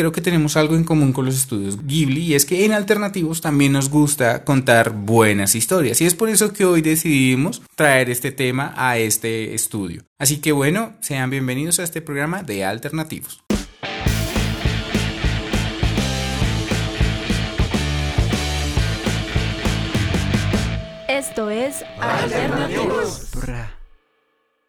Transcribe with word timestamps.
creo 0.00 0.12
que 0.12 0.22
tenemos 0.22 0.56
algo 0.56 0.76
en 0.76 0.84
común 0.84 1.12
con 1.12 1.26
los 1.26 1.36
estudios 1.36 1.86
Ghibli 1.86 2.22
y 2.22 2.34
es 2.34 2.46
que 2.46 2.64
en 2.64 2.72
alternativos 2.72 3.42
también 3.42 3.72
nos 3.72 3.90
gusta 3.90 4.44
contar 4.44 4.92
buenas 4.92 5.54
historias 5.54 6.00
y 6.00 6.06
es 6.06 6.14
por 6.14 6.30
eso 6.30 6.54
que 6.54 6.64
hoy 6.64 6.80
decidimos 6.80 7.60
traer 7.74 8.08
este 8.08 8.32
tema 8.32 8.72
a 8.78 8.96
este 8.96 9.54
estudio. 9.54 10.02
Así 10.18 10.38
que 10.38 10.52
bueno, 10.52 10.94
sean 11.00 11.28
bienvenidos 11.28 11.80
a 11.80 11.82
este 11.82 12.00
programa 12.00 12.42
de 12.42 12.64
alternativos. 12.64 13.42
Esto 21.08 21.50
es 21.50 21.84
Alternativos. 22.00 23.28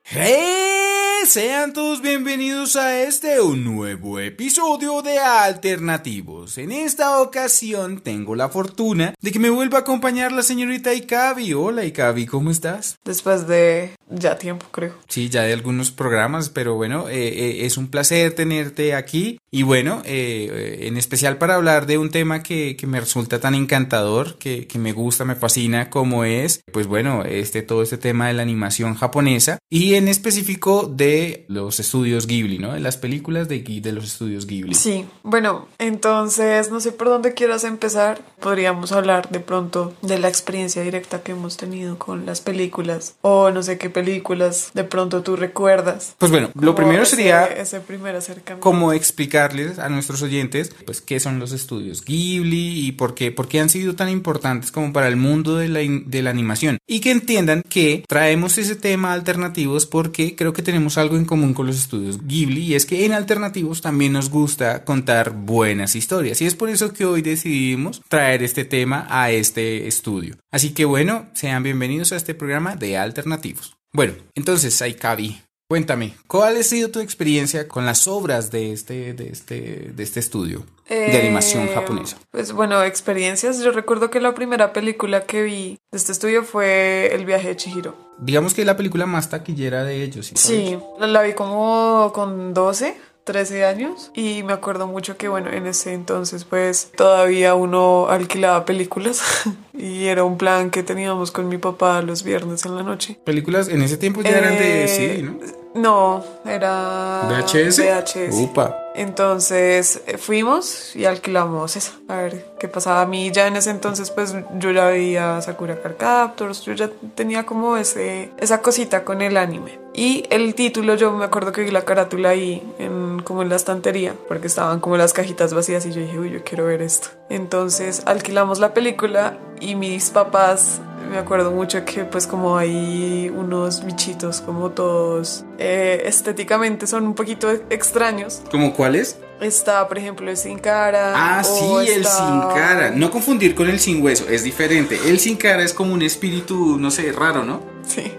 ¡Hey! 0.03 0.80
Sean 1.25 1.71
todos 1.71 2.01
bienvenidos 2.01 2.75
a 2.75 3.03
este 3.03 3.39
un 3.41 3.63
nuevo 3.63 4.19
episodio 4.19 5.03
de 5.03 5.19
Alternativos. 5.19 6.57
En 6.57 6.71
esta 6.71 7.21
ocasión 7.21 8.01
tengo 8.01 8.35
la 8.35 8.49
fortuna 8.49 9.13
de 9.21 9.31
que 9.31 9.39
me 9.39 9.51
vuelva 9.51 9.77
a 9.77 9.81
acompañar 9.81 10.31
la 10.31 10.41
señorita 10.41 10.93
Ikavi. 10.93 11.53
Hola 11.53 11.85
Ikavi, 11.85 12.25
¿cómo 12.25 12.49
estás? 12.49 12.97
Después 13.05 13.47
de 13.47 13.91
ya 14.09 14.37
tiempo, 14.37 14.65
creo. 14.71 14.95
Sí, 15.07 15.29
ya 15.29 15.43
de 15.43 15.53
algunos 15.53 15.91
programas, 15.91 16.49
pero 16.49 16.75
bueno, 16.75 17.07
eh, 17.07 17.27
eh, 17.27 17.65
es 17.65 17.77
un 17.77 17.87
placer 17.87 18.33
tenerte 18.33 18.93
aquí. 18.93 19.39
Y 19.51 19.63
bueno, 19.63 20.01
eh, 20.05 20.79
en 20.81 20.97
especial 20.97 21.37
para 21.37 21.55
hablar 21.55 21.85
de 21.85 21.97
un 21.97 22.09
tema 22.09 22.43
que, 22.43 22.75
que 22.75 22.87
me 22.87 22.99
resulta 22.99 23.39
tan 23.39 23.55
encantador, 23.55 24.37
que, 24.37 24.67
que, 24.67 24.79
me 24.79 24.91
gusta, 24.91 25.23
me 25.23 25.35
fascina, 25.35 25.89
como 25.89 26.25
es, 26.25 26.61
pues 26.73 26.87
bueno, 26.87 27.23
este, 27.23 27.61
todo 27.61 27.83
este 27.83 27.97
tema 27.97 28.27
de 28.27 28.33
la 28.33 28.41
animación 28.41 28.95
japonesa 28.95 29.59
y 29.69 29.95
en 29.95 30.07
específico 30.07 30.87
de 30.87 31.10
los 31.47 31.79
estudios 31.79 32.27
Ghibli, 32.27 32.57
¿no? 32.59 32.73
De 32.73 32.79
las 32.79 32.97
películas 32.97 33.47
de, 33.47 33.59
de 33.59 33.91
los 33.91 34.05
estudios 34.05 34.45
Ghibli. 34.47 34.75
Sí, 34.75 35.05
bueno, 35.23 35.67
entonces 35.79 36.71
no 36.71 36.79
sé 36.79 36.91
por 36.91 37.07
dónde 37.07 37.33
quieras 37.33 37.63
empezar. 37.63 38.21
Podríamos 38.39 38.91
hablar 38.91 39.29
de 39.29 39.39
pronto 39.39 39.93
de 40.01 40.19
la 40.19 40.27
experiencia 40.27 40.81
directa 40.81 41.21
que 41.21 41.33
hemos 41.33 41.57
tenido 41.57 41.97
con 41.97 42.25
las 42.25 42.41
películas 42.41 43.15
o 43.21 43.51
no 43.51 43.63
sé 43.63 43.77
qué 43.77 43.89
películas 43.89 44.71
de 44.73 44.83
pronto 44.83 45.21
tú 45.21 45.35
recuerdas. 45.35 46.15
Pues 46.17 46.31
bueno, 46.31 46.49
lo 46.55 46.75
primero 46.75 47.03
ese, 47.03 47.15
sería 47.15 47.45
ese 47.45 47.79
primer 47.79 48.15
acercamiento. 48.15 48.61
como 48.61 48.93
explicarles 48.93 49.79
a 49.79 49.89
nuestros 49.89 50.21
oyentes 50.21 50.73
pues 50.85 51.01
qué 51.01 51.19
son 51.19 51.39
los 51.39 51.51
estudios 51.51 52.03
Ghibli 52.03 52.87
y 52.87 52.91
por 52.93 53.13
qué, 53.15 53.31
por 53.31 53.47
qué 53.47 53.59
han 53.59 53.69
sido 53.69 53.95
tan 53.95 54.09
importantes 54.09 54.71
como 54.71 54.93
para 54.93 55.07
el 55.07 55.15
mundo 55.15 55.57
de 55.57 55.67
la, 55.67 55.79
de 55.79 56.21
la 56.21 56.29
animación 56.29 56.77
y 56.87 56.99
que 56.99 57.11
entiendan 57.11 57.63
que 57.67 58.03
traemos 58.07 58.57
ese 58.57 58.75
tema 58.75 59.13
alternativos 59.13 59.85
porque 59.85 60.35
creo 60.35 60.53
que 60.53 60.61
tenemos 60.61 60.97
algo 61.01 61.17
en 61.17 61.25
común 61.25 61.53
con 61.53 61.67
los 61.67 61.77
estudios 61.77 62.25
Ghibli 62.25 62.61
y 62.61 62.75
es 62.75 62.85
que 62.85 63.05
en 63.05 63.13
alternativos 63.13 63.81
también 63.81 64.13
nos 64.13 64.29
gusta 64.29 64.85
contar 64.85 65.31
buenas 65.31 65.95
historias 65.95 66.41
y 66.41 66.45
es 66.45 66.55
por 66.55 66.69
eso 66.69 66.93
que 66.93 67.05
hoy 67.05 67.21
decidimos 67.21 68.01
traer 68.07 68.43
este 68.43 68.65
tema 68.65 69.07
a 69.09 69.31
este 69.31 69.87
estudio. 69.87 70.37
Así 70.51 70.71
que 70.71 70.85
bueno, 70.85 71.27
sean 71.33 71.63
bienvenidos 71.63 72.11
a 72.11 72.15
este 72.17 72.35
programa 72.35 72.75
de 72.75 72.97
alternativos. 72.97 73.75
Bueno, 73.93 74.13
entonces, 74.35 74.81
Aikabi, 74.81 75.41
cuéntame, 75.67 76.13
¿cuál 76.27 76.55
ha 76.55 76.63
sido 76.63 76.89
tu 76.89 77.01
experiencia 77.01 77.67
con 77.67 77.85
las 77.85 78.07
obras 78.07 78.51
de 78.51 78.71
este, 78.71 79.13
de 79.13 79.29
este, 79.29 79.91
de 79.93 80.03
este 80.03 80.21
estudio 80.21 80.65
de 80.95 81.17
animación 81.17 81.67
japonesa? 81.73 82.17
Pues 82.31 82.51
bueno, 82.51 82.83
experiencias. 82.83 83.59
Yo 83.63 83.71
recuerdo 83.71 84.09
que 84.09 84.19
la 84.19 84.33
primera 84.33 84.73
película 84.73 85.25
que 85.25 85.43
vi 85.43 85.79
de 85.91 85.97
este 85.97 86.11
estudio 86.11 86.43
fue 86.43 87.13
El 87.13 87.25
viaje 87.25 87.49
de 87.49 87.55
Chihiro. 87.55 87.95
Digamos 88.19 88.53
que 88.53 88.61
es 88.61 88.67
la 88.67 88.77
película 88.77 89.05
más 89.05 89.29
taquillera 89.29 89.83
de 89.83 90.03
ellos. 90.03 90.27
¿sí? 90.27 90.33
Sí, 90.35 90.77
la 90.99 91.21
vi 91.21 91.33
como 91.33 92.11
con 92.13 92.53
12. 92.53 92.95
13 93.23 93.65
años 93.65 94.11
y 94.15 94.43
me 94.43 94.53
acuerdo 94.53 94.87
mucho 94.87 95.17
que 95.17 95.27
bueno 95.27 95.51
en 95.51 95.67
ese 95.67 95.93
entonces 95.93 96.43
pues 96.43 96.91
todavía 96.95 97.55
uno 97.55 98.07
alquilaba 98.09 98.65
películas 98.65 99.21
y 99.73 100.07
era 100.07 100.23
un 100.23 100.37
plan 100.37 100.69
que 100.71 100.83
teníamos 100.83 101.31
con 101.31 101.47
mi 101.47 101.57
papá 101.57 102.01
los 102.01 102.23
viernes 102.23 102.65
en 102.65 102.75
la 102.75 102.83
noche. 102.83 103.19
Películas 103.23 103.67
en 103.67 103.81
ese 103.81 103.97
tiempo 103.97 104.21
ya 104.21 104.31
eh, 104.31 104.37
eran 104.37 104.57
de 104.57 104.87
CD, 104.87 105.21
¿no? 105.23 105.61
No, 105.73 106.23
era 106.45 107.27
VHS. 107.29 107.79
VHS. 107.79 108.35
Upa. 108.35 108.77
Entonces 108.93 110.01
fuimos 110.17 110.95
y 110.95 111.05
alquilamos 111.05 111.75
esa. 111.77 111.93
A 112.09 112.17
ver 112.17 112.45
qué 112.59 112.67
pasaba. 112.67 113.01
A 113.01 113.05
mí 113.05 113.31
ya 113.31 113.47
en 113.47 113.55
ese 113.55 113.69
entonces, 113.69 114.11
pues 114.11 114.35
yo 114.57 114.71
ya 114.71 114.85
veía 114.87 115.41
Sakura 115.41 115.81
Card 115.81 115.95
Captors. 115.95 116.61
Yo 116.63 116.73
ya 116.73 116.89
tenía 117.15 117.45
como 117.45 117.77
ese, 117.77 118.31
esa 118.37 118.61
cosita 118.61 119.05
con 119.05 119.21
el 119.21 119.37
anime. 119.37 119.79
Y 119.93 120.25
el 120.29 120.55
título, 120.55 120.95
yo 120.95 121.11
me 121.11 121.25
acuerdo 121.25 121.51
que 121.51 121.61
vi 121.61 121.71
la 121.71 121.83
carátula 121.83 122.29
ahí, 122.29 122.63
en, 122.79 123.21
como 123.23 123.41
en 123.41 123.49
la 123.49 123.57
estantería, 123.57 124.15
porque 124.27 124.47
estaban 124.47 124.79
como 124.79 124.97
las 124.97 125.13
cajitas 125.13 125.53
vacías. 125.53 125.85
Y 125.85 125.91
yo 125.91 126.01
dije, 126.01 126.17
uy, 126.17 126.31
yo 126.31 126.43
quiero 126.43 126.65
ver 126.65 126.81
esto. 126.81 127.09
Entonces 127.29 128.03
alquilamos 128.05 128.59
la 128.59 128.73
película 128.73 129.37
y 129.59 129.75
mis 129.75 130.09
papás 130.09 130.81
me 131.09 131.17
acuerdo 131.17 131.51
mucho 131.51 131.83
que 131.83 132.05
pues 132.05 132.25
como 132.25 132.57
hay 132.57 133.29
unos 133.35 133.83
bichitos 133.83 134.39
como 134.39 134.69
todos 134.69 135.43
eh, 135.57 136.03
estéticamente 136.05 136.87
son 136.87 137.05
un 137.05 137.15
poquito 137.15 137.51
extraños. 137.69 138.41
¿Como 138.49 138.73
cuáles? 138.73 139.19
Está, 139.41 139.87
por 139.87 139.97
ejemplo, 139.97 140.29
el 140.29 140.37
sin 140.37 140.59
cara. 140.59 141.13
Ah, 141.15 141.43
sí, 141.43 141.91
el 141.91 142.01
está... 142.01 142.17
sin 142.17 142.55
cara. 142.55 142.91
No 142.91 143.09
confundir 143.09 143.55
con 143.55 143.69
el 143.69 143.79
sin 143.79 144.01
hueso, 144.01 144.29
es 144.29 144.43
diferente. 144.43 144.99
El 145.07 145.19
sin 145.19 145.35
cara 145.35 145.63
es 145.63 145.73
como 145.73 145.93
un 145.93 146.03
espíritu, 146.03 146.77
no 146.77 146.91
sé, 146.91 147.11
raro, 147.11 147.43
¿no? 147.43 147.61
Sí. 147.85 148.13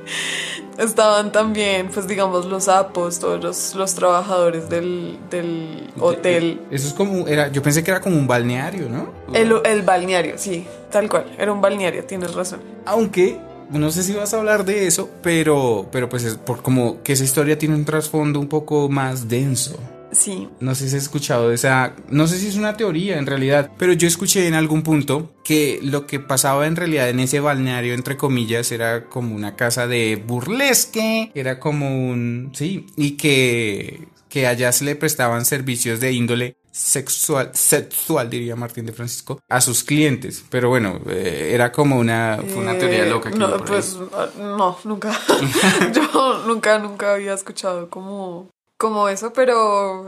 Estaban 0.78 1.32
también, 1.32 1.88
pues 1.92 2.06
digamos, 2.06 2.46
los 2.46 2.64
sapos, 2.64 3.18
todos 3.18 3.42
los, 3.42 3.74
los 3.74 3.94
trabajadores 3.94 4.68
del, 4.68 5.18
del 5.30 5.92
hotel. 5.98 6.60
Eso 6.70 6.88
es 6.88 6.94
como, 6.94 7.26
era, 7.28 7.48
yo 7.48 7.62
pensé 7.62 7.84
que 7.84 7.90
era 7.90 8.00
como 8.00 8.16
un 8.16 8.26
balneario, 8.26 8.88
¿no? 8.88 9.12
El, 9.34 9.54
el 9.64 9.82
balneario, 9.82 10.38
sí, 10.38 10.66
tal 10.90 11.08
cual, 11.08 11.26
era 11.38 11.52
un 11.52 11.60
balneario, 11.60 12.04
tienes 12.04 12.34
razón. 12.34 12.60
Aunque, 12.86 13.38
no 13.70 13.90
sé 13.90 14.02
si 14.02 14.14
vas 14.14 14.32
a 14.34 14.38
hablar 14.38 14.64
de 14.64 14.86
eso, 14.86 15.10
pero, 15.22 15.86
pero 15.92 16.08
pues 16.08 16.24
es 16.24 16.36
por 16.36 16.62
como 16.62 17.02
que 17.02 17.12
esa 17.12 17.24
historia 17.24 17.58
tiene 17.58 17.74
un 17.74 17.84
trasfondo 17.84 18.40
un 18.40 18.48
poco 18.48 18.88
más 18.88 19.28
denso. 19.28 19.78
Sí. 20.12 20.48
No 20.60 20.74
sé 20.74 20.88
si 20.88 20.96
has 20.96 21.02
escuchado 21.02 21.48
de 21.48 21.54
esa, 21.54 21.96
no 22.08 22.26
sé 22.26 22.38
si 22.38 22.46
es 22.46 22.56
una 22.56 22.76
teoría 22.76 23.18
en 23.18 23.26
realidad, 23.26 23.72
pero 23.78 23.94
yo 23.94 24.06
escuché 24.06 24.46
en 24.46 24.54
algún 24.54 24.82
punto 24.82 25.34
que 25.42 25.80
lo 25.82 26.06
que 26.06 26.20
pasaba 26.20 26.66
en 26.66 26.76
realidad 26.76 27.08
en 27.08 27.20
ese 27.20 27.40
balneario, 27.40 27.94
entre 27.94 28.16
comillas, 28.16 28.70
era 28.72 29.06
como 29.06 29.34
una 29.34 29.56
casa 29.56 29.86
de 29.86 30.22
burlesque, 30.24 31.32
era 31.34 31.58
como 31.58 32.10
un, 32.10 32.52
sí, 32.54 32.86
y 32.96 33.12
que, 33.12 34.06
que 34.28 34.46
allá 34.46 34.70
se 34.72 34.84
le 34.84 34.96
prestaban 34.96 35.46
servicios 35.46 35.98
de 36.00 36.12
índole 36.12 36.56
sexual, 36.72 37.50
sexual 37.52 38.30
diría 38.30 38.56
Martín 38.56 38.86
de 38.86 38.92
Francisco, 38.92 39.40
a 39.48 39.60
sus 39.60 39.84
clientes. 39.84 40.44
Pero 40.48 40.70
bueno, 40.70 41.00
eh, 41.08 41.50
era 41.52 41.70
como 41.70 41.98
una, 41.98 42.38
fue 42.48 42.62
una 42.62 42.76
teoría 42.78 43.04
loca. 43.04 43.30
Que 43.30 43.38
no, 43.38 43.64
pues 43.64 43.96
no, 44.38 44.78
nunca. 44.84 45.12
yo 45.94 46.44
nunca, 46.46 46.78
nunca 46.78 47.14
había 47.14 47.34
escuchado 47.34 47.88
como 47.90 48.50
como 48.82 49.09
eso, 49.09 49.32
pero 49.32 50.04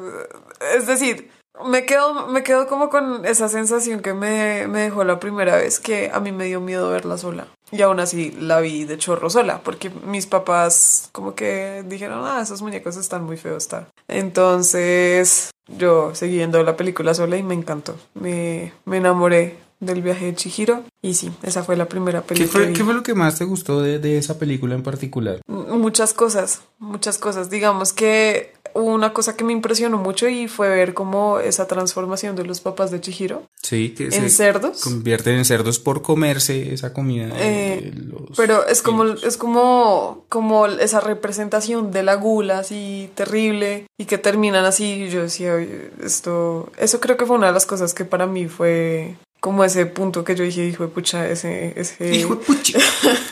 es 0.76 0.88
decir, 0.88 1.30
me 1.64 1.86
quedo, 1.86 2.26
me 2.26 2.42
quedo 2.42 2.66
como 2.66 2.90
con 2.90 3.24
esa 3.24 3.48
sensación 3.48 4.00
que 4.00 4.14
me, 4.14 4.66
me, 4.66 4.80
dejó 4.80 5.04
la 5.04 5.20
primera 5.20 5.54
vez 5.54 5.78
que 5.78 6.10
a 6.12 6.18
mí 6.18 6.32
me 6.32 6.46
dio 6.46 6.60
miedo 6.60 6.90
verla 6.90 7.16
sola. 7.16 7.46
Y 7.70 7.82
aún 7.82 8.00
así 8.00 8.32
la 8.32 8.58
vi 8.58 8.84
de 8.84 8.98
chorro 8.98 9.30
sola, 9.30 9.60
porque 9.62 9.90
mis 9.90 10.26
papás 10.26 11.08
como 11.12 11.36
que 11.36 11.84
dijeron, 11.86 12.24
ah, 12.24 12.40
esos 12.42 12.62
muñecos 12.62 12.96
están 12.96 13.22
muy 13.22 13.36
feos, 13.36 13.62
está. 13.62 13.86
Entonces 14.08 15.52
yo 15.68 16.12
seguí 16.16 16.38
viendo 16.38 16.60
la 16.64 16.76
película 16.76 17.14
sola 17.14 17.36
y 17.36 17.44
me 17.44 17.54
encantó. 17.54 17.94
Me, 18.14 18.72
me 18.86 18.96
enamoré 18.96 19.56
del 19.80 20.02
viaje 20.02 20.26
de 20.26 20.34
Chihiro. 20.34 20.84
Y 21.02 21.14
sí, 21.14 21.32
esa 21.42 21.62
fue 21.62 21.76
la 21.76 21.86
primera 21.86 22.22
película. 22.22 22.52
¿Qué 22.52 22.66
fue, 22.66 22.72
¿qué 22.72 22.84
fue 22.84 22.94
lo 22.94 23.02
que 23.02 23.14
más 23.14 23.38
te 23.38 23.44
gustó 23.44 23.82
de, 23.82 23.98
de 23.98 24.18
esa 24.18 24.38
película 24.38 24.74
en 24.74 24.82
particular? 24.82 25.40
Muchas 25.46 26.14
cosas, 26.14 26.62
muchas 26.78 27.18
cosas. 27.18 27.50
Digamos 27.50 27.92
que 27.92 28.52
una 28.74 29.12
cosa 29.12 29.36
que 29.36 29.44
me 29.44 29.52
impresionó 29.52 29.98
mucho 29.98 30.28
y 30.28 30.48
fue 30.48 30.68
ver 30.68 30.94
cómo 30.94 31.38
esa 31.38 31.66
transformación 31.66 32.34
de 32.34 32.44
los 32.44 32.60
papás 32.60 32.90
de 32.90 33.00
Chihiro 33.00 33.44
sí, 33.62 33.90
que 33.90 34.06
en 34.06 34.12
se 34.12 34.30
cerdos 34.30 34.82
convierten 34.82 35.36
en 35.36 35.44
cerdos 35.44 35.78
por 35.78 36.02
comerse 36.02 36.74
esa 36.74 36.92
comida. 36.92 37.28
Eh, 37.34 37.92
los 37.94 38.36
pero 38.36 38.66
es 38.66 38.82
como 38.82 39.04
es 39.04 39.36
como 39.36 40.24
como 40.28 40.66
esa 40.66 41.00
representación 41.00 41.92
de 41.92 42.02
la 42.02 42.16
gula 42.16 42.58
así 42.58 43.10
terrible 43.14 43.86
y 43.96 44.06
que 44.06 44.18
terminan 44.18 44.64
así. 44.64 45.08
Yo 45.08 45.22
decía 45.22 45.56
esto, 46.02 46.72
eso 46.76 47.00
creo 47.00 47.16
que 47.16 47.26
fue 47.26 47.36
una 47.36 47.48
de 47.48 47.52
las 47.52 47.66
cosas 47.66 47.94
que 47.94 48.04
para 48.04 48.26
mí 48.26 48.46
fue 48.46 49.14
como 49.44 49.62
ese 49.62 49.84
punto 49.84 50.24
que 50.24 50.34
yo 50.34 50.42
dije, 50.42 50.64
hijo 50.64 50.84
de 50.84 50.88
pucha, 50.88 51.28
ese, 51.28 51.74
ese... 51.76 52.14
Hijo 52.14 52.36
de 52.36 52.44
pucha. 52.46 52.78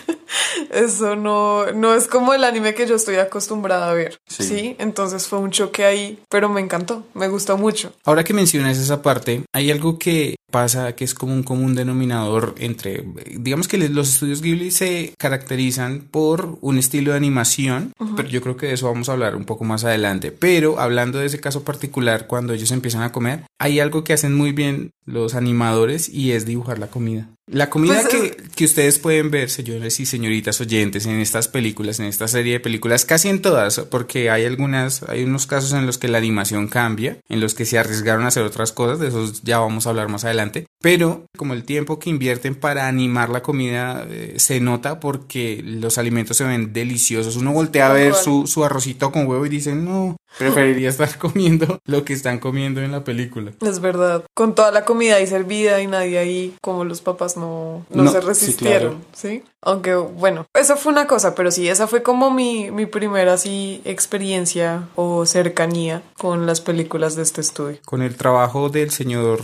Eso 0.70 1.16
no, 1.16 1.72
no 1.72 1.94
es 1.94 2.06
como 2.06 2.34
el 2.34 2.44
anime 2.44 2.74
que 2.74 2.86
yo 2.86 2.96
estoy 2.96 3.16
acostumbrada 3.16 3.90
a 3.90 3.94
ver. 3.94 4.20
Sí. 4.26 4.42
Sí. 4.42 4.76
Entonces 4.78 5.26
fue 5.26 5.38
un 5.38 5.50
choque 5.50 5.86
ahí, 5.86 6.18
pero 6.28 6.50
me 6.50 6.60
encantó, 6.60 7.06
me 7.14 7.28
gustó 7.28 7.56
mucho. 7.56 7.94
Ahora 8.04 8.24
que 8.24 8.34
mencionas 8.34 8.76
esa 8.76 9.00
parte, 9.00 9.42
hay 9.54 9.70
algo 9.70 9.98
que 9.98 10.36
pasa 10.52 10.94
que 10.94 11.02
es 11.02 11.14
como 11.14 11.34
un 11.34 11.42
común 11.42 11.74
denominador 11.74 12.54
entre, 12.58 13.04
digamos 13.36 13.66
que 13.66 13.78
los 13.88 14.10
estudios 14.10 14.40
Ghibli 14.40 14.70
se 14.70 15.14
caracterizan 15.18 16.06
por 16.08 16.58
un 16.60 16.78
estilo 16.78 17.10
de 17.10 17.16
animación, 17.16 17.92
pero 18.16 18.28
yo 18.28 18.40
creo 18.40 18.56
que 18.56 18.66
de 18.66 18.74
eso 18.74 18.86
vamos 18.86 19.08
a 19.08 19.12
hablar 19.12 19.34
un 19.34 19.44
poco 19.44 19.64
más 19.64 19.82
adelante. 19.82 20.30
Pero 20.30 20.78
hablando 20.78 21.18
de 21.18 21.26
ese 21.26 21.40
caso 21.40 21.64
particular, 21.64 22.28
cuando 22.28 22.52
ellos 22.52 22.70
empiezan 22.70 23.02
a 23.02 23.10
comer, 23.10 23.42
hay 23.58 23.80
algo 23.80 24.04
que 24.04 24.12
hacen 24.12 24.34
muy 24.34 24.52
bien 24.52 24.92
los 25.04 25.34
animadores 25.34 26.08
y 26.08 26.32
es 26.32 26.46
dibujar 26.46 26.78
la 26.78 26.86
comida. 26.86 27.28
La 27.50 27.68
comida 27.68 28.00
Pues, 28.02 28.06
que, 28.06 28.36
que 28.54 28.64
ustedes 28.64 28.98
pueden 28.98 29.30
ver, 29.30 29.50
señores 29.50 29.98
y 29.98 30.06
señoritas 30.06 30.60
oyentes, 30.60 31.06
en 31.06 31.18
estas 31.18 31.48
películas, 31.48 31.98
en 31.98 32.06
esta 32.06 32.28
serie 32.28 32.54
de 32.54 32.60
películas, 32.60 33.04
casi 33.04 33.28
en 33.28 33.42
todas, 33.42 33.80
porque 33.90 34.30
hay 34.30 34.44
algunas, 34.44 35.02
hay 35.02 35.24
unos 35.24 35.46
casos 35.46 35.72
en 35.72 35.84
los 35.84 35.98
que 35.98 36.08
la 36.08 36.18
animación 36.18 36.68
cambia, 36.68 37.18
en 37.28 37.40
los 37.40 37.54
que 37.54 37.66
se 37.66 37.78
arriesgaron 37.78 38.24
a 38.24 38.28
hacer 38.28 38.44
otras 38.44 38.72
cosas, 38.72 39.00
de 39.00 39.08
esos 39.08 39.42
ya 39.42 39.58
vamos 39.58 39.86
a 39.86 39.90
hablar 39.90 40.08
más 40.08 40.24
adelante, 40.24 40.41
pero 40.80 41.26
como 41.36 41.54
el 41.54 41.64
tiempo 41.64 41.98
que 41.98 42.10
invierten 42.10 42.54
para 42.54 42.88
animar 42.88 43.28
la 43.28 43.42
comida 43.42 44.06
eh, 44.08 44.34
se 44.38 44.60
nota 44.60 45.00
porque 45.00 45.62
los 45.64 45.98
alimentos 45.98 46.36
se 46.36 46.44
ven 46.44 46.72
deliciosos. 46.72 47.36
Uno 47.36 47.52
voltea 47.52 47.90
a 47.90 47.92
ver 47.92 48.14
su, 48.14 48.46
su 48.46 48.64
arrocito 48.64 49.12
con 49.12 49.26
huevo 49.26 49.46
y 49.46 49.50
dice, 49.50 49.74
no, 49.74 50.16
preferiría 50.38 50.88
estar 50.88 51.18
comiendo 51.18 51.78
lo 51.84 52.04
que 52.04 52.12
están 52.12 52.38
comiendo 52.38 52.80
en 52.80 52.92
la 52.92 53.04
película. 53.04 53.52
Es 53.60 53.80
verdad. 53.80 54.24
Con 54.34 54.54
toda 54.54 54.70
la 54.70 54.84
comida 54.84 55.16
ahí 55.16 55.26
servida 55.26 55.80
y 55.80 55.86
nadie 55.86 56.18
ahí, 56.18 56.54
como 56.60 56.84
los 56.84 57.00
papás 57.00 57.36
no, 57.36 57.84
no, 57.90 58.04
No, 58.04 58.10
se 58.10 58.20
sí, 58.20 58.26
resistieron, 58.26 58.92
claro. 58.92 59.06
¿sí? 59.14 59.42
Aunque, 59.64 59.94
bueno, 59.94 60.46
eso 60.54 60.76
fue 60.76 60.92
una 60.92 61.06
cosa, 61.06 61.36
pero 61.36 61.52
sí, 61.52 61.68
esa 61.68 61.86
fue 61.86 62.02
como 62.02 62.32
mi, 62.32 62.72
mi 62.72 62.86
primera 62.86 63.34
así 63.34 63.80
experiencia 63.84 64.88
o 64.96 65.24
cercanía 65.24 66.02
con 66.18 66.46
las 66.46 66.60
películas 66.60 67.14
de 67.14 67.22
este 67.22 67.40
estudio. 67.40 67.78
Con 67.84 68.02
el 68.02 68.16
trabajo 68.16 68.68
del 68.70 68.90
señor... 68.90 69.40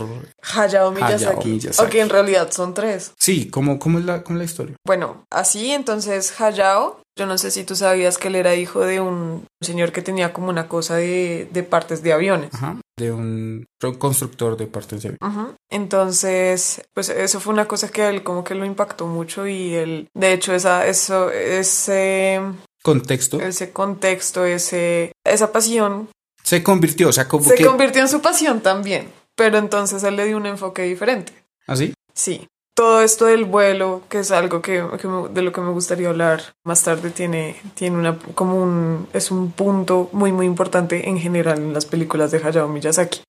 Hayao 0.55 0.91
Miyazaki. 0.91 1.25
Hayao 1.25 1.45
Miyazaki. 1.45 1.81
Aunque 1.81 2.01
en 2.01 2.09
realidad 2.09 2.51
son 2.51 2.73
tres. 2.73 3.13
Sí, 3.17 3.49
¿cómo, 3.49 3.79
cómo 3.79 3.99
es 3.99 4.05
la, 4.05 4.23
cómo 4.23 4.37
es 4.37 4.39
la 4.39 4.45
historia? 4.45 4.75
Bueno, 4.85 5.25
así 5.29 5.71
entonces 5.71 6.39
Hayao, 6.41 6.99
yo 7.19 7.25
no 7.25 7.37
sé 7.37 7.51
si 7.51 7.65
tú 7.65 7.75
sabías 7.75 8.17
que 8.17 8.29
él 8.29 8.35
era 8.35 8.55
hijo 8.55 8.79
de 8.79 9.01
un 9.01 9.45
señor 9.59 9.91
que 9.91 10.01
tenía 10.01 10.31
como 10.31 10.47
una 10.47 10.69
cosa 10.69 10.95
de, 10.95 11.49
de 11.51 11.63
partes 11.63 12.01
de 12.01 12.13
aviones. 12.13 12.53
Ajá, 12.53 12.77
de 12.97 13.11
un 13.11 13.65
constructor 13.97 14.55
de 14.55 14.67
partes 14.67 15.03
de 15.03 15.09
avión. 15.09 15.19
Ujú. 15.21 15.53
Entonces, 15.69 16.81
pues 16.93 17.09
eso 17.09 17.41
fue 17.41 17.51
una 17.51 17.67
cosa 17.67 17.89
que 17.89 18.03
a 18.03 18.09
él 18.09 18.23
como 18.23 18.45
que 18.45 18.55
lo 18.55 18.63
impactó 18.65 19.05
mucho 19.05 19.47
y 19.47 19.73
él, 19.73 20.07
de 20.13 20.31
hecho, 20.31 20.53
esa, 20.53 20.87
eso, 20.87 21.29
ese, 21.29 22.39
Contexto. 22.81 23.41
ese 23.41 23.71
contexto, 23.71 24.45
ese, 24.45 25.11
esa 25.25 25.51
pasión, 25.51 26.07
Se 26.41 26.63
convirtió, 26.63 27.09
o 27.09 27.11
sea, 27.11 27.27
como 27.27 27.43
se 27.43 27.55
que... 27.55 27.65
convirtió 27.65 28.01
en 28.01 28.07
su 28.07 28.21
pasión 28.21 28.61
también, 28.61 29.11
pero 29.35 29.57
entonces 29.57 30.03
él 30.05 30.15
le 30.15 30.25
dio 30.25 30.37
un 30.37 30.45
enfoque 30.45 30.83
diferente. 30.83 31.33
¿Así? 31.67 31.93
Sí. 32.13 32.47
Todo 32.79 33.01
esto 33.01 33.25
del 33.25 33.43
vuelo, 33.43 34.03
que 34.09 34.19
es 34.19 34.31
algo 34.31 34.61
que, 34.61 34.81
que 35.01 35.07
me- 35.09 35.27
de 35.27 35.41
lo 35.41 35.51
que 35.51 35.59
me 35.59 35.69
gustaría 35.71 36.07
hablar 36.07 36.41
más 36.63 36.81
tarde, 36.81 37.09
tiene, 37.09 37.57
tiene 37.75 37.97
una, 37.97 38.17
como 38.35 38.55
un, 38.55 39.05
es 39.11 39.31
un 39.31 39.51
punto 39.51 40.09
muy, 40.13 40.31
muy 40.31 40.45
importante 40.45 41.09
en 41.09 41.17
general 41.19 41.57
en 41.57 41.73
las 41.73 41.85
películas 41.85 42.31
de 42.31 42.37
Hayao 42.41 42.69
Miyazaki. 42.69 43.19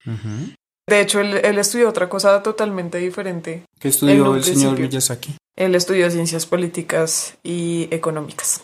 De 0.89 1.01
hecho, 1.01 1.19
él, 1.19 1.41
él 1.43 1.59
estudió 1.59 1.89
otra 1.89 2.09
cosa 2.09 2.45
totalmente 2.45 2.99
diferente. 2.99 3.65
¿Qué 3.81 3.89
estudió 3.89 4.37
el 4.37 4.45
señor. 4.45 4.79
Miyazaki? 4.79 5.35
Él 5.57 5.75
estudió 5.75 6.09
ciencias 6.13 6.47
políticas 6.47 7.35
y 7.43 7.89
económicas. 7.91 8.63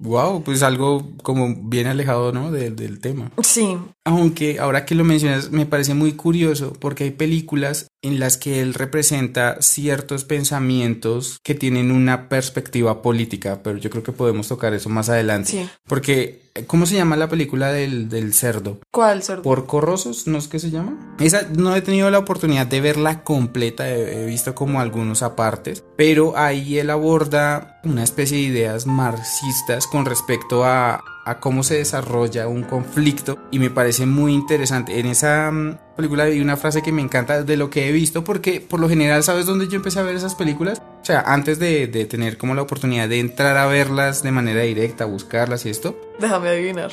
Wow, 0.00 0.44
pues 0.44 0.62
algo 0.62 1.02
como 1.24 1.56
bien 1.56 1.88
alejado, 1.88 2.30
¿no? 2.32 2.52
Del- 2.52 2.76
del 2.76 3.00
tema. 3.00 3.32
Sí, 3.42 3.76
Aunque 4.04 4.60
ahora 4.60 4.84
que 4.86 4.94
lo 4.94 5.02
mencionas 5.04 5.50
me 5.50 5.66
parece 5.66 5.92
muy 5.94 6.12
curioso 6.12 6.72
porque 6.78 7.02
hay 7.04 7.10
películas 7.10 7.88
en 8.02 8.20
las 8.20 8.36
que 8.36 8.60
él 8.60 8.74
representa 8.74 9.60
ciertos 9.60 10.24
pensamientos 10.24 11.38
que 11.42 11.54
tienen 11.54 11.90
una 11.90 12.28
perspectiva 12.28 13.02
política, 13.02 13.60
pero 13.62 13.78
yo 13.78 13.90
creo 13.90 14.02
que 14.02 14.12
podemos 14.12 14.48
tocar 14.48 14.74
eso 14.74 14.88
más 14.88 15.08
adelante. 15.08 15.50
sí. 15.50 15.68
Porque, 15.86 16.42
¿cómo 16.66 16.86
se 16.86 16.94
llama 16.94 17.16
la 17.16 17.28
película 17.28 17.72
del, 17.72 18.08
del 18.08 18.34
cerdo? 18.34 18.78
¿Cuál, 18.92 19.22
cerdo? 19.22 19.42
¿Por 19.42 19.66
Corrosos? 19.66 20.26
¿No 20.26 20.38
es 20.38 20.48
que 20.48 20.58
se 20.58 20.70
llama? 20.70 21.16
Esa 21.18 21.48
no 21.56 21.74
he 21.74 21.82
tenido 21.82 22.10
la 22.10 22.18
oportunidad 22.18 22.66
de 22.66 22.80
verla 22.80 23.24
completa, 23.24 23.88
he, 23.88 24.22
he 24.22 24.26
visto 24.26 24.54
como 24.54 24.80
algunos 24.80 25.22
apartes, 25.22 25.82
pero 25.96 26.36
ahí 26.36 26.78
él 26.78 26.90
aborda 26.90 27.80
una 27.84 28.04
especie 28.04 28.36
de 28.38 28.44
ideas 28.44 28.86
marxistas 28.86 29.86
con 29.86 30.04
respecto 30.04 30.64
a, 30.64 31.02
a 31.28 31.40
cómo 31.40 31.62
se 31.62 31.74
desarrolla 31.74 32.48
un 32.48 32.62
conflicto 32.62 33.38
y 33.50 33.58
me 33.58 33.68
parece 33.68 34.06
muy 34.06 34.32
interesante. 34.32 34.98
En 34.98 35.06
esa 35.06 35.50
mm, 35.50 35.78
película 35.94 36.24
hay 36.24 36.40
una 36.40 36.56
frase 36.56 36.82
que 36.82 36.90
me 36.90 37.02
encanta 37.02 37.42
de 37.42 37.56
lo 37.56 37.68
que 37.68 37.88
he 37.88 37.92
visto 37.92 38.24
porque 38.24 38.62
por 38.62 38.80
lo 38.80 38.88
general, 38.88 39.22
¿sabes 39.22 39.44
dónde 39.44 39.68
yo 39.68 39.76
empecé 39.76 39.98
a 39.98 40.04
ver 40.04 40.16
esas 40.16 40.34
películas? 40.34 40.80
O 41.08 41.10
sea, 41.10 41.22
antes 41.22 41.58
de, 41.58 41.86
de 41.86 42.04
tener 42.04 42.36
como 42.36 42.54
la 42.54 42.60
oportunidad 42.60 43.08
de 43.08 43.18
entrar 43.18 43.56
a 43.56 43.64
verlas 43.64 44.22
de 44.22 44.30
manera 44.30 44.60
directa, 44.60 45.06
buscarlas 45.06 45.64
y 45.64 45.70
esto. 45.70 45.98
Déjame 46.18 46.50
adivinar. 46.50 46.92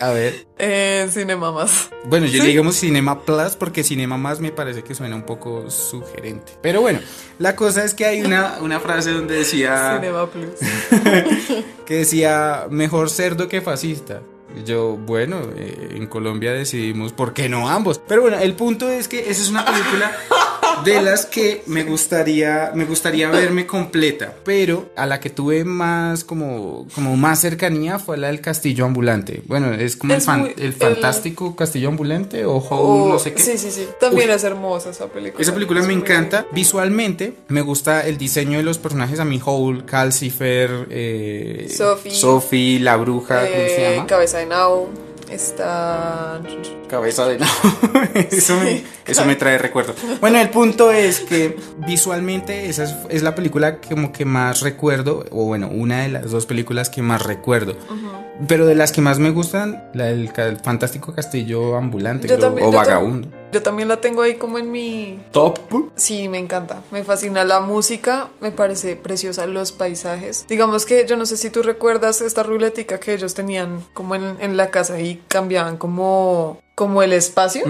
A 0.00 0.08
ver, 0.10 0.46
Eh, 0.58 1.06
Cinema 1.12 1.52
más. 1.52 1.90
Bueno, 2.06 2.26
yo 2.26 2.32
¿Sí? 2.32 2.38
le 2.40 2.48
digamos 2.48 2.74
Cinema 2.74 3.20
Plus 3.24 3.54
porque 3.54 3.84
Cinema 3.84 4.18
Más 4.18 4.40
me 4.40 4.50
parece 4.50 4.82
que 4.82 4.96
suena 4.96 5.14
un 5.14 5.22
poco 5.22 5.70
sugerente. 5.70 6.54
Pero 6.60 6.80
bueno, 6.80 6.98
la 7.38 7.54
cosa 7.54 7.84
es 7.84 7.94
que 7.94 8.04
hay 8.04 8.22
una, 8.22 8.58
una 8.60 8.80
frase 8.80 9.12
donde 9.12 9.36
decía 9.36 10.00
Cinema 10.00 10.28
Plus. 10.28 10.58
que 11.86 11.94
decía 11.94 12.66
mejor 12.68 13.10
cerdo 13.10 13.46
que 13.46 13.60
fascista. 13.60 14.22
Yo, 14.64 14.96
bueno, 14.96 15.38
eh, 15.56 15.90
en 15.96 16.06
Colombia 16.06 16.52
decidimos 16.52 17.12
por 17.12 17.32
qué 17.34 17.48
no 17.48 17.68
ambos. 17.68 18.00
Pero 18.06 18.22
bueno, 18.22 18.38
el 18.38 18.54
punto 18.54 18.88
es 18.90 19.08
que 19.08 19.20
esa 19.30 19.42
es 19.42 19.48
una 19.50 19.64
película 19.64 20.12
de 20.84 21.00
las 21.02 21.24
que 21.26 21.62
me 21.66 21.84
gustaría 21.84 22.72
me 22.74 22.84
gustaría 22.84 23.30
verme 23.30 23.64
completa, 23.66 24.34
pero 24.44 24.90
a 24.96 25.06
la 25.06 25.20
que 25.20 25.30
tuve 25.30 25.64
más 25.64 26.24
como 26.24 26.86
como 26.94 27.16
más 27.16 27.40
cercanía 27.40 27.98
fue 28.00 28.16
la 28.16 28.26
del 28.26 28.40
Castillo 28.40 28.84
ambulante. 28.84 29.42
Bueno, 29.46 29.72
es 29.72 29.96
como 29.96 30.12
el, 30.14 30.18
Es 30.18 30.24
fan- 30.24 30.40
muy- 30.40 30.54
el 30.56 30.64
el- 30.64 30.72
fantástico 30.72 31.54
Castillo 31.56 31.88
ambulante 31.88 32.44
o 32.44 32.54
Oh, 32.70 33.08
no 33.08 33.18
sé 33.18 33.32
qué. 33.34 33.42
Sí, 33.42 33.56
sí, 33.58 33.70
sí. 33.70 33.86
También 34.00 34.30
es 34.30 34.42
hermosa 34.44 34.90
esa 34.90 35.06
película. 35.06 35.40
Esa 35.42 35.54
película 35.54 35.80
me 35.82 35.92
encanta 35.92 36.46
visualmente, 36.52 37.34
me 37.48 37.60
gusta 37.60 38.06
el 38.06 38.18
diseño 38.18 38.58
de 38.58 38.64
los 38.64 38.78
personajes, 38.78 39.20
a 39.20 39.24
mí 39.24 39.40
Howl, 39.44 39.84
Calcifer, 39.84 40.86
eh, 40.90 41.68
Sophie. 41.74 42.10
Sophie, 42.12 42.80
la 42.80 42.96
bruja, 42.96 43.40
¿cómo 43.42 43.52
se 43.68 43.86
Eh, 43.92 43.94
llama? 43.96 44.06
Cabeza 44.08 44.38
de 44.38 44.43
Nao. 44.46 44.88
Está. 45.30 46.40
Cabeza 46.88 47.26
de 47.26 47.38
nabo. 47.38 47.52
eso, 48.30 48.56
me, 48.56 48.84
eso 49.06 49.24
me 49.24 49.36
trae 49.36 49.56
recuerdos. 49.58 49.96
Bueno, 50.20 50.38
el 50.40 50.50
punto 50.50 50.92
es 50.92 51.20
que 51.20 51.56
visualmente 51.78 52.68
esa 52.68 52.84
es, 52.84 52.94
es 53.08 53.22
la 53.22 53.34
película 53.34 53.80
como 53.80 54.12
que 54.12 54.24
más 54.24 54.60
recuerdo, 54.60 55.24
o 55.30 55.44
bueno, 55.46 55.68
una 55.68 56.02
de 56.02 56.08
las 56.10 56.30
dos 56.30 56.46
películas 56.46 56.90
que 56.90 57.02
más 57.02 57.22
recuerdo. 57.22 57.74
Pero 58.46 58.66
de 58.66 58.74
las 58.74 58.92
que 58.92 59.00
más 59.00 59.18
me 59.18 59.30
gustan, 59.30 59.84
la 59.94 60.04
del 60.04 60.28
fantástico 60.62 61.14
castillo 61.14 61.76
ambulante 61.76 62.26
creo, 62.28 62.38
también- 62.38 62.68
o 62.68 62.72
vagabundo. 62.72 63.28
Yo 63.54 63.62
también 63.62 63.86
la 63.88 64.00
tengo 64.00 64.22
ahí 64.22 64.34
como 64.34 64.58
en 64.58 64.72
mi. 64.72 65.20
Top. 65.30 65.60
Sí, 65.94 66.28
me 66.28 66.38
encanta. 66.38 66.82
Me 66.90 67.04
fascina 67.04 67.44
la 67.44 67.60
música. 67.60 68.30
Me 68.40 68.50
parece 68.50 68.96
preciosa 68.96 69.46
los 69.46 69.70
paisajes. 69.70 70.44
Digamos 70.48 70.84
que 70.86 71.06
yo 71.06 71.16
no 71.16 71.24
sé 71.24 71.36
si 71.36 71.50
tú 71.50 71.62
recuerdas 71.62 72.20
esta 72.20 72.42
ruletica 72.42 72.98
que 72.98 73.14
ellos 73.14 73.34
tenían 73.34 73.80
como 73.92 74.16
en, 74.16 74.36
en 74.40 74.56
la 74.56 74.70
casa 74.72 75.00
y 75.00 75.22
cambiaban 75.28 75.76
como, 75.76 76.60
como 76.74 77.04
el 77.04 77.12
espacio. 77.12 77.62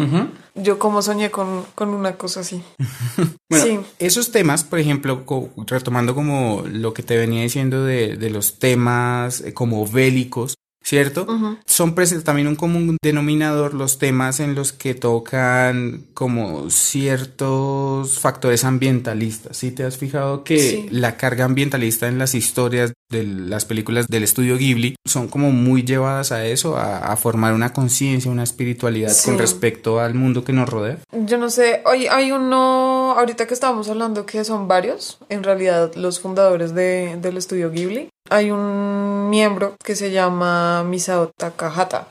Yo 0.55 0.79
como 0.79 1.03
soñé 1.03 1.31
con, 1.31 1.67
con 1.75 1.91
una 1.91 2.17
cosa 2.17 2.41
así. 2.41 2.63
Bueno, 3.51 3.65
Sí. 3.67 3.79
esos 3.99 4.33
temas, 4.33 4.65
por 4.65 4.79
ejemplo, 4.79 5.27
co- 5.27 5.51
retomando 5.67 6.15
como 6.15 6.65
lo 6.67 6.95
que 6.95 7.03
te 7.03 7.17
venía 7.19 7.43
diciendo 7.43 7.85
de, 7.85 8.17
de 8.17 8.31
los 8.31 8.59
temas 8.59 9.43
eh, 9.43 9.53
como 9.53 9.87
bélicos, 9.87 10.55
¿cierto? 10.85 11.27
Son 11.67 11.95
también 12.25 12.47
un 12.47 12.57
común 12.57 12.97
denominador 13.03 13.75
los 13.75 13.99
temas 13.99 14.39
en 14.41 14.55
los 14.55 14.73
que 14.73 14.95
tocan 14.95 16.05
como 16.15 16.69
ciertos 16.71 18.19
factores 18.19 18.65
ambientalistas. 18.65 19.57
¿Sí 19.57 19.71
te 19.71 19.85
has 19.85 19.97
fijado 19.97 20.45
que 20.45 20.59
Sí. 20.59 20.87
la 20.91 21.17
carga 21.17 21.45
ambientalista 21.45 22.09
en 22.09 22.19
las 22.19 22.35
historias 22.35 22.93
de 23.11 23.25
las 23.25 23.65
películas 23.65 24.07
del 24.09 24.23
estudio 24.25 24.57
Ghibli 24.59 24.97
son 25.07 25.29
como 25.29 25.51
muy 25.53 25.85
llevadas 25.85 26.33
a 26.33 26.45
eso, 26.47 26.77
a, 26.77 26.99
a 26.99 27.17
formar 27.17 27.55
una 27.55 27.73
conciencia, 27.73 28.31
una 28.31 28.43
espiritualidad 28.43 29.11
Sí. 29.11 29.31
con 29.31 29.39
respecto 29.39 30.01
al 30.01 30.15
mundo 30.15 30.45
que 30.45 30.53
nos 30.53 30.69
rodea? 30.69 30.99
Yo 31.13 31.39
no 31.39 31.49
sé, 31.51 31.83
hoy 31.87 32.07
hay 32.07 32.33
uno, 32.33 33.15
ahorita 33.19 33.47
que 33.47 33.55
estábamos 33.55 33.89
hablando 33.89 34.27
que 34.27 34.45
son 34.45 34.69
varios, 34.69 35.19
en 35.29 35.43
realidad 35.45 35.95
los 35.95 36.21
fundadores 36.21 36.75
de, 36.75 37.17
del 37.21 37.37
estudio 37.37 37.71
Ghibli. 37.71 38.09
Hay 38.31 38.51
un 38.51 39.29
miembro 39.31 39.77
que 39.85 39.95
se 39.95 40.11
llama 40.11 40.83
Misao 40.85 41.29
Takahata. 41.37 42.09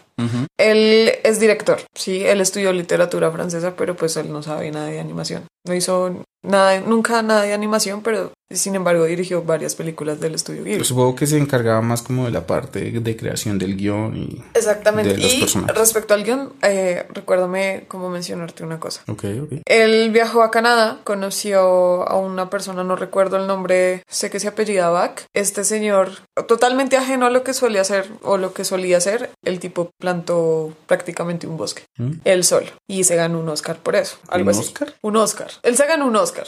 Él 0.58 1.12
es 1.24 1.40
director, 1.40 1.82
sí, 1.96 2.24
él 2.24 2.40
estudió 2.40 2.72
literatura 2.72 3.32
francesa, 3.32 3.76
pero 3.76 3.96
pues 3.96 4.16
él 4.16 4.32
no 4.32 4.42
sabe 4.44 4.72
nada 4.72 4.86
de 4.86 5.00
animación. 5.00 5.48
No 5.66 5.74
hizo 5.74 6.24
nada, 6.44 6.80
nunca 6.82 7.22
nada 7.22 7.44
de 7.44 7.54
animación, 7.54 8.02
pero 8.02 8.32
sin 8.52 8.76
embargo 8.76 9.06
dirigió 9.06 9.42
varias 9.44 9.74
películas 9.74 10.20
del 10.20 10.36
estudio 10.36 10.64
Ghibli. 10.64 10.84
Supongo 10.84 11.16
que 11.16 11.26
se 11.26 11.38
encargaba 11.38 11.82
más 11.82 12.04
como 12.04 12.26
de 12.26 12.32
la 12.32 12.46
parte 12.46 12.92
de 12.92 13.18
creación 13.18 13.58
del 13.58 13.76
guion 13.78 14.16
y 14.16 14.44
Exactamente. 14.54 15.14
de 15.14 15.18
los 15.20 15.34
y 15.34 15.40
personajes. 15.40 15.76
respecto 15.78 16.14
al 16.14 16.24
guion, 16.24 16.54
eh, 16.62 17.08
recuérdame 17.14 17.86
cómo 17.88 18.10
mencionarte 18.10 18.64
una 18.64 18.80
cosa. 18.80 19.02
Ok, 19.08 19.24
ok. 19.44 19.54
Él 19.66 20.12
viajó 20.12 20.44
a 20.44 20.52
Canadá, 20.52 21.00
conoció 21.04 22.08
a 22.08 22.18
una 22.18 22.50
persona, 22.52 22.84
no 22.84 22.96
recuerdo 22.96 23.38
el 23.38 23.48
nombre, 23.48 24.04
sé 24.08 24.30
que 24.30 24.40
se 24.40 24.50
apellida 24.50 24.90
Bach. 24.90 25.22
Este 25.34 25.64
señor, 25.64 26.12
totalmente 26.48 26.98
ajeno 26.98 27.26
a 27.26 27.30
lo 27.32 27.44
que 27.44 27.54
solía 27.54 27.82
hacer 27.82 28.08
o 28.22 28.38
lo 28.38 28.54
que 28.54 28.66
solía 28.66 28.98
hacer, 28.98 29.32
el 29.44 29.60
tipo 29.60 29.90
plantó 30.00 30.74
prácticamente 30.86 31.48
un 31.48 31.58
bosque, 31.58 31.86
¿Mm? 31.98 32.12
él 32.26 32.44
solo, 32.44 32.68
y 32.88 33.06
se 33.06 33.16
ganó 33.16 33.40
un 33.40 33.50
Oscar 33.50 33.78
por 33.78 33.96
eso, 33.96 34.18
algo 34.28 34.52
¿Un 34.52 34.56
así. 34.58 34.68
Oscar? 34.68 34.94
Un 35.02 35.16
Oscar. 35.16 35.50
Él 35.62 35.78
se 35.78 35.86
ganó 35.86 36.08
un 36.08 36.16
Oscar. 36.16 36.48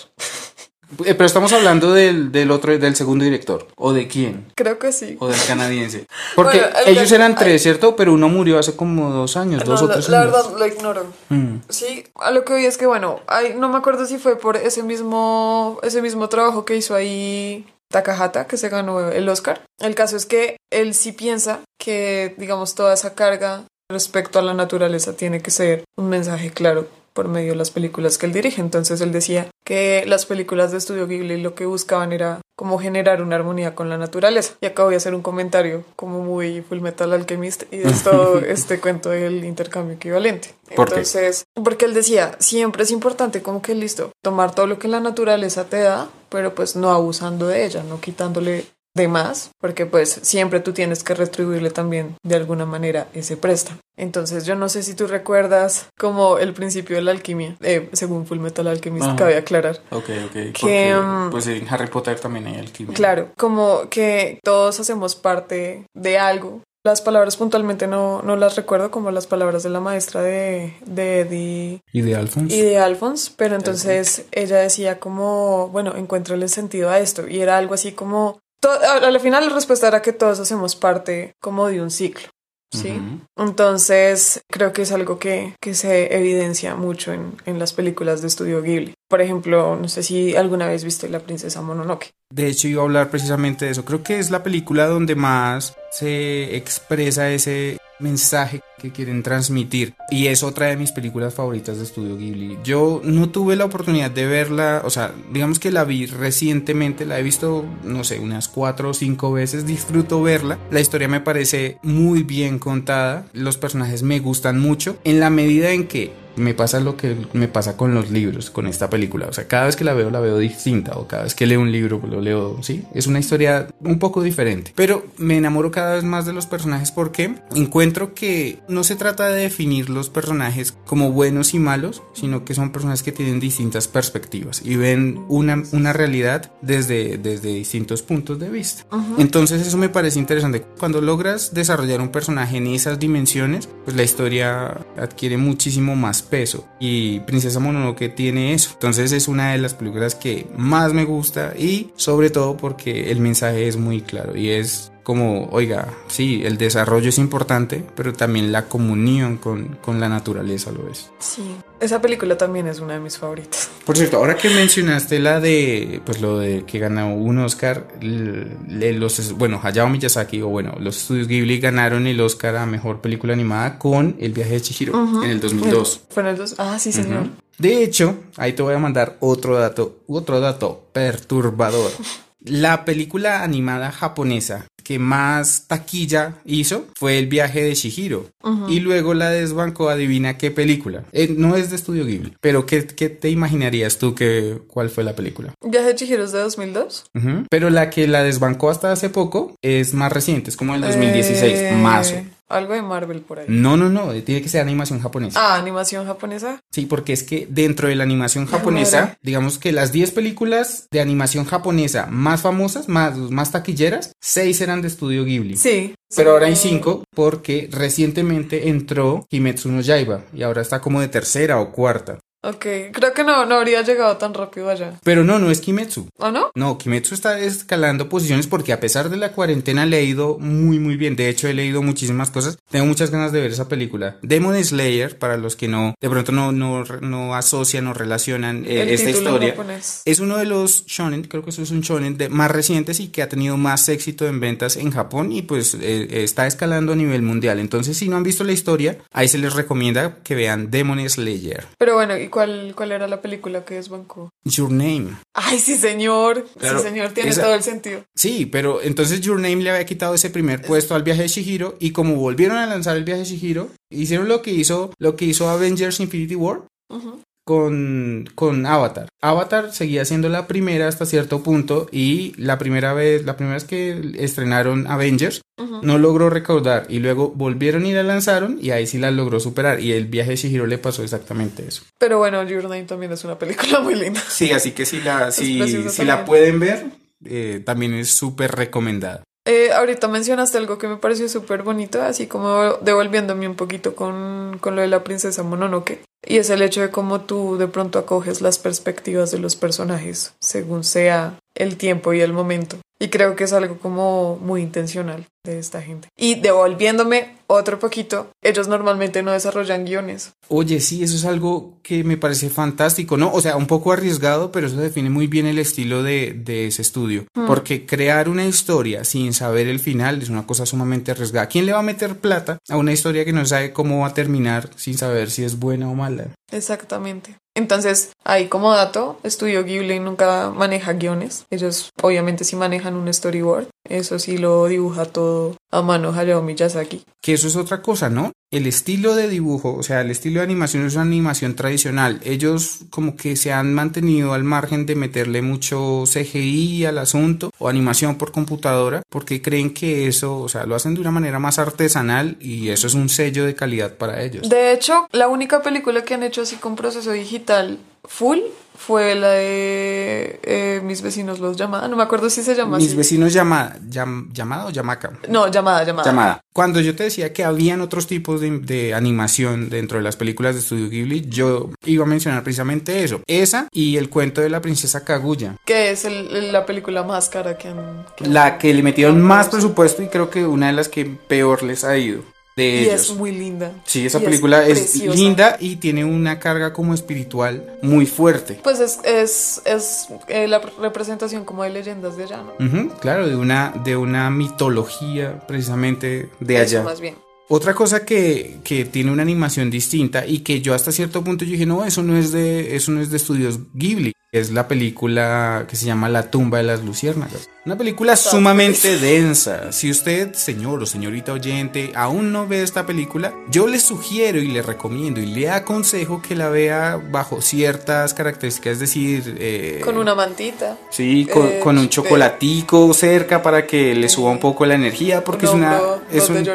Eh, 1.04 1.16
pero 1.16 1.26
estamos 1.26 1.52
hablando 1.52 1.94
del, 1.94 2.32
del 2.32 2.52
otro, 2.52 2.78
del 2.78 2.96
segundo 2.96 3.26
director. 3.26 3.68
¿O 3.76 3.92
de 3.92 4.08
quién? 4.08 4.52
Creo 4.56 4.78
que 4.78 4.92
sí. 4.92 5.18
O 5.20 5.28
del 5.28 5.42
canadiense. 5.48 6.06
Porque 6.36 6.60
Bueno, 6.60 6.78
el 6.86 6.98
ellos 6.98 7.12
eran 7.12 7.36
tres, 7.36 7.64
¿cierto? 7.64 7.96
Pero 7.96 8.14
uno 8.14 8.30
murió 8.30 8.60
hace 8.60 8.76
como 8.76 9.10
dos 9.10 9.36
años, 9.36 9.64
dos 9.66 9.82
o 9.82 9.88
la, 9.88 9.94
tres 9.96 10.10
la 10.10 10.22
años. 10.22 10.32
verdad 10.34 10.58
lo 10.58 10.66
ignoro. 10.68 11.06
Mm. 11.30 11.56
Sí, 11.70 12.06
a 12.16 12.32
lo 12.32 12.46
que 12.46 12.54
oí 12.54 12.66
es 12.66 12.78
que 12.78 12.86
bueno, 12.86 13.22
no 13.58 13.70
me 13.70 13.78
acuerdo 13.78 14.06
si 14.06 14.18
fue 14.18 14.38
por 14.38 14.58
ese 14.58 14.84
mismo, 14.84 15.80
ese 15.82 16.02
mismo 16.02 16.30
trabajo 16.30 16.66
que 16.66 16.76
hizo 16.76 16.94
ahí 16.94 17.66
Takahata, 17.92 18.46
que 18.48 18.58
se 18.58 18.70
ganó 18.70 19.10
el 19.10 19.28
Oscar. 19.28 19.62
El 19.80 19.96
caso 19.96 20.18
es 20.18 20.26
que 20.26 20.58
él 20.72 20.94
sí 20.94 21.12
piensa 21.12 21.62
que, 21.80 22.36
digamos, 22.38 22.76
toda 22.76 22.94
esa 22.94 23.16
carga 23.16 23.64
respecto 23.90 24.40
a 24.40 24.42
la 24.42 24.54
naturaleza 24.54 25.14
tiene 25.14 25.42
que 25.42 25.52
ser 25.52 25.84
un 25.98 26.10
mensaje 26.10 26.52
claro 26.52 26.88
por 27.16 27.30
medio 27.30 27.54
de 27.54 27.56
las 27.56 27.72
películas 27.72 28.18
que 28.18 28.26
él 28.26 28.34
dirige. 28.34 28.62
Entonces 28.62 29.00
él 29.00 29.14
decía 29.14 29.48
que 29.64 30.04
las 30.06 30.26
películas 30.26 30.72
de 30.72 30.78
Estudio 30.78 31.08
Ghibli 31.08 31.42
lo 31.42 31.56
que 31.56 31.66
buscaban 31.66 32.12
era 32.12 32.42
como 32.58 32.78
generar 32.78 33.22
una 33.22 33.38
armonía 33.38 33.74
con 33.74 33.90
la 33.90 33.98
naturaleza. 33.98 34.56
Y 34.60 34.66
acá 34.66 34.84
voy 34.84 34.94
a 34.94 34.98
hacer 34.98 35.16
un 35.16 35.22
comentario 35.22 35.86
como 35.96 36.20
muy 36.20 36.62
Full 36.62 36.82
Metal 36.82 37.12
Alchemist 37.14 37.64
y 37.72 37.78
es 37.78 38.04
todo 38.04 38.40
este 38.46 38.80
cuento 38.82 39.10
del 39.10 39.46
intercambio 39.46 39.96
equivalente. 39.96 40.54
¿Por 40.76 40.88
qué? 40.88 40.96
Entonces, 40.96 41.46
porque 41.54 41.86
él 41.86 41.94
decía, 41.94 42.36
siempre 42.40 42.84
es 42.84 42.92
importante 42.92 43.42
como 43.42 43.62
que 43.62 43.76
listo, 43.76 44.12
tomar 44.22 44.54
todo 44.54 44.68
lo 44.68 44.78
que 44.78 44.90
la 44.90 45.00
naturaleza 45.00 45.66
te 45.70 45.80
da, 45.80 46.10
pero 46.30 46.54
pues 46.54 46.76
no 46.76 46.92
abusando 46.92 47.48
de 47.48 47.66
ella, 47.66 47.82
no 47.84 48.02
quitándole 48.02 48.66
de 48.96 49.08
más, 49.08 49.52
porque 49.60 49.86
pues 49.86 50.10
siempre 50.24 50.62
tú 50.62 50.72
tienes 50.74 51.04
que 51.04 51.14
retribuirle 51.14 51.70
también 51.70 52.16
de 52.24 52.36
alguna 52.36 52.66
manera 52.66 53.08
ese 53.14 53.36
préstamo. 53.38 53.78
Entonces 53.98 54.46
yo 54.46 54.56
no 54.56 54.70
sé 54.70 54.84
si 54.84 54.94
tú 54.96 55.06
recuerdas 55.08 55.88
como 55.98 56.38
el 56.38 56.54
principio 56.54 56.96
de 56.96 57.02
la 57.02 57.12
alquimia, 57.12 57.58
eh, 57.62 57.90
según 57.94 58.26
Full 58.26 58.40
Metal 58.40 58.68
Alchemist, 58.68 59.06
Ajá. 59.08 59.16
cabe 59.16 59.38
aclarar. 59.38 59.82
Ok, 59.92 60.10
ok. 60.26 60.32
Que, 60.34 60.54
porque, 60.60 60.96
mm, 60.96 61.30
pues 61.30 61.48
en 61.48 61.68
Harry 61.70 61.88
Potter 61.88 62.20
también 62.20 62.48
hay 62.48 62.56
alquimia. 62.60 62.94
Claro, 62.96 63.30
como 63.38 63.90
que 63.90 64.40
todos 64.44 64.80
hacemos 64.80 65.16
parte 65.16 65.86
de 65.94 66.18
algo. 66.18 66.62
Las 66.86 67.02
palabras 67.02 67.36
puntualmente 67.36 67.88
no, 67.88 68.22
no 68.22 68.36
las 68.36 68.56
recuerdo 68.56 68.92
como 68.92 69.10
las 69.10 69.26
palabras 69.26 69.64
de 69.64 69.70
la 69.72 69.80
maestra 69.80 70.22
de, 70.22 70.76
de 70.86 71.22
Eddie 71.22 71.82
¿Y 71.92 72.02
de 72.02 72.16
Alphonse? 72.16 72.56
y 72.56 72.62
de 72.62 72.78
Alphonse, 72.78 73.32
pero 73.36 73.56
entonces 73.56 74.26
ella 74.32 74.58
decía 74.58 75.00
como, 75.00 75.70
bueno, 75.70 75.96
encuéntrale 75.98 76.48
sentido 76.48 76.92
a 76.92 77.00
esto. 77.00 77.28
Y 77.28 77.42
era 77.42 77.58
algo 77.58 77.74
así 77.74 77.94
como, 77.94 78.40
al 78.62 79.20
final 79.20 79.48
la 79.48 79.54
respuesta 79.54 79.88
era 79.88 80.02
que 80.02 80.14
todos 80.14 80.40
hacemos 80.40 80.76
parte 80.76 81.34
como 81.42 81.68
de 81.68 81.82
un 81.82 81.92
ciclo. 81.92 82.30
¿Sí? 82.74 83.00
Entonces, 83.38 84.42
creo 84.52 84.74
que 84.74 84.82
es 84.82 84.92
algo 84.92 85.18
que, 85.18 85.56
que 85.62 85.74
se 85.74 86.14
evidencia 86.14 86.76
mucho 86.76 87.14
en, 87.14 87.38
en 87.46 87.58
las 87.58 87.72
películas 87.72 88.22
de 88.22 88.28
estudio 88.28 88.62
Ghibli. 88.62 88.94
Por 89.08 89.22
ejemplo, 89.22 89.78
no 89.78 89.88
sé 89.88 90.04
si 90.04 90.36
alguna 90.36 90.68
vez 90.68 90.84
viste 90.84 91.08
La 91.08 91.20
Princesa 91.20 91.62
Mononoke. 91.62 92.12
De 92.34 92.48
hecho, 92.48 92.68
iba 92.68 92.82
a 92.82 92.86
hablar 92.86 93.10
precisamente 93.10 93.64
de 93.64 93.72
eso. 93.72 93.86
Creo 93.86 94.04
que 94.04 94.20
es 94.20 94.30
la 94.30 94.44
película 94.44 94.88
donde 94.88 95.16
más 95.16 95.76
se 95.92 96.58
expresa 96.58 97.30
ese 97.32 97.78
mensaje 98.00 98.60
que 98.78 98.92
quieren 98.92 99.24
transmitir. 99.24 99.94
Y 100.10 100.28
es 100.28 100.44
otra 100.44 100.68
de 100.68 100.78
mis 100.78 100.92
películas 100.92 101.34
favoritas 101.34 101.78
de 101.78 101.84
Estudio 101.84 102.18
Ghibli. 102.18 102.58
Yo 102.64 103.02
no 103.04 103.30
tuve 103.30 103.56
la 103.56 103.66
oportunidad 103.66 104.12
de 104.12 104.26
verla, 104.26 104.82
o 104.86 104.90
sea, 104.90 105.14
digamos 105.32 105.60
que 105.60 105.72
la 105.72 105.84
vi 105.84 106.06
recientemente, 106.06 107.06
la 107.06 107.20
he 107.20 107.24
visto, 107.24 107.66
no 107.84 108.04
sé, 108.04 108.20
unas 108.20 108.48
cuatro 108.48 108.90
o 108.90 108.94
cinco 108.94 109.32
veces. 109.32 109.66
Disfruto 109.66 110.22
verla. 110.22 110.60
La 110.72 110.82
historia 110.82 111.08
me 111.08 111.22
parece 111.22 111.78
muy 111.84 112.24
bien 112.24 112.60
contada. 112.60 113.26
Los 113.34 113.58
personajes 113.58 114.04
me 114.04 114.20
gustan 114.20 114.60
mucho. 114.60 114.98
En 115.04 115.20
la 115.20 115.30
medida 115.30 115.72
en 115.72 115.88
que 115.88 116.26
me 116.36 116.54
pasa 116.54 116.80
lo 116.80 116.98
que 116.98 117.16
me 117.34 117.48
pasa 117.48 117.78
con 117.78 117.94
los 117.94 118.12
libros, 118.12 118.50
con 118.50 118.68
esta 118.68 118.90
película. 118.90 119.28
O 119.28 119.34
sea, 119.34 119.48
cada 119.48 119.66
vez 119.66 119.76
que 119.76 119.84
la 119.84 119.94
veo, 119.94 120.10
la 120.10 120.20
veo 120.20 120.38
distinta. 120.38 120.98
O 120.98 121.08
cada 121.08 121.24
vez 121.24 121.36
que 121.36 121.46
leo 121.46 121.62
un 121.62 121.72
libro, 121.72 122.02
lo 122.08 122.22
leo, 122.22 122.62
sí. 122.62 122.84
Es 122.94 123.08
una 123.08 123.20
historia 123.20 123.68
un 123.80 124.00
poco 124.00 124.22
diferente. 124.22 124.74
Pero 124.76 125.06
me 125.18 125.38
enamoro 125.38 125.72
cada 125.72 125.96
vez 125.96 126.04
más 126.04 126.26
de 126.26 126.34
los 126.34 126.46
personajes 126.46 126.92
porque 126.92 127.36
encuentro 127.56 128.14
que 128.14 128.60
no 128.68 128.84
se 128.84 128.96
trata 128.96 129.30
de 129.30 129.42
definir 129.42 129.90
los 129.90 130.10
personajes 130.10 130.76
como 130.86 131.12
buenos 131.12 131.54
y 131.54 131.60
malos, 131.60 132.04
sino 132.14 132.46
que 132.46 132.54
son 132.54 132.72
personajes 132.72 133.04
que 133.04 133.12
tienen 133.12 133.40
distintas 133.40 133.88
perspectivas 133.88 134.62
y 134.64 134.76
ven 134.76 135.26
una, 135.28 135.64
una 135.72 135.94
realidad 135.94 136.52
desde, 136.62 137.18
desde 137.18 137.54
distintos 137.54 138.02
puntos 138.02 138.40
de 138.40 138.50
vista. 138.50 138.86
Entonces 139.18 139.66
eso 139.66 139.78
me 139.78 139.90
parece 139.90 140.20
interesante. 140.20 140.66
Cuando 140.80 141.02
logras 141.02 141.54
desarrollar 141.54 142.02
un 142.02 142.10
personaje 142.10 142.58
en 142.58 142.68
esas 142.68 143.00
dimensiones, 143.00 143.70
pues 143.84 143.96
la 143.96 144.04
historia 144.04 144.86
adquiere 144.98 145.38
muchísimo 145.38 145.96
más 145.96 146.22
peso. 146.22 146.68
Y 146.80 147.20
Princesa 147.22 147.60
Mononoke 147.60 148.10
tiene 148.10 148.54
eso. 148.54 148.72
Entonces 148.74 149.12
es 149.12 149.28
una 149.28 149.52
de 149.52 149.58
las 149.58 149.74
películas 149.74 150.16
que 150.16 150.48
más 150.58 150.94
me 150.94 151.06
gusta 151.06 151.54
y 151.58 151.92
sobre 151.96 152.30
todo 152.30 152.58
porque 152.58 153.12
el 153.12 153.20
mensaje 153.20 153.68
es 153.68 153.78
muy 153.78 154.02
claro 154.02 154.36
y 154.36 154.50
es 154.50 154.92
como, 155.06 155.50
oiga, 155.52 155.88
sí, 156.08 156.42
el 156.44 156.58
desarrollo 156.58 157.10
es 157.10 157.20
importante, 157.20 157.84
pero 157.96 158.12
también 158.12 158.52
la 158.52 158.66
comunión 158.66 159.38
con, 159.38 159.78
con 159.80 160.00
la 160.00 160.10
naturaleza 160.10 160.72
lo 160.72 160.90
es. 160.90 161.12
Sí. 161.20 161.44
Esa 161.80 162.02
película 162.02 162.40
también 162.40 162.68
es 162.68 162.80
una 162.80 162.94
de 162.94 163.02
mis 163.02 163.20
favoritas. 163.20 163.70
Por 163.86 163.96
cierto, 163.96 164.18
ahora 164.18 164.36
que 164.36 164.50
mencionaste 164.50 165.20
la 165.20 165.40
de, 165.40 166.02
pues 166.04 166.22
lo 166.22 166.40
de 166.40 166.64
que 166.66 166.80
ganó 166.80 167.14
un 167.14 167.38
Oscar, 167.38 167.88
los, 168.02 169.34
bueno, 169.34 169.60
Hayao 169.62 169.88
Miyazaki, 169.90 170.42
o 170.42 170.48
bueno, 170.48 170.76
los 170.80 170.98
estudios 170.98 171.28
Ghibli 171.28 171.60
ganaron 171.60 172.08
el 172.08 172.20
Oscar 172.20 172.56
a 172.56 172.66
Mejor 172.66 173.02
Película 173.02 173.34
Animada 173.34 173.78
con 173.78 174.16
El 174.20 174.34
viaje 174.34 174.54
de 174.54 174.62
Chihiro 174.62 175.22
en 175.24 175.30
el 175.30 175.40
2002. 175.40 176.02
Fue 176.10 176.24
en 176.24 176.30
el 176.30 176.38
dos. 176.38 176.56
Ah, 176.58 176.80
sí, 176.80 176.92
señor. 176.92 177.22
Ujú. 177.22 177.30
De 177.60 177.84
hecho, 177.84 178.16
ahí 178.38 178.54
te 178.54 178.64
voy 178.64 178.74
a 178.74 178.80
mandar 178.80 179.18
otro 179.20 179.56
dato, 179.56 180.00
otro 180.08 180.40
dato 180.40 180.88
perturbador. 180.94 181.92
La 182.40 182.86
película 182.86 183.44
animada 183.44 183.92
japonesa 183.92 184.66
que 184.86 185.00
más 185.00 185.66
taquilla 185.68 186.36
hizo 186.46 186.86
fue 186.96 187.18
El 187.18 187.28
viaje 187.28 187.62
de 187.64 187.74
Shihiro. 187.76 188.30
Y 188.70 188.80
luego 188.80 189.14
la 189.16 189.30
desbancó, 189.32 189.90
adivina 189.90 190.38
qué 190.38 190.52
película. 190.52 191.04
Eh, 191.12 191.34
no 191.38 191.56
es 191.56 191.72
de 191.72 191.76
estudio 191.76 192.06
Ghibli, 192.06 192.34
pero 192.40 192.66
¿qué, 192.66 192.86
qué 192.86 193.10
te 193.10 193.30
imaginarías 193.30 193.98
tú 193.98 194.14
que 194.16 194.60
cuál 194.68 194.90
fue 194.90 195.04
la 195.04 195.16
película? 195.16 195.54
Viaje 195.62 195.88
de 195.88 195.96
Chihiro 195.96 196.24
es 196.24 196.32
de 196.32 196.40
2002. 196.40 197.06
Ujú. 197.16 197.46
Pero 197.50 197.70
la 197.70 197.90
que 197.90 198.08
la 198.08 198.24
desbancó 198.24 198.70
hasta 198.70 198.92
hace 198.92 199.10
poco 199.10 199.56
es 199.62 199.94
más 199.94 200.12
reciente, 200.14 200.50
es 200.52 200.56
como 200.56 200.76
el 200.76 200.82
2016, 200.82 201.54
Eh, 201.60 201.72
mazo. 201.82 202.16
Algo 202.48 202.74
de 202.74 202.82
Marvel 202.82 203.22
por 203.22 203.40
ahí. 203.40 203.46
No, 203.50 203.76
no, 203.76 203.90
no, 203.90 204.12
tiene 204.24 204.42
que 204.42 204.50
ser 204.50 204.62
animación 204.62 205.00
japonesa. 205.00 205.40
Ah, 205.40 205.56
animación 205.56 206.06
japonesa. 206.06 206.60
Sí, 206.72 206.86
porque 206.86 207.14
es 207.14 207.24
que 207.24 207.48
dentro 207.50 207.88
de 207.88 207.96
la 207.96 208.04
animación 208.04 208.46
japonesa, 208.46 209.02
Madre. 209.02 209.18
digamos 209.24 209.58
que 209.58 209.72
las 209.72 209.92
10 209.92 210.12
películas 210.12 210.88
de 210.92 211.02
animación 211.02 211.46
japonesa 211.46 212.06
más 212.06 212.42
famosas, 212.42 212.88
más, 212.88 213.18
más 213.18 213.52
taquilleras, 213.52 214.12
6 214.22 214.62
eran 214.62 214.82
de 214.82 214.90
estudio 214.90 215.26
Ghibli. 215.26 215.58
Sí. 215.58 215.96
Pero 216.16 216.32
ahora 216.32 216.46
hay 216.48 216.56
5 216.56 217.04
porque 217.16 217.68
recientemente 217.72 218.70
entró 218.70 219.26
Kimetsu 219.30 219.72
no 219.72 219.82
Yaiba 219.82 220.22
y 220.34 220.44
ahora 220.44 220.62
está 220.62 220.80
como 220.82 221.02
de 221.02 221.08
tercera 221.08 221.60
o 221.60 221.72
cuarta. 221.72 222.20
Ok, 222.46 222.66
creo 222.92 223.14
que 223.14 223.24
no, 223.24 223.46
no 223.46 223.56
habría 223.56 223.82
llegado 223.82 224.18
tan 224.18 224.34
rápido 224.34 224.70
allá. 224.70 225.00
Pero 225.04 225.24
no, 225.24 225.40
no 225.40 225.50
es 225.50 225.62
Kimetsu. 225.62 226.10
¿O 226.18 226.32
no? 226.32 226.52
No, 226.54 226.78
Kimetsu 226.78 227.16
está 227.16 227.40
escalando 227.40 228.08
posiciones 228.08 228.46
porque 228.46 228.72
a 228.72 228.80
pesar 228.80 229.10
de 229.10 229.18
la 229.18 229.32
cuarentena 229.32 229.86
le 229.86 229.98
ha 229.98 230.02
ido 230.02 230.38
muy 230.38 230.78
muy 230.80 230.96
bien. 230.96 231.16
De 231.16 231.28
hecho, 231.30 231.48
he 231.48 231.54
leído 231.54 231.82
muchísimas 231.82 232.30
cosas. 232.30 232.58
Tengo 232.70 232.86
muchas 232.86 233.10
ganas 233.10 233.32
de 233.32 233.42
ver 233.42 233.52
esa 233.52 233.68
película. 233.68 234.18
Demon 234.22 234.64
Slayer, 234.64 235.18
para 235.18 235.38
los 235.38 235.56
que 235.56 235.68
no, 235.68 235.96
de 236.00 236.10
pronto 236.10 236.32
no, 236.32 236.52
no, 236.52 236.84
no 237.02 237.36
asocian 237.36 237.88
o 237.88 237.94
relacionan 237.94 238.66
eh, 238.66 238.84
El 238.84 238.90
esta 238.90 239.10
historia. 239.10 239.50
japonés. 239.52 240.04
Es 240.06 240.20
uno 240.20 240.38
de 240.38 240.46
los 240.46 240.86
shonen, 240.86 241.24
creo 241.24 241.44
que 241.44 241.50
eso 241.50 241.64
es 241.64 241.72
un 241.72 241.82
shonen 241.82 242.18
de 242.18 242.30
más 242.30 242.52
recientes 242.52 243.00
y 243.00 243.08
que 243.08 243.22
ha 243.24 243.30
tenido 243.30 243.58
más 243.58 243.90
éxito 243.90 244.28
en 244.28 244.40
ventas 244.40 244.78
en 244.78 244.92
Japón 244.92 245.32
y 245.32 245.42
pues 245.42 245.76
eh, 245.82 246.24
está 246.24 246.46
escalando 246.46 246.94
a 246.94 246.96
nivel 246.96 247.24
mundial. 247.24 247.60
Entonces, 247.60 247.98
si 247.98 248.08
no 248.08 248.18
han 248.18 248.24
visto 248.24 248.44
la 248.44 248.52
historia, 248.52 249.00
ahí 249.12 249.28
se 249.28 249.40
les 249.40 249.54
recomienda 249.54 250.18
que 250.24 250.36
vean 250.36 250.70
Demon 250.70 251.10
Slayer. 251.10 251.66
Pero 251.78 251.96
bueno, 251.96 252.16
¿y 252.18 252.28
cuál, 252.36 252.74
cuál 252.76 252.92
era 252.92 253.08
la 253.08 253.22
película 253.22 253.64
que 253.64 253.76
desbancó? 253.76 254.30
Your 254.44 254.70
Name. 254.70 255.16
Ay, 255.34 255.58
sí, 255.58 255.76
señor. 255.78 256.46
Claro, 256.60 256.80
sí, 256.80 256.84
señor, 256.90 257.12
tiene 257.14 257.30
esa- 257.30 257.44
todo 257.44 257.56
el 257.56 257.64
sentido. 257.64 258.04
Sí, 258.14 258.46
pero 258.46 258.82
entonces 258.82 259.22
Your 259.22 259.38
Name 259.40 259.64
le 259.64 259.70
había 259.72 259.86
quitado 259.86 260.14
ese 260.14 260.30
primer 260.30 260.62
puesto 260.62 260.96
al 260.96 261.04
viaje 261.04 261.22
de 261.22 261.28
Shihiro 261.30 261.78
y 261.80 261.92
como 261.92 262.16
volvieron 262.16 262.58
a 262.58 262.66
lanzar 262.66 262.98
el 262.98 263.06
viaje 263.06 263.22
de 263.22 263.26
Shihiro, 263.30 263.70
hicieron 263.90 264.28
lo 264.28 264.42
que 264.42 264.52
hizo 264.52 264.92
lo 265.00 265.16
que 265.16 265.24
hizo 265.26 265.48
Avengers 265.50 266.00
Infinity 266.02 266.36
War. 266.36 266.64
Ujú. 266.90 267.22
Con, 267.46 268.28
con 268.36 268.66
Avatar. 268.66 269.08
Avatar 269.22 269.72
seguía 269.72 270.04
siendo 270.04 270.30
la 270.30 270.48
primera 270.48 270.88
hasta 270.88 271.06
cierto 271.06 271.44
punto 271.44 271.88
y 271.92 272.34
la 272.38 272.58
primera 272.58 272.94
vez, 272.94 273.24
la 273.24 273.38
primera 273.38 273.54
vez 273.54 273.64
que 273.64 274.14
estrenaron 274.18 274.88
Avengers 274.88 275.42
no 275.82 275.98
logró 275.98 276.30
recaudar 276.30 276.86
y 276.90 277.00
luego 277.00 277.30
volvieron 277.30 277.86
y 277.86 277.94
la 277.94 278.04
lanzaron 278.04 278.58
y 278.62 278.72
ahí 278.72 278.88
sí 278.88 278.98
la 278.98 279.12
logró 279.12 279.40
superar 279.40 279.80
y 279.80 279.94
el 279.94 280.06
viaje 280.06 280.32
de 280.32 280.36
Shihiro 280.38 280.66
le 280.66 280.80
pasó 280.80 281.04
exactamente 281.04 281.66
eso. 281.68 281.84
Pero 282.00 282.18
bueno, 282.18 282.44
Your 282.44 282.64
Name 282.64 282.84
también 282.84 283.12
es 283.12 283.24
una 283.24 283.38
película 283.38 283.80
muy 283.80 283.96
linda. 283.96 284.22
Sí, 284.28 284.52
así 284.52 284.72
que 284.72 284.86
si 284.86 285.02
la, 285.02 285.32
si, 285.32 285.90
si 285.90 286.06
la 286.06 286.26
pueden 286.26 286.60
ver, 286.60 286.86
eh, 287.24 287.62
también 287.64 287.94
es 287.94 288.10
súper 288.10 288.52
recomendada. 288.54 289.24
Eh, 289.48 289.72
ahorita 289.72 290.08
mencionaste 290.08 290.58
algo 290.58 290.80
que 290.80 290.88
me 290.88 290.98
pareció 290.98 291.30
súper 291.30 291.62
bonito, 291.62 292.02
así 292.02 292.26
como 292.26 292.78
devolviéndome 292.82 293.48
un 293.48 293.56
poquito 293.56 293.96
con, 293.96 294.58
con 294.60 294.76
lo 294.76 294.82
de 294.82 294.88
la 294.88 295.04
princesa 295.04 295.44
Mononoke. 295.44 296.02
Y 296.26 296.38
es 296.38 296.50
el 296.50 296.62
hecho 296.62 296.82
de 296.82 296.90
cómo 296.90 297.22
tú 297.22 297.58
de 297.58 297.68
pronto 297.68 298.00
acoges 298.00 298.42
las 298.42 298.58
perspectivas 298.58 299.32
de 299.32 299.40
los 299.40 299.56
personajes 299.56 300.34
según 300.40 300.84
sea 300.84 301.40
el 301.56 301.78
tiempo 301.78 302.14
y 302.14 302.22
el 302.22 302.34
momento. 302.34 302.78
Y 302.98 303.10
creo 303.10 303.36
que 303.36 303.44
es 303.44 303.52
algo 303.52 303.78
como 303.78 304.38
muy 304.38 304.62
intencional 304.62 305.28
de 305.44 305.60
esta 305.60 305.82
gente. 305.82 306.08
Y 306.18 306.36
devolviéndome 306.36 307.36
otro 307.48 307.78
poquito, 307.78 308.30
ellos 308.42 308.70
normalmente 308.70 309.22
no 309.22 309.34
desarrollan 309.34 309.86
guiones. 309.86 310.32
Oye, 310.48 310.80
sí, 310.80 311.04
eso 311.04 311.16
es 311.16 311.26
algo 311.26 311.74
que 311.84 312.06
me 312.06 312.16
parece 312.16 312.50
fantástico, 312.50 313.18
¿no? 313.18 313.32
O 313.34 313.42
sea, 313.42 313.58
un 313.58 313.68
poco 313.68 313.92
arriesgado, 313.92 314.52
pero 314.52 314.68
eso 314.68 314.78
define 314.78 315.10
muy 315.10 315.28
bien 315.28 315.46
el 315.46 315.60
estilo 315.60 316.04
de, 316.04 316.34
de 316.34 316.68
ese 316.68 316.82
estudio. 316.82 317.26
Porque 317.48 317.86
crear 317.86 318.30
una 318.30 318.46
historia 318.46 319.04
sin 319.04 319.34
saber 319.34 319.68
el 319.68 319.80
final 319.80 320.22
es 320.22 320.30
una 320.30 320.48
cosa 320.48 320.66
sumamente 320.66 321.12
arriesgada. 321.12 321.48
¿Quién 321.48 321.66
le 321.66 321.74
va 321.74 321.80
a 321.80 321.84
meter 321.84 322.18
plata 322.20 322.60
a 322.70 322.78
una 322.78 322.94
historia 322.94 323.26
que 323.26 323.34
no 323.34 323.46
sabe 323.46 323.74
cómo 323.74 324.00
va 324.00 324.08
a 324.08 324.14
terminar 324.14 324.70
sin 324.78 324.98
saber 324.98 325.30
si 325.30 325.44
es 325.44 325.60
buena 325.60 325.90
o 325.90 325.96
mala? 325.96 326.15
Exactamente. 326.52 327.38
Entonces, 327.56 328.12
ahí 328.24 328.48
como 328.48 328.74
dato, 328.74 329.20
Estudio 329.24 329.64
Ghibli 329.64 330.00
nunca 330.00 330.50
maneja 330.50 330.94
guiones. 330.94 331.46
Ellos 331.50 331.90
obviamente 332.02 332.44
sí 332.44 332.56
manejan 332.56 332.96
un 332.96 333.14
storyboard. 333.14 333.68
Eso 333.88 334.20
sí 334.20 334.38
lo 334.38 334.66
dibuja 334.66 335.06
todo 335.06 335.58
a 335.72 335.82
mano 335.82 336.14
Hayao 336.14 336.42
Miyazaki. 336.42 337.04
Que 337.22 337.34
eso 337.34 337.48
es 337.48 337.56
otra 337.56 337.82
cosa, 337.82 338.10
¿no? 338.10 338.32
El 338.52 338.68
estilo 338.68 339.16
de 339.16 339.28
dibujo, 339.28 339.76
o 339.76 339.84
sea, 339.84 340.02
el 340.02 340.12
estilo 340.12 340.40
de 340.40 340.46
animación 340.46 340.86
es 340.86 340.94
una 340.94 341.04
animación 341.04 341.56
tradicional. 341.56 342.22
Ellos 342.24 342.80
como 342.90 343.18
que 343.18 343.36
se 343.36 343.52
han 343.52 343.74
mantenido 343.74 344.34
al 344.34 344.44
margen 344.44 344.86
de 344.86 344.96
meterle 344.96 345.42
mucho 345.42 346.04
CGI 346.06 346.86
al 346.86 346.98
asunto 347.00 347.52
o 347.58 347.68
animación 347.68 348.16
por 348.16 348.32
computadora 348.32 349.02
porque 349.10 349.42
creen 349.42 349.74
que 349.74 350.08
eso, 350.08 350.40
o 350.40 350.48
sea, 350.48 350.66
lo 350.66 350.76
hacen 350.76 350.96
de 350.96 351.02
una 351.02 351.12
manera 351.12 351.40
más 351.40 351.60
artesanal 351.60 352.38
y 352.40 352.70
eso 352.70 352.88
es 352.88 352.94
un 352.94 353.10
sello 353.10 353.46
de 353.46 353.56
calidad 353.56 353.96
para 353.96 354.22
ellos. 354.22 354.48
De 354.50 354.72
hecho, 354.72 355.08
la 355.12 355.28
única 355.28 355.62
película 355.62 356.04
que 356.06 356.14
han 356.14 356.24
hecho 356.24 356.44
así 356.44 356.56
con 356.56 356.76
proceso 356.76 357.12
digital 357.12 357.80
full 358.08 358.40
fue 358.78 359.16
la 359.16 359.30
de 359.30 360.40
eh, 360.44 360.82
Mis 360.84 361.02
vecinos 361.02 361.40
los 361.40 361.56
llamada. 361.56 361.88
No 361.88 361.96
me 361.96 362.04
acuerdo 362.04 362.30
si 362.30 362.44
se 362.44 362.56
llama 362.56 362.78
Mis 362.78 362.88
así. 362.88 362.96
vecinos 362.98 363.32
llama, 363.34 363.74
llam- 363.90 364.32
llamada 364.34 364.66
o 364.66 364.70
llamaca. 364.70 365.14
No, 365.30 365.48
llamada, 365.50 365.84
llamada. 365.86 366.06
Llamada. 366.10 366.42
Cuando 366.54 366.82
yo 366.82 366.94
te 366.96 367.04
decía 367.04 367.32
que 367.34 367.44
habían 367.46 367.80
otros 367.82 368.06
tipos 368.06 368.42
de, 368.42 368.60
de 368.60 368.94
animación 368.94 369.70
dentro 369.70 369.98
de 369.98 370.04
las 370.04 370.18
películas 370.18 370.56
de 370.56 370.62
Studio 370.62 370.90
Ghibli, 370.90 371.26
yo 371.30 371.70
iba 371.86 372.04
a 372.04 372.08
mencionar 372.08 372.44
precisamente 372.44 373.04
eso. 373.04 373.22
Esa 373.28 373.70
y 373.72 373.96
el 373.98 374.10
cuento 374.10 374.42
de 374.42 374.50
la 374.50 374.62
princesa 374.62 375.06
Kaguya. 375.06 375.56
Que 375.66 375.92
es 375.92 376.04
el- 376.06 376.52
la 376.52 376.66
película 376.66 377.04
más 377.04 377.30
cara 377.30 377.58
que 377.58 377.70
han... 377.70 378.06
que 378.18 378.26
han- 378.26 378.34
La 378.34 378.58
que 378.58 378.74
le 378.74 378.84
metieron 378.84 379.22
más 379.22 379.48
presupuesto 379.48 380.04
y 380.04 380.08
creo 380.08 380.30
que 380.30 380.46
una 380.46 380.68
de 380.68 380.74
las 380.74 380.90
que 380.90 381.06
peor 381.06 381.64
les 381.64 381.84
ha 381.86 381.98
ido 381.98 382.22
de 382.56 382.66
Y 382.66 382.78
ellos. 382.86 383.10
es 383.12 383.16
muy 383.18 383.32
linda. 383.32 383.74
Sí, 383.86 384.06
esa 384.06 384.20
Y 384.20 384.26
película 384.26 384.66
es, 384.66 384.80
preciosa. 384.80 385.18
linda 385.20 385.58
y 385.60 385.76
tiene 385.76 386.06
una 386.06 386.40
carga 386.40 386.72
como 386.72 386.94
espiritual 386.94 387.78
muy 387.82 388.06
fuerte. 388.06 388.60
Pues 388.64 388.80
es, 388.80 389.00
es, 389.04 389.62
es 389.66 390.08
eh, 390.30 390.48
la 390.48 390.60
representación 390.82 391.44
como 391.44 391.64
de 391.64 391.72
leyendas 391.72 392.16
de 392.16 392.24
allá, 392.24 392.42
¿no? 392.44 392.66
Ujú, 392.66 392.90
claro, 393.00 393.28
de 393.28 393.36
una, 393.36 393.74
de 393.84 393.98
una 393.98 394.30
mitología 394.30 395.40
precisamente 395.48 396.30
de 396.40 396.56
Eso 396.56 396.78
allá. 396.78 396.84
más 396.84 397.02
bien. 397.02 397.16
Otra 397.48 397.76
cosa 397.76 398.06
que, 398.06 398.58
que 398.64 398.86
tiene 398.86 399.12
una 399.12 399.22
animación 399.22 399.70
distinta 399.70 400.26
y 400.26 400.40
que 400.40 400.62
yo 400.62 400.74
hasta 400.74 400.92
cierto 400.92 401.24
punto 401.24 401.46
yo 401.46 401.52
dije, 401.52 401.68
no, 401.68 401.86
eso 401.86 402.02
no 402.02 402.18
es 402.18 402.32
de, 402.32 402.76
eso 402.76 402.92
no 402.92 403.02
es 403.02 403.12
de 403.12 403.18
estudios 403.18 403.60
Ghibli. 403.74 404.14
Es 404.36 404.52
la 404.52 404.68
película 404.68 405.66
que 405.70 405.78
se 405.78 405.86
llama 405.86 406.10
La 406.10 406.30
tumba 406.30 406.58
de 406.58 406.66
las 406.66 406.84
luciérnagas. 406.84 407.50
Una 407.66 407.78
película 407.78 408.18
sumamente 408.18 408.98
densa. 409.00 409.72
Si 409.72 409.90
usted, 409.90 410.34
señor 410.34 410.84
o 410.84 410.86
señorita 410.86 411.32
oyente, 411.32 411.94
aún 411.96 412.34
no 412.34 412.46
ve 412.46 412.62
esta 412.62 412.86
película, 412.86 413.34
yo 413.50 413.66
le 413.68 413.80
sugiero 413.80 414.38
y 414.40 414.50
le 414.50 414.62
recomiendo 414.62 415.22
y 415.22 415.26
le 415.26 415.50
aconsejo 415.50 416.22
que 416.22 416.36
la 416.36 416.50
vea 416.50 417.00
bajo 417.12 417.42
ciertas 417.42 418.14
características, 418.14 418.74
es 418.74 418.80
decir, 418.82 419.38
eh, 419.40 419.80
Con 419.86 419.98
una 419.98 420.14
mantita. 420.14 420.78
Sí, 420.90 421.26
con, 421.32 421.48
Eh, 421.48 421.60
con 421.64 421.78
un 421.78 421.86
de- 421.86 421.90
chocolatico 421.92 422.94
cerca 422.94 423.42
para 423.42 423.66
que 423.66 423.96
le 423.96 424.10
suba 424.10 424.32
un 424.32 424.40
poco 424.42 424.66
la 424.66 424.76
energía, 424.76 425.24
porque 425.24 425.46
es 425.46 425.52
Un 425.54 425.60
una, 425.60 425.80
es, 426.12 426.30
un- 426.30 426.46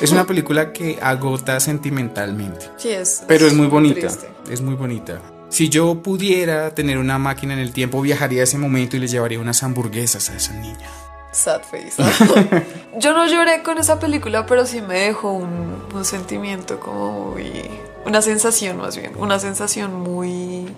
es 0.00 0.10
una 0.10 0.26
película 0.26 0.72
que 0.72 0.98
agota 1.00 1.60
sentimentalmente. 1.60 2.66
Sí, 2.78 2.88
es. 2.88 3.22
Pero 3.28 3.46
es 3.46 3.54
muy 3.54 3.68
bonita, 3.68 4.00
triste. 4.08 4.28
es 4.50 4.60
muy 4.60 4.74
bonita. 4.74 5.20
Si 5.48 5.68
yo 5.68 6.02
pudiera 6.02 6.74
tener 6.74 6.98
una 6.98 7.18
máquina 7.18 7.54
en 7.54 7.58
el 7.60 7.72
tiempo, 7.72 8.02
viajaría 8.02 8.42
a 8.42 8.44
ese 8.44 8.58
momento 8.58 8.96
y 8.96 9.00
les 9.00 9.10
llevaría 9.10 9.40
unas 9.40 9.62
hamburguesas 9.62 10.30
a 10.30 10.36
esa 10.36 10.52
niña. 10.52 10.88
Sad 11.32 11.62
face. 11.62 12.02
Yo 12.98 13.12
no 13.12 13.26
lloré 13.26 13.62
con 13.62 13.78
esa 13.78 13.98
película, 13.98 14.46
pero 14.46 14.66
sí 14.66 14.80
me 14.80 14.98
dejó 15.00 15.32
un, 15.32 15.82
un 15.94 16.04
sentimiento 16.04 16.80
como 16.80 17.30
muy. 17.30 17.70
Una 18.06 18.22
sensación 18.22 18.78
más 18.78 18.96
bien. 18.96 19.12
Una 19.16 19.38
sensación 19.38 19.94
muy. 19.94 20.68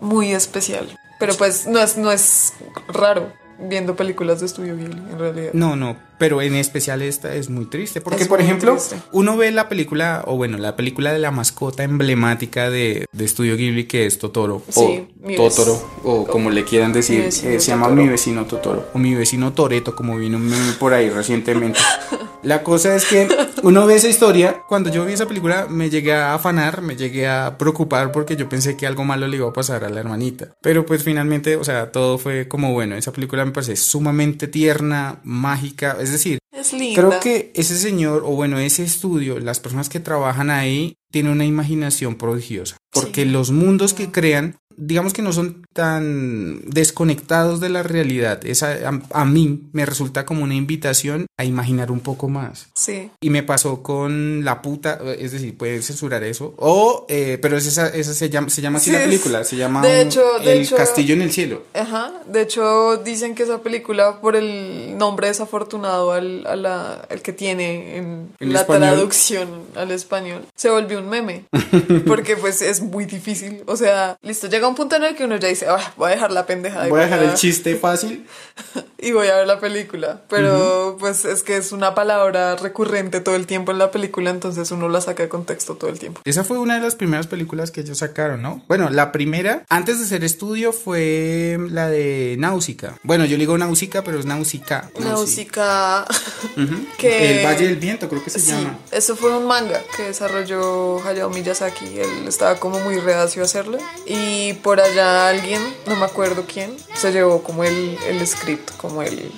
Muy 0.00 0.32
especial. 0.32 0.98
Pero 1.18 1.34
pues 1.34 1.66
no 1.66 1.78
es, 1.80 1.96
no 1.96 2.10
es 2.10 2.54
raro 2.88 3.32
viendo 3.58 3.94
películas 3.94 4.40
de 4.40 4.46
estudio 4.46 4.76
Ghibli, 4.76 4.98
en 4.98 5.18
realidad. 5.18 5.50
No, 5.52 5.76
no, 5.76 5.96
pero 6.20 6.42
en 6.42 6.54
especial 6.54 7.00
esta 7.00 7.34
es 7.34 7.48
muy 7.48 7.64
triste, 7.64 8.02
porque 8.02 8.24
Es 8.24 8.28
por 8.28 8.42
ejemplo, 8.42 8.72
triste. 8.74 8.96
uno 9.10 9.38
ve 9.38 9.50
la 9.52 9.70
película, 9.70 10.22
o 10.26 10.36
bueno, 10.36 10.58
la 10.58 10.76
película 10.76 11.14
de 11.14 11.18
la 11.18 11.30
mascota 11.30 11.82
emblemática 11.82 12.68
de, 12.68 13.06
de 13.10 13.24
Estudio 13.24 13.56
Ghibli, 13.56 13.84
que 13.84 14.04
es 14.04 14.18
Totoro, 14.18 14.62
Sí, 14.68 15.08
o 15.24 15.48
Totoro, 15.48 15.82
o 16.04 16.26
como 16.26 16.50
le 16.50 16.64
quieran 16.64 16.92
decir, 16.92 17.20
eh, 17.22 17.32
se 17.32 17.58
llama 17.58 17.86
Totoro. 17.86 18.02
Mi 18.02 18.08
vecino 18.10 18.44
Totoro, 18.44 18.88
o 18.92 18.98
Mi 18.98 19.14
vecino 19.14 19.54
Toreto, 19.54 19.96
como 19.96 20.18
vino 20.18 20.36
un 20.36 20.44
meme 20.46 20.72
por 20.78 20.92
ahí 20.92 21.08
recientemente. 21.08 21.80
La 22.42 22.62
cosa 22.62 22.96
es 22.96 23.04
que 23.04 23.28
uno 23.62 23.84
ve 23.86 23.96
esa 23.96 24.08
historia, 24.08 24.62
cuando 24.66 24.90
yo 24.90 25.04
vi 25.04 25.12
esa 25.12 25.26
película 25.26 25.66
me 25.68 25.90
llegué 25.90 26.14
a 26.14 26.34
afanar, 26.34 26.80
me 26.80 26.96
llegué 26.96 27.28
a 27.28 27.58
preocupar 27.58 28.12
porque 28.12 28.34
yo 28.34 28.48
pensé 28.48 28.78
que 28.78 28.86
algo 28.86 29.04
malo 29.04 29.28
le 29.28 29.36
iba 29.36 29.48
a 29.48 29.52
pasar 29.52 29.84
a 29.84 29.90
la 29.90 30.00
hermanita. 30.00 30.48
Pero 30.62 30.86
pues 30.86 31.04
finalmente, 31.04 31.56
o 31.56 31.64
sea, 31.64 31.92
todo 31.92 32.16
fue 32.16 32.48
como 32.48 32.72
bueno, 32.72 32.96
esa 32.96 33.12
película 33.12 33.44
me 33.44 33.52
parece 33.52 33.76
sumamente 33.76 34.48
tierna, 34.48 35.20
mágica, 35.22 35.98
es 36.00 36.09
decir, 36.12 36.38
Es 36.52 36.72
linda. 36.72 37.00
Creo 37.00 37.20
que 37.20 37.52
ese 37.54 37.76
señor, 37.76 38.22
o 38.24 38.30
bueno, 38.30 38.58
ese 38.58 38.82
estudio, 38.82 39.38
las 39.38 39.60
personas 39.60 39.88
que 39.88 40.00
trabajan 40.00 40.50
ahí, 40.50 40.94
tienen 41.10 41.32
una 41.32 41.44
imaginación 41.44 42.16
prodigiosa. 42.16 42.76
Porque 42.92 43.22
Sí. 43.24 43.28
los 43.30 43.50
mundos 43.52 43.94
que 43.94 44.10
crean, 44.10 44.56
digamos 44.76 45.12
que 45.12 45.22
no 45.22 45.32
son 45.32 45.64
tan 45.74 46.62
desconectados 46.70 47.60
de 47.60 47.68
la 47.68 47.82
realidad. 47.82 48.44
Esa, 48.46 48.72
a, 48.88 49.20
a 49.20 49.24
mí 49.24 49.68
me 49.72 49.84
resulta 49.86 50.24
como 50.24 50.42
una 50.44 50.54
invitación 50.54 51.26
a 51.38 51.44
imaginar 51.44 51.90
un 51.90 52.00
poco 52.00 52.28
más. 52.28 52.68
Sí. 52.74 53.10
Y 53.20 53.30
me 53.30 53.42
pasó 53.42 53.82
con 53.82 54.44
La 54.44 54.62
puta, 54.62 54.98
es 55.18 55.32
decir, 55.32 55.56
puedes 55.56 55.86
censurar 55.86 56.24
eso. 56.24 56.54
O, 56.56 57.04
eh, 57.08 57.38
pero 57.42 57.56
es 57.58 57.66
esa, 57.66 57.88
esa 57.88 58.14
se 58.14 58.30
llama, 58.30 58.48
se 58.48 58.62
llama 58.62 58.78
así 58.78 58.90
Sí, 58.90 58.96
la 58.96 59.04
película, 59.04 59.44
se 59.44 59.56
llama 59.56 59.82
de 59.82 60.00
un- 60.02 60.06
hecho- 60.08 60.38
de 60.44 60.52
El 60.54 60.62
hecho- 60.62 60.76
Castillo 60.76 61.14
en 61.14 61.22
el 61.22 61.32
Cielo. 61.32 61.62
Ajá, 61.74 62.12
de 62.26 62.42
hecho 62.42 62.96
dicen 62.98 63.34
que 63.34 63.42
esa 63.42 63.62
película 63.62 64.20
por 64.20 64.34
el 64.36 64.96
nombre 64.96 65.28
desafortunado 65.28 66.12
al, 66.12 66.46
a 66.46 66.56
la- 66.56 66.94
al 67.10 67.20
que 67.22 67.32
tiene 67.32 67.96
en, 67.98 68.28
En 68.40 68.52
la 68.52 68.60
español. 68.60 68.88
traducción 68.94 69.48
al 69.76 69.90
español 69.90 70.42
se 70.56 70.70
volvió 70.70 70.99
un 71.00 71.08
meme 71.08 71.44
porque 72.06 72.36
pues 72.36 72.62
es 72.62 72.80
muy 72.80 73.04
difícil, 73.04 73.62
o 73.66 73.76
sea, 73.76 74.16
listo, 74.22 74.46
llega 74.48 74.68
un 74.68 74.74
punto 74.74 74.96
en 74.96 75.04
el 75.04 75.16
que 75.16 75.24
uno 75.24 75.36
ya 75.36 75.48
dice, 75.48 75.66
"Ah, 75.68 75.92
voy 75.96 76.08
a 76.10 76.14
dejar 76.14 76.30
la 76.32 76.46
pendeja 76.46 76.86
Voy 76.88 77.00
a 77.00 77.04
dejar 77.04 77.22
el 77.22 77.34
chiste 77.34 77.76
fácil. 77.76 78.26
y 78.98 79.12
voy 79.12 79.28
a 79.28 79.36
ver 79.36 79.46
la 79.46 79.58
película, 79.60 80.22
pero 80.28 80.96
pues 81.00 81.24
es 81.24 81.42
que 81.42 81.56
es 81.56 81.72
una 81.72 81.94
palabra 81.94 82.56
recurrente 82.56 83.20
todo 83.20 83.34
el 83.36 83.46
tiempo 83.46 83.72
en 83.72 83.78
la 83.78 83.90
película, 83.90 84.30
entonces 84.30 84.70
uno 84.70 84.88
la 84.88 85.00
saca 85.00 85.22
de 85.22 85.28
contexto 85.28 85.76
todo 85.76 85.90
el 85.90 85.98
tiempo. 85.98 86.20
Esa 86.24 86.44
fue 86.44 86.58
una 86.58 86.74
de 86.74 86.80
las 86.80 86.94
primeras 86.96 87.26
películas 87.26 87.70
que 87.70 87.80
ellos 87.80 87.98
sacaron, 87.98 88.42
¿no? 88.42 88.62
Bueno, 88.68 88.90
la 88.90 89.10
primera, 89.12 89.64
antes 89.68 89.98
de 90.00 90.06
ser 90.06 90.22
estudio, 90.24 90.72
fue 90.72 91.58
la 91.70 91.88
de 91.88 92.36
Náusica. 92.38 92.98
Bueno, 93.02 93.24
yo 93.24 93.32
le 93.36 93.40
digo 93.42 93.56
Náusica, 93.56 94.04
pero 94.04 94.18
es 94.18 94.26
Náusica. 94.26 94.90
Náusica 94.98 96.04
que- 96.98 97.40
El 97.40 97.46
Valle 97.46 97.66
del 97.66 97.76
Viento, 97.76 98.08
creo 98.08 98.22
que 98.22 98.30
se 98.30 98.40
Sí, 98.40 98.50
llama. 98.52 98.78
eso 98.90 99.16
fue 99.16 99.36
un 99.36 99.46
manga 99.46 99.80
que 99.96 100.04
desarrolló 100.04 100.89
Hayao 100.98 101.30
Miyazaki. 101.30 101.98
Él 102.00 102.26
estaba 102.26 102.56
como 102.58 102.80
muy 102.80 102.98
reacio 102.98 103.42
a 103.42 103.44
hacerlo. 103.44 103.78
Y 104.06 104.54
por 104.54 104.80
allá 104.80 105.28
alguien, 105.28 105.62
no 105.86 105.94
me 105.96 106.04
acuerdo 106.04 106.44
quién, 106.52 106.74
se 106.94 107.12
llevó 107.12 107.42
como 107.42 107.62
el, 107.64 107.96
el 108.08 108.26
script, 108.26 108.70
como 108.76 109.02
el, 109.02 109.30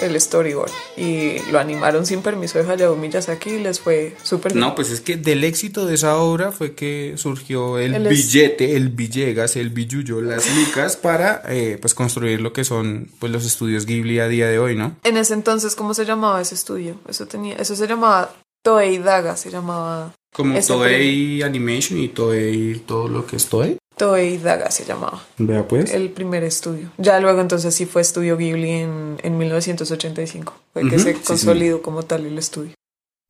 el 0.00 0.18
storyboard 0.18 0.70
y 0.96 1.38
lo 1.50 1.58
animaron 1.58 2.06
sin 2.06 2.22
permiso 2.22 2.58
de 2.62 2.70
Hayao 2.70 2.96
Miyazaki 2.96 3.50
y 3.50 3.58
les 3.58 3.80
fue 3.80 4.16
súper. 4.22 4.56
No, 4.56 4.74
pues 4.74 4.88
es 4.90 5.00
que 5.02 5.16
del 5.18 5.44
éxito 5.44 5.84
de 5.84 5.94
esa 5.96 6.16
obra 6.16 6.52
fue 6.52 6.74
que 6.74 7.14
surgió 7.16 7.78
el, 7.78 7.94
El 7.94 8.06
es- 8.06 8.10
billete, 8.32 8.76
el 8.76 8.88
Villegas, 8.88 9.56
el 9.56 9.68
Billuyo, 9.70 10.22
las 10.22 10.46
licas 10.56 10.96
para 10.96 11.42
eh, 11.48 11.76
pues 11.80 11.92
construir 11.94 12.40
lo 12.40 12.52
que 12.54 12.64
son 12.64 13.10
pues 13.18 13.30
los 13.30 13.44
estudios 13.44 13.84
Ghibli 13.84 14.20
a 14.20 14.28
día 14.28 14.46
de 14.48 14.58
hoy, 14.58 14.74
¿no? 14.76 14.96
En 15.04 15.16
ese 15.18 15.34
entonces, 15.34 15.74
¿cómo 15.76 15.92
se 15.92 16.06
llamaba 16.06 16.40
ese 16.40 16.54
estudio? 16.54 16.94
Eso 17.06 17.26
tenía, 17.26 17.56
eso 17.56 17.76
se 17.76 17.86
llamaba 17.86 18.32
Toei 18.62 18.98
Daga, 18.98 19.36
se 19.36 19.50
llamaba 19.50 20.12
Como 20.32 20.60
Toei 20.60 21.42
Animation 21.42 21.98
y 21.98 22.08
Toei 22.08 22.80
todo 22.86 23.08
lo 23.08 23.26
que 23.26 23.36
es 23.36 23.46
Toei. 23.46 23.78
Toei 23.96 24.38
Daga 24.38 24.70
se 24.70 24.84
llamaba. 24.84 25.22
Vea 25.36 25.66
pues. 25.68 25.92
El 25.92 26.10
primer 26.10 26.42
estudio. 26.44 26.90
Ya 26.96 27.20
luego 27.20 27.40
entonces 27.40 27.74
sí 27.74 27.84
fue 27.84 28.00
Estudio 28.00 28.36
Ghibli 28.38 28.70
en, 28.70 29.18
en 29.22 29.36
1985. 29.36 30.54
Fue 30.72 30.82
que 30.88 30.96
Ujú, 30.96 31.04
se 31.04 31.14
sí, 31.14 31.20
consolidó 31.22 31.82
como 31.82 32.02
tal 32.04 32.24
el 32.24 32.38
estudio. 32.38 32.72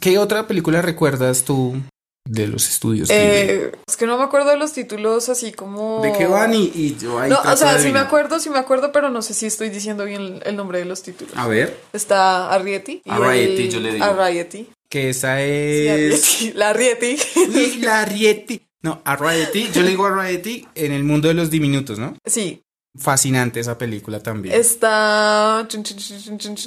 ¿Qué 0.01 0.19
otra 0.19 0.47
película 0.47 0.81
recuerdas 0.81 1.43
tú 1.43 1.75
de 2.25 2.47
los 2.47 2.69
estudios? 2.69 3.11
Eh, 3.11 3.73
es 3.87 3.97
que 3.97 4.07
no 4.07 4.17
me 4.17 4.23
acuerdo 4.23 4.51
de 4.51 4.57
los 4.59 4.73
títulos 4.73 5.29
así 5.29 5.53
como... 5.53 6.03
¿De 6.03 6.13
qué 6.13 6.27
van? 6.27 6.55
Y, 6.55 6.71
y 6.73 6.97
yo 6.97 7.19
ahí 7.19 7.29
No, 7.29 7.41
o 7.41 7.57
sea, 7.57 7.79
sí 7.79 7.91
me 7.91 7.99
acuerdo, 7.99 8.39
sí 8.39 8.49
me 8.49 8.59
acuerdo, 8.59 8.93
pero 8.93 9.11
no 9.11 9.23
sé 9.23 9.35
si 9.35 9.47
estoy 9.47 9.71
diciendo 9.71 10.05
bien 10.05 10.41
el, 10.45 10.57
nombre 10.57 10.79
de 10.79 10.85
los 10.85 11.03
títulos. 11.03 11.35
A 11.37 11.49
ver, 11.49 11.77
Está 11.93 12.51
Arrietty. 12.53 13.03
Arrietty, 13.09 13.69
yo 13.69 13.81
le 13.81 13.93
digo. 13.95 14.05
Arrietty. 14.05 14.69
Que 14.91 15.09
esa 15.11 15.41
es... 15.41 16.43
Arrietty. 16.43 16.53
La 16.55 16.71
Arrietty. 16.71 17.17
Uy, 17.37 17.77
la 17.81 18.05
Rieti. 18.05 18.61
No, 18.83 19.01
Arrietty. 19.05 19.71
Yo 19.73 19.83
le 19.83 19.91
digo 19.91 20.05
Arrietty 20.07 20.67
en 20.75 20.93
el 20.93 21.05
mundo 21.05 21.29
de 21.29 21.35
los 21.35 21.49
diminutos, 21.49 21.99
¿no? 21.99 22.17
Sí. 22.27 22.63
Fascinante 22.99 23.61
esa 23.61 23.79
película 23.79 24.21
también. 24.21 24.53
Está... 24.53 25.67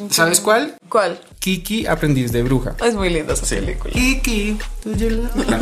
¿Sabes 0.09 0.39
cuál? 0.39 0.77
¿Cuál? 0.87 1.19
Kiki, 1.39 1.85
aprendiz 1.85 2.31
de 2.31 2.43
bruja. 2.43 2.77
Es 2.81 2.95
muy 2.95 3.09
linda 3.09 3.33
esa 3.33 3.45
película. 3.45 3.93
Kiki, 3.93 4.57
No, 4.85 5.57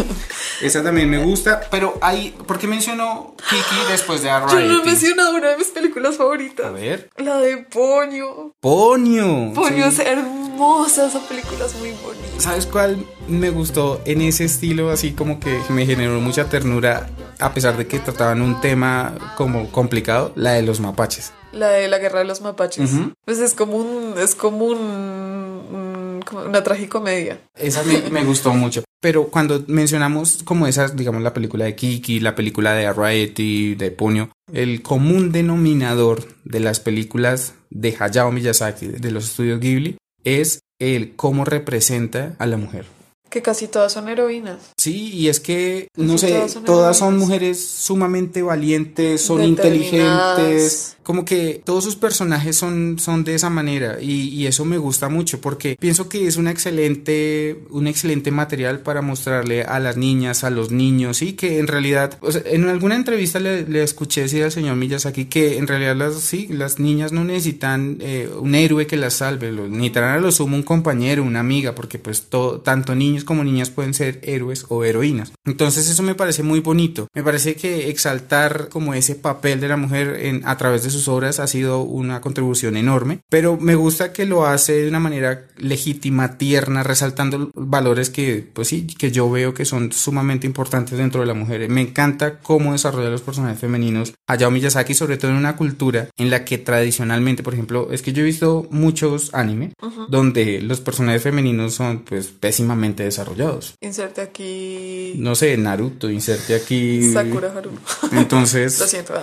Esa 0.61 0.83
también 0.83 1.09
me 1.09 1.17
gusta, 1.17 1.61
pero 1.71 1.97
hay. 2.01 2.35
¿Por 2.45 2.59
qué 2.59 2.67
mencionó 2.67 3.35
Kiki 3.49 3.91
después 3.91 4.21
de 4.21 4.27
Yo 4.29 4.39
no 4.39 4.49
he 4.51 4.53
Arrietty? 4.53 4.85
mencionado 4.85 5.35
una 5.35 5.49
de 5.49 5.57
mis 5.57 5.69
películas 5.69 6.17
favoritas. 6.17 6.67
A 6.67 6.69
ver. 6.71 7.09
La 7.17 7.37
de 7.37 7.57
Poño. 7.57 8.53
Ponio. 8.59 9.53
Poño 9.55 9.89
sí. 9.91 9.99
es 10.01 10.07
hermosa, 10.07 10.40
esa 10.87 11.19
película 11.27 11.65
es 11.65 11.75
muy 11.75 11.91
bonita. 12.03 12.27
¿Sabes 12.37 12.65
cuál 12.65 13.05
me 13.27 13.49
gustó 13.49 14.01
en 14.05 14.21
ese 14.21 14.45
estilo? 14.45 14.89
Así 14.89 15.11
como 15.11 15.39
que 15.39 15.59
me 15.69 15.85
generó 15.85 16.19
mucha 16.19 16.49
ternura, 16.49 17.09
a 17.39 17.53
pesar 17.53 17.77
de 17.77 17.87
que 17.87 17.99
trataban 17.99 18.41
un 18.41 18.61
tema 18.61 19.33
como 19.37 19.71
complicado, 19.71 20.31
la 20.35 20.53
de 20.53 20.61
los 20.61 20.79
mapaches. 20.79 21.33
La 21.51 21.69
de 21.69 21.87
la 21.87 21.97
guerra 21.97 22.19
de 22.19 22.25
los 22.25 22.41
mapaches. 22.41 22.93
Ujú. 22.93 23.13
Pues 23.25 23.39
es 23.39 23.53
como 23.53 23.77
un, 23.77 24.17
es 24.17 24.35
como 24.35 24.65
un, 24.65 26.21
una 26.45 26.63
tragicomedia. 26.63 27.41
Esa 27.55 27.83
me, 27.83 28.09
me 28.09 28.23
gustó 28.23 28.53
mucho. 28.53 28.83
Pero 29.01 29.27
cuando 29.27 29.63
mencionamos 29.67 30.43
como 30.43 30.67
esas, 30.67 30.95
digamos, 30.95 31.23
la 31.23 31.33
película 31.33 31.65
de 31.65 31.75
Kiki, 31.75 32.19
la 32.19 32.35
película 32.35 32.73
de 32.73 32.85
Arrietty, 32.85 33.75
de 33.75 33.89
Ponyo, 33.91 34.29
el 34.53 34.83
común 34.83 35.31
denominador 35.31 36.23
de 36.45 36.59
las 36.59 36.79
películas 36.79 37.55
de 37.71 37.95
Hayao 37.99 38.31
Miyazaki, 38.31 38.87
de 38.87 39.11
los 39.11 39.25
estudios 39.25 39.59
Ghibli, 39.59 39.97
es 40.23 40.61
el 40.79 41.15
cómo 41.15 41.45
representa 41.45 42.35
a 42.39 42.45
la 42.45 42.57
mujer. 42.57 42.85
Que 43.29 43.41
casi 43.41 43.67
todas 43.67 43.93
son 43.93 44.09
heroínas. 44.09 44.57
Sí, 44.77 45.09
y 45.13 45.29
es 45.29 45.39
que, 45.39 45.87
no 45.95 46.17
sé, 46.17 46.29
todas 46.29 46.51
son 46.51 46.65
todas 46.65 46.97
son 46.97 47.07
heroínas. 47.09 47.27
mujeres 47.27 47.65
sumamente 47.65 48.41
valientes, 48.41 49.21
son 49.21 49.43
inteligentes, 49.43 50.97
como 51.03 51.25
que 51.25 51.61
todos 51.63 51.83
sus 51.83 51.95
personajes 51.95 52.55
son, 52.55 52.99
son 52.99 53.23
de 53.23 53.35
esa 53.35 53.49
manera 53.49 54.01
y, 54.01 54.41
eso 54.41 54.65
me 54.65 54.77
gusta 54.77 55.07
mucho 55.07 55.39
porque 55.39 55.77
pienso 55.79 56.09
que 56.09 56.27
es 56.27 56.35
una 56.35 56.51
excelente, 56.51 57.63
un 57.69 57.87
excelente 57.87 58.31
material 58.31 58.79
para 58.79 59.01
mostrarle 59.01 59.63
a 59.63 59.79
las 59.79 59.97
niñas, 59.97 60.43
a 60.43 60.49
los 60.49 60.71
niños 60.71 61.21
y 61.21 61.33
que 61.33 61.59
en 61.59 61.67
realidad, 61.67 62.17
en 62.45 62.67
alguna 62.67 62.95
entrevista 62.95 63.39
le, 63.39 63.83
escuché 63.83 64.21
decir 64.21 64.43
al 64.43 64.51
señor 64.51 64.75
Miyazaki 64.75 65.25
que 65.25 65.57
en 65.57 65.67
realidad 65.67 65.95
las, 65.95 66.15
sí, 66.15 66.47
las 66.49 66.79
niñas 66.79 67.11
no 67.11 67.23
necesitan 67.23 67.97
eh, 68.01 68.29
un 68.39 68.55
héroe 68.55 68.87
que 68.87 68.97
las 68.97 69.13
salve, 69.13 69.51
lo- 69.51 69.67
necesitarán 69.67 70.17
a 70.17 70.21
lo 70.21 70.31
sumo 70.31 70.55
un 70.55 70.63
compañero, 70.63 71.23
una 71.23 71.39
amiga, 71.39 71.75
porque 71.75 71.99
pues 71.99 72.27
tanto 72.63 72.95
niños 72.95 73.23
como 73.23 73.43
niñas 73.43 73.69
pueden 73.69 73.93
ser 73.93 74.19
héroes 74.23 74.65
o 74.69 74.83
heroínas. 74.83 75.33
Entonces 75.45 75.89
eso 75.89 76.03
me 76.03 76.15
parece 76.15 76.43
muy 76.43 76.59
bonito. 76.59 77.07
Me 77.13 77.23
parece 77.23 77.55
que 77.55 77.89
exaltar 77.89 78.69
como 78.69 78.93
ese 78.93 79.15
papel 79.15 79.59
de 79.59 79.67
la 79.67 79.77
mujer 79.77 80.41
a 80.43 80.57
través 80.57 80.83
de 80.83 80.89
sus 80.89 81.00
obras 81.07 81.39
ha 81.39 81.47
sido 81.47 81.81
una 81.81 82.21
contribución 82.21 82.77
enorme, 82.77 83.19
pero 83.29 83.57
me 83.57 83.75
gusta 83.75 84.13
que 84.13 84.25
lo 84.25 84.45
hace 84.45 84.83
de 84.83 84.89
una 84.89 84.99
manera 84.99 85.47
legítima, 85.57 86.37
tierna, 86.37 86.83
resaltando 86.83 87.51
valores 87.53 88.09
que 88.09 88.47
pues 88.53 88.67
sí, 88.67 88.87
que 88.87 89.11
yo 89.11 89.29
veo 89.29 89.53
que 89.53 89.65
son 89.65 89.91
sumamente 89.91 90.47
importantes 90.47 90.97
dentro 90.97 91.21
de 91.21 91.27
la 91.27 91.33
mujer. 91.33 91.67
Me 91.69 91.81
encanta 91.81 92.39
cómo 92.39 92.73
desarrolla 92.73 93.09
los 93.09 93.21
personajes 93.21 93.59
femeninos 93.59 94.13
Hayao 94.27 94.51
Miyazaki, 94.51 94.93
sobre 94.93 95.17
todo 95.17 95.31
en 95.31 95.37
una 95.37 95.55
cultura 95.55 96.09
en 96.17 96.29
la 96.29 96.45
que 96.45 96.57
tradicionalmente, 96.57 97.43
por 97.43 97.53
ejemplo, 97.53 97.89
es 97.91 98.01
que 98.01 98.13
yo 98.13 98.21
he 98.21 98.25
visto 98.25 98.67
muchos 98.71 99.33
anime 99.33 99.73
donde 100.09 100.61
los 100.61 100.81
personajes 100.81 101.21
femeninos 101.21 101.73
son 101.73 101.99
pues 101.99 102.27
pésimamente 102.27 103.03
desarrollados. 103.03 103.75
Inserte 103.81 104.21
aquí 104.21 105.13
No 105.17 105.35
sé, 105.35 105.57
Naruto, 105.57 106.09
inserte 106.09 106.55
aquí. 106.55 107.11
Sakura 107.11 107.51
Haruno. 107.55 107.79
Entonces, 108.11 108.79
Lo 108.79 108.87
siento. 108.87 109.13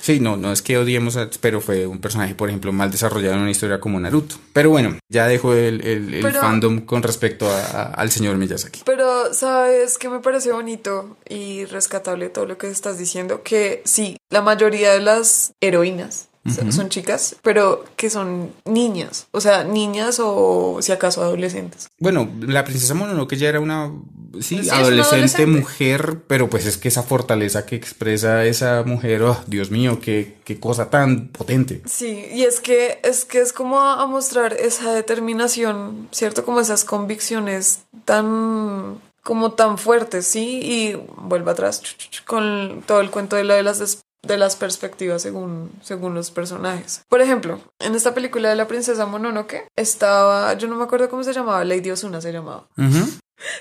Sí, 0.00 0.20
no, 0.20 0.36
no 0.36 0.52
es 0.52 0.62
que 0.62 0.76
odiemos, 0.78 1.16
a- 1.16 1.28
pero 1.40 1.60
fue 1.60 1.86
un 1.86 1.98
personaje, 2.00 2.34
por 2.34 2.48
ejemplo, 2.48 2.72
mal 2.72 2.90
desarrollado 2.90 3.34
en 3.34 3.40
una 3.42 3.50
historia 3.50 3.80
como 3.80 3.98
Naruto. 4.00 4.36
Pero 4.52 4.70
bueno, 4.70 4.98
ya 5.08 5.26
dejo 5.26 5.54
el, 5.54 5.80
el- 5.86 6.14
el 6.14 6.22
Pero- 6.22 6.40
fandom 6.40 6.80
con 6.80 7.02
respecto 7.02 7.48
a- 7.50 7.60
a- 7.64 7.82
al 7.94 8.10
señor 8.10 8.36
Miyazaki. 8.36 8.82
Pero, 8.84 9.32
¿sabes 9.34 9.98
qué 9.98 10.08
me 10.08 10.20
parece 10.20 10.52
bonito 10.52 11.16
y 11.28 11.64
rescatable 11.66 12.28
todo 12.28 12.46
lo 12.46 12.58
que 12.58 12.68
estás 12.70 12.98
diciendo? 12.98 13.42
Que 13.42 13.82
sí, 13.84 14.16
la 14.30 14.42
mayoría 14.42 14.92
de 14.92 15.00
las 15.00 15.52
heroínas 15.60 16.28
son- 16.52 16.72
son 16.72 16.88
chicas, 16.88 17.36
pero 17.42 17.84
que 17.96 18.10
son 18.10 18.52
niñas. 18.64 19.26
O 19.30 19.40
sea, 19.40 19.64
niñas 19.64 20.18
o 20.20 20.78
si 20.80 20.92
acaso 20.92 21.22
adolescentes. 21.22 21.88
Bueno, 21.98 22.28
la 22.40 22.64
princesa 22.64 22.94
Mononoke 22.94 23.36
ya 23.36 23.48
era 23.48 23.60
una 23.60 23.92
sí, 24.40 24.68
adolescente, 24.68 25.02
adolescente. 25.02 25.46
mujer, 25.46 26.20
pero 26.26 26.50
pues 26.50 26.66
es 26.66 26.76
que 26.76 26.88
esa 26.88 27.02
fortaleza 27.02 27.64
que 27.66 27.76
expresa 27.76 28.44
esa 28.44 28.82
mujer, 28.84 29.22
oh, 29.22 29.38
Dios 29.46 29.70
mío, 29.70 30.00
qué, 30.00 30.36
qué 30.44 30.58
cosa 30.60 30.90
tan 30.90 31.28
potente. 31.28 31.82
Sí, 31.86 32.26
y 32.32 32.42
es 32.44 32.60
que 32.60 32.98
es 33.02 33.24
que 33.24 33.40
es 33.40 33.52
como 33.52 33.80
a, 33.80 34.04
mostrar 34.06 34.52
esa 34.54 34.92
determinación, 34.92 36.08
¿cierto? 36.12 36.44
Como 36.44 36.60
esas 36.60 36.84
convicciones 36.84 37.80
tan 38.04 39.00
como 39.22 39.52
tan 39.52 39.78
fuertes, 39.78 40.26
¿sí? 40.26 40.60
Y 40.62 40.96
vuelve 41.16 41.50
atrás 41.50 41.80
con 42.26 42.82
todo 42.86 43.00
el 43.00 43.10
cuento 43.10 43.36
de 43.36 43.44
la 43.44 43.54
de 43.54 43.62
las 43.62 44.03
de 44.26 44.38
las 44.38 44.56
perspectivas 44.56 45.22
según 45.22 45.70
según 45.82 46.14
los 46.14 46.30
personajes. 46.30 47.02
Por 47.08 47.20
ejemplo, 47.20 47.60
en 47.78 47.94
esta 47.94 48.14
película 48.14 48.48
de 48.48 48.56
la 48.56 48.66
princesa 48.68 49.06
Mononoke 49.06 49.66
estaba, 49.76 50.54
yo 50.54 50.68
no 50.68 50.76
me 50.76 50.84
acuerdo 50.84 51.08
cómo 51.10 51.22
se 51.24 51.32
llamaba, 51.32 51.64
Lady 51.64 51.90
Osuna 51.90 52.20
se 52.20 52.32
llamaba. 52.32 52.66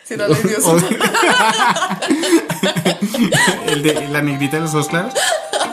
Sí, 0.06 0.14
era 0.14 0.28
Lady 0.28 0.54
Osuna. 0.54 0.88
El 3.68 3.82
de 3.84 4.08
la 4.10 4.22
negrita 4.22 4.58
de 4.58 4.62
los 4.64 4.74
ojos 4.76 4.88
claros, 4.88 5.14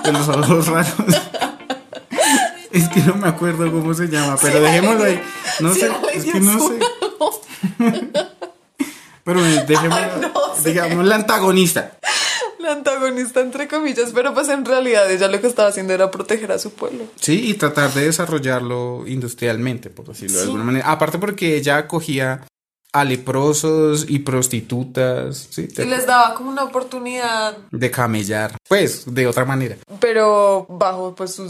de 0.03 0.13
los 0.13 0.29
ojos 0.29 0.67
raros. 0.69 0.95
Es 2.73 2.89
que 2.89 3.01
no 3.01 3.15
me 3.15 3.29
acuerdo 3.29 3.71
cómo 3.73 3.93
se 3.95 4.07
llama, 4.07 4.37
pero 4.41 4.61
dejémoslo 4.61 5.03
ahí. 5.05 5.21
No 5.59 5.75
Sí, 5.75 5.81
sé, 5.81 5.91
es 6.15 6.25
que 6.25 6.39
no 6.41 6.57
sé. 6.69 6.79
Pero 9.25 9.43
dejémoslo, 9.43 10.29
no 10.33 10.55
sé. 10.57 10.69
digamos 10.71 11.05
la 11.05 11.17
antagonista. 11.17 11.93
La 12.61 12.73
antagonista 12.73 13.41
entre 13.41 13.69
comillas, 13.69 14.11
pero 14.15 14.35
pues 14.35 14.49
en 14.49 14.65
realidad 14.65 15.11
ella 15.11 15.29
lo 15.29 15.41
que 15.41 15.47
estaba 15.47 15.69
haciendo 15.69 15.95
era 15.95 16.11
proteger 16.11 16.53
a 16.53 16.59
su 16.59 16.73
pueblo. 16.73 17.05
Sí, 17.17 17.49
y 17.51 17.55
tratar 17.55 17.93
de 17.95 18.05
desarrollarlo 18.05 19.07
industrialmente, 19.07 19.89
por 19.89 20.07
decirlo 20.07 20.39
de 20.39 20.45
alguna 20.45 20.65
manera. 20.65 20.91
Aparte 20.91 21.19
porque 21.19 21.57
ella 21.57 21.79
acogía 21.79 22.45
a 22.93 23.05
leprosos 23.05 24.05
y 24.09 24.19
prostitutas, 24.21 25.49
¿sí? 25.51 25.69
Y 25.77 25.85
les 25.85 26.07
daba 26.07 26.35
como 26.35 26.51
una 26.51 26.65
oportunidad 26.65 27.57
de 27.71 27.91
camellar, 27.91 28.57
pues, 28.69 29.05
de 29.07 29.27
otra 29.27 29.45
manera. 29.45 29.77
pero 30.01 30.67
bajo 30.69 31.15
pues 31.15 31.35
su, 31.35 31.49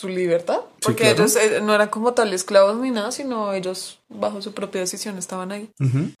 su 0.00 0.08
libertad 0.08 0.58
porque 0.80 1.02
claro. 1.04 1.16
ellos 1.24 1.36
eh, 1.36 1.60
no 1.62 1.74
eran 1.74 1.88
como 1.88 2.12
tal 2.14 2.32
esclavos 2.32 2.76
ni 2.80 2.90
nada 2.90 3.12
sino 3.12 3.52
ellos 3.52 3.98
bajo 4.08 4.40
su 4.42 4.52
propia 4.52 4.80
decisión 4.80 5.18
estaban 5.18 5.52
ahí 5.52 5.68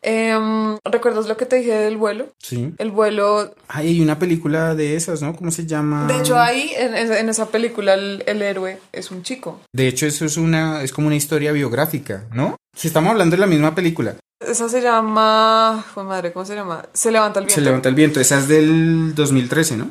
Em, 0.02 0.76
recuerdas 0.84 1.26
lo 1.26 1.36
que 1.36 1.46
te 1.46 1.56
dije 1.56 1.72
del 1.72 1.96
vuelo 1.96 2.26
Sí. 2.38 2.72
el 2.78 2.90
vuelo 2.90 3.54
Ay, 3.68 3.88
hay 3.88 4.00
una 4.00 4.18
película 4.18 4.74
de 4.74 4.96
esas, 4.96 5.22
¿no? 5.22 5.34
¿Cómo 5.34 5.50
se 5.50 5.66
llama? 5.66 6.06
de 6.06 6.18
hecho 6.18 6.38
ahí 6.38 6.72
en, 6.76 6.94
en- 6.94 7.28
esa 7.28 7.46
película 7.46 7.94
el, 7.94 8.22
el 8.26 8.42
héroe 8.42 8.78
es 8.92 9.10
un 9.10 9.22
chico 9.22 9.60
De 9.72 9.88
hecho, 9.88 10.06
eso 10.06 10.24
es 10.24 10.36
una, 10.36 10.82
es 10.82 10.92
como 10.92 11.06
una 11.06 11.16
historia 11.16 11.52
biográfica, 11.52 12.24
¿no? 12.32 12.56
Si 12.76 12.88
estamos 12.88 13.10
hablando 13.10 13.34
de 13.36 13.40
la 13.40 13.46
misma 13.46 13.74
película, 13.74 14.14
esa 14.40 14.68
se 14.68 14.80
llama 14.80 15.84
Joder, 15.94 16.08
madre 16.08 16.32
cómo 16.32 16.44
se 16.44 16.54
llama 16.54 16.86
se 16.92 17.10
levanta 17.10 17.40
el 17.40 17.46
viento 17.46 17.54
Se 17.54 17.64
levanta 17.64 17.88
el 17.88 17.94
viento, 17.94 18.20
esa 18.20 18.38
es 18.38 18.48
del 18.48 19.14
2013, 19.14 19.76
¿no? 19.76 19.90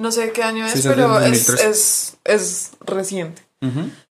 No 0.00 0.10
sé 0.10 0.32
qué 0.32 0.42
año 0.42 0.66
es 0.66 0.72
Sí, 0.72 0.80
pero 0.82 1.18
es, 1.20 1.46
2013. 1.46 1.70
es 1.70 2.16
es 2.24 2.70
reciente 2.80 3.42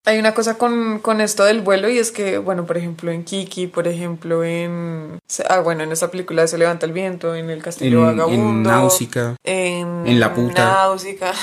Hay 0.03 0.19
una 0.19 0.33
cosa 0.33 0.57
con, 0.57 0.99
con, 0.99 1.21
esto 1.21 1.45
del 1.45 1.61
vuelo 1.61 1.89
y 1.89 1.97
es 1.97 2.11
que, 2.11 2.37
bueno, 2.37 2.65
por 2.65 2.77
ejemplo, 2.77 3.11
en 3.11 3.23
Kiki, 3.23 3.67
por 3.67 3.87
ejemplo, 3.87 4.43
en... 4.43 5.19
Ah, 5.49 5.59
bueno, 5.59 5.83
en 5.83 5.91
esta 5.91 6.09
película 6.09 6.47
Se 6.47 6.57
levanta 6.57 6.85
el 6.85 6.91
viento, 6.91 7.35
en 7.35 7.49
El 7.49 7.61
Castillo 7.61 8.01
Vagabundo. 8.01 8.41
En 8.41 8.63
Náusica. 8.63 9.35
En, 9.43 10.07
en 10.07 10.19
La 10.19 10.33
Puta. 10.33 10.65
Náusica. 10.65 11.33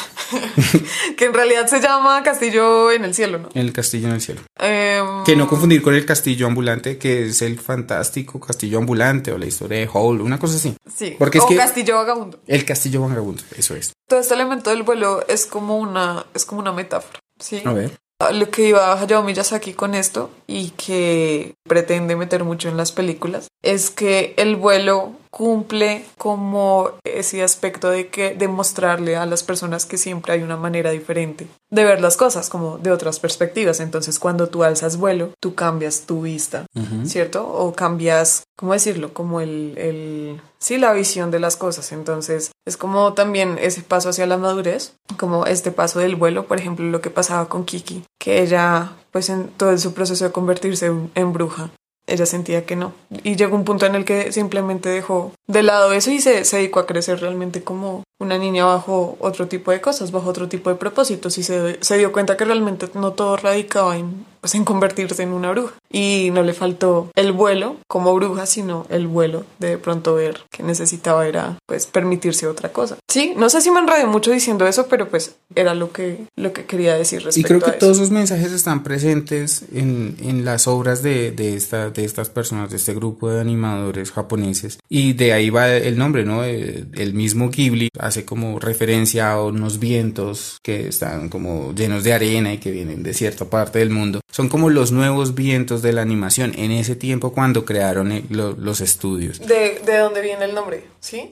que 1.17 1.25
en 1.25 1.35
realidad 1.35 1.67
se 1.67 1.81
llama 1.81 2.23
Castillo 2.23 2.90
en 2.90 3.05
el 3.05 3.14
Cielo, 3.14 3.38
¿no? 3.38 3.49
El 3.55 3.73
Castillo 3.73 4.09
en 4.09 4.14
el 4.14 4.21
Cielo. 4.21 4.40
Eh, 4.61 5.03
que 5.25 5.37
no 5.37 5.47
confundir 5.47 5.83
con 5.83 5.95
el 5.95 6.05
Castillo 6.05 6.47
Ambulante, 6.47 6.99
que 6.99 7.27
es 7.27 7.43
el 7.43 7.59
fantástico 7.59 8.40
Castillo 8.40 8.79
Ambulante 8.79 9.33
o 9.33 9.38
la 9.38 9.47
historia 9.47 9.79
de 9.79 9.88
Hall, 9.93 10.21
una 10.21 10.38
cosa 10.38 10.57
así. 10.57 10.75
Sí. 10.95 11.17
Porque 11.19 11.38
es 11.38 11.45
o 11.45 11.49
que 11.49 11.57
Castillo 11.57 11.97
Vagabundo. 11.97 12.40
El 12.47 12.64
Castillo 12.64 13.03
Vagabundo, 13.03 13.43
eso 13.57 13.75
es. 13.75 13.93
Todo 14.09 14.21
este 14.21 14.35
elemento 14.35 14.71
del 14.71 14.83
vuelo 14.83 15.27
es 15.29 15.47
como 15.47 15.79
una, 15.79 16.27
es 16.35 16.45
como 16.45 16.61
una 16.61 16.73
metáfora. 16.73 17.21
Sí. 17.38 17.62
A 17.64 17.73
ver. 17.73 17.99
Lo 18.33 18.49
que 18.51 18.68
iba 18.68 18.99
Hayao 18.99 19.23
Miyazaki 19.23 19.75
con 19.75 19.94
esto 19.94 20.31
y 20.47 20.70
que 20.70 21.55
pretende 21.64 22.16
meter 22.16 22.44
mucho 22.44 22.68
en 22.68 22.77
las 22.77 22.92
películas 22.92 23.49
es 23.62 23.90
que 23.90 24.35
el 24.37 24.57
vuelo 24.57 25.12
cumple 25.35 26.05
como 26.16 26.92
ese 27.03 27.42
aspecto 27.42 27.90
de 27.90 28.07
que 28.07 28.37
demostrarle 28.37 29.16
a 29.16 29.27
las 29.27 29.42
personas 29.42 29.85
que 29.85 29.99
siempre 29.99 30.33
hay 30.33 30.44
una 30.44 30.57
manera 30.57 30.92
diferente 30.92 31.49
de 31.73 31.85
ver 31.85 32.01
las 32.01 32.16
cosas, 32.16 32.49
como 32.49 32.79
de 32.79 32.92
otras 32.92 33.18
perspectivas. 33.18 33.81
Entonces, 33.81 34.20
cuando 34.20 34.49
tú 34.49 34.62
alzas 34.62 34.97
vuelo, 34.97 35.31
tú 35.40 35.57
cambias 35.57 36.03
tu 36.03 36.23
vista, 36.23 36.66
¿cierto? 37.05 37.49
O 37.49 37.75
cambias, 37.75 38.44
¿cómo 38.57 38.75
decirlo? 38.75 39.12
Como 39.12 39.40
el, 39.40 39.75
el, 39.77 40.40
sí, 40.61 40.79
la 40.79 40.92
visión 40.92 41.33
de 41.33 41.40
las 41.40 41.57
cosas. 41.57 41.90
Entonces, 41.90 42.53
es 42.64 42.77
como 42.77 43.14
también 43.14 43.59
ese 43.61 43.83
paso 43.83 44.11
hacia 44.11 44.29
la 44.29 44.38
madurez, 44.38 44.94
como 45.18 45.47
este 45.47 45.73
paso 45.73 45.99
del 45.99 46.14
vuelo, 46.14 46.47
por 46.47 46.61
ejemplo, 46.61 46.87
lo 46.87 47.01
que 47.01 47.11
pasaba 47.11 47.49
con 47.49 47.64
Kiki, 47.64 48.05
que 48.20 48.40
ella, 48.40 48.92
pues 49.11 49.29
en 49.31 49.49
todo 49.49 49.77
su 49.79 49.94
proceso 49.94 50.27
de 50.27 50.31
convertirse 50.31 50.87
en 50.87 51.33
bruja, 51.33 51.70
ella 52.07 52.27
sentía 52.27 52.67
que 52.67 52.77
no. 52.77 52.93
Y 53.23 53.37
llegó 53.37 53.57
un 53.57 53.64
punto 53.64 53.87
en 53.87 53.95
el 53.95 54.05
que 54.05 54.33
simplemente 54.33 54.88
dejó 54.88 55.33
de 55.47 55.62
lado 55.62 55.93
eso 55.93 56.11
y 56.11 56.21
se, 56.21 56.45
se 56.45 56.57
dedicó 56.59 56.81
a 56.81 56.87
crecer 56.87 57.21
realmente 57.21 57.62
como 57.62 58.03
una 58.21 58.38
niña 58.38 58.64
bajo 58.64 59.17
otro 59.21 59.49
tipo 59.49 59.71
de 59.71 59.81
cosas, 59.81 60.12
bajo 60.12 60.29
otro 60.31 60.49
tipo 60.49 60.71
de 60.71 60.77
propósitos 60.77 61.38
y 61.38 61.43
se, 61.43 61.83
se 61.83 61.99
dio 61.99 62.12
cuenta 62.12 62.37
que 62.37 62.45
realmente 62.45 62.88
no 62.95 63.12
todo 63.12 63.37
radicaba 63.37 63.97
en, 63.97 64.25
pues, 64.45 64.55
en 64.57 64.67
convertirse 64.67 65.23
en 65.23 65.31
una 65.33 65.53
bruja. 65.53 65.73
Y 65.91 66.29
no 66.35 66.43
le 66.43 66.53
faltó 66.53 67.11
el 67.15 67.33
vuelo 67.33 67.77
como 67.89 68.15
bruja, 68.15 68.45
sino 68.45 68.85
el 68.91 69.07
vuelo 69.07 69.47
de, 69.59 69.69
de 69.69 69.79
pronto 69.79 70.17
ver 70.17 70.41
que 70.51 70.63
necesitaba 70.63 71.27
era 71.27 71.57
pues 71.67 71.87
permitirse 71.87 72.47
otra 72.47 72.71
cosa. 72.71 72.99
Sí, 73.09 73.33
no 73.39 73.49
sé 73.49 73.63
si 73.63 73.71
me 73.71 73.81
enredé 73.81 74.05
mucho 74.05 74.33
diciendo 74.33 74.67
eso, 74.67 74.87
pero 74.87 75.09
pues 75.09 75.37
era 75.55 75.75
lo 75.75 75.93
que, 75.93 76.27
lo 76.37 76.53
que 76.53 76.67
quería 76.67 76.95
decir 76.95 77.23
respecto 77.23 77.41
Y 77.41 77.45
creo 77.45 77.61
que 77.61 77.71
a 77.71 77.75
eso. 77.75 77.79
todos 77.79 77.97
esos 77.97 78.11
mensajes 78.11 78.53
están 78.53 78.83
presentes 78.83 79.65
en, 79.73 80.17
en 80.21 80.45
las 80.45 80.69
obras 80.69 81.03
de, 81.03 81.31
de, 81.33 81.57
esta, 81.57 81.89
de 81.89 82.05
estas 82.05 82.29
personas, 82.29 82.69
de 82.69 82.77
este 82.77 82.93
grupo 82.93 83.31
de 83.31 83.41
animadores 83.41 84.13
japoneses. 84.13 84.79
Y 84.91 85.15
de 85.15 85.33
ahí 85.33 85.49
va 85.49 85.71
el 85.71 85.97
nombre, 85.97 86.27
¿no? 86.27 86.45
El, 86.45 86.89
el 86.93 87.15
mismo 87.15 87.49
Ghibli 87.49 87.89
hace 87.99 88.27
como 88.27 88.59
referencia 88.59 89.33
a 89.33 89.43
unos 89.43 89.79
vientos 89.79 90.59
que 90.63 90.89
están 90.89 91.31
como 91.31 91.73
llenos 91.75 92.05
de 92.05 92.13
arena 92.13 92.53
y 92.53 92.59
que 92.59 92.71
vienen 92.73 93.03
de 93.03 93.15
cierta 93.15 93.47
parte 93.47 93.79
del 93.79 93.89
mundo. 93.89 94.21
Son 94.35 94.49
como 94.49 94.68
los 94.68 94.90
nuevos 94.90 95.37
vientos 95.37 95.81
de 95.81 95.92
la 95.92 96.03
animación 96.03 96.55
en 96.57 96.73
ese 96.73 96.97
tiempo 96.97 97.33
cuando 97.33 97.64
crearon 97.64 98.11
el- 98.11 98.25
lo- 98.31 98.57
los 98.57 98.81
estudios. 98.81 99.38
De, 99.38 99.81
de 99.87 99.99
dónde 99.99 100.23
viene 100.23 100.44
el 100.47 100.55
nombre, 100.57 100.85
¿sí? 100.99 101.31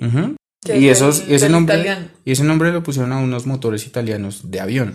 Y, 0.67 0.87
es 0.89 0.99
esos, 0.99 1.25
ese 1.29 1.49
nombre, 1.49 1.75
italiano. 1.75 2.07
y 2.25 2.31
ese 2.31 2.45
nombre 2.45 2.71
lo 2.71 2.85
pusieron 2.85 3.11
a 3.13 3.19
unos 3.19 3.45
motores 3.45 3.89
italianos 3.89 4.53
de 4.53 4.61
avión. 4.61 4.95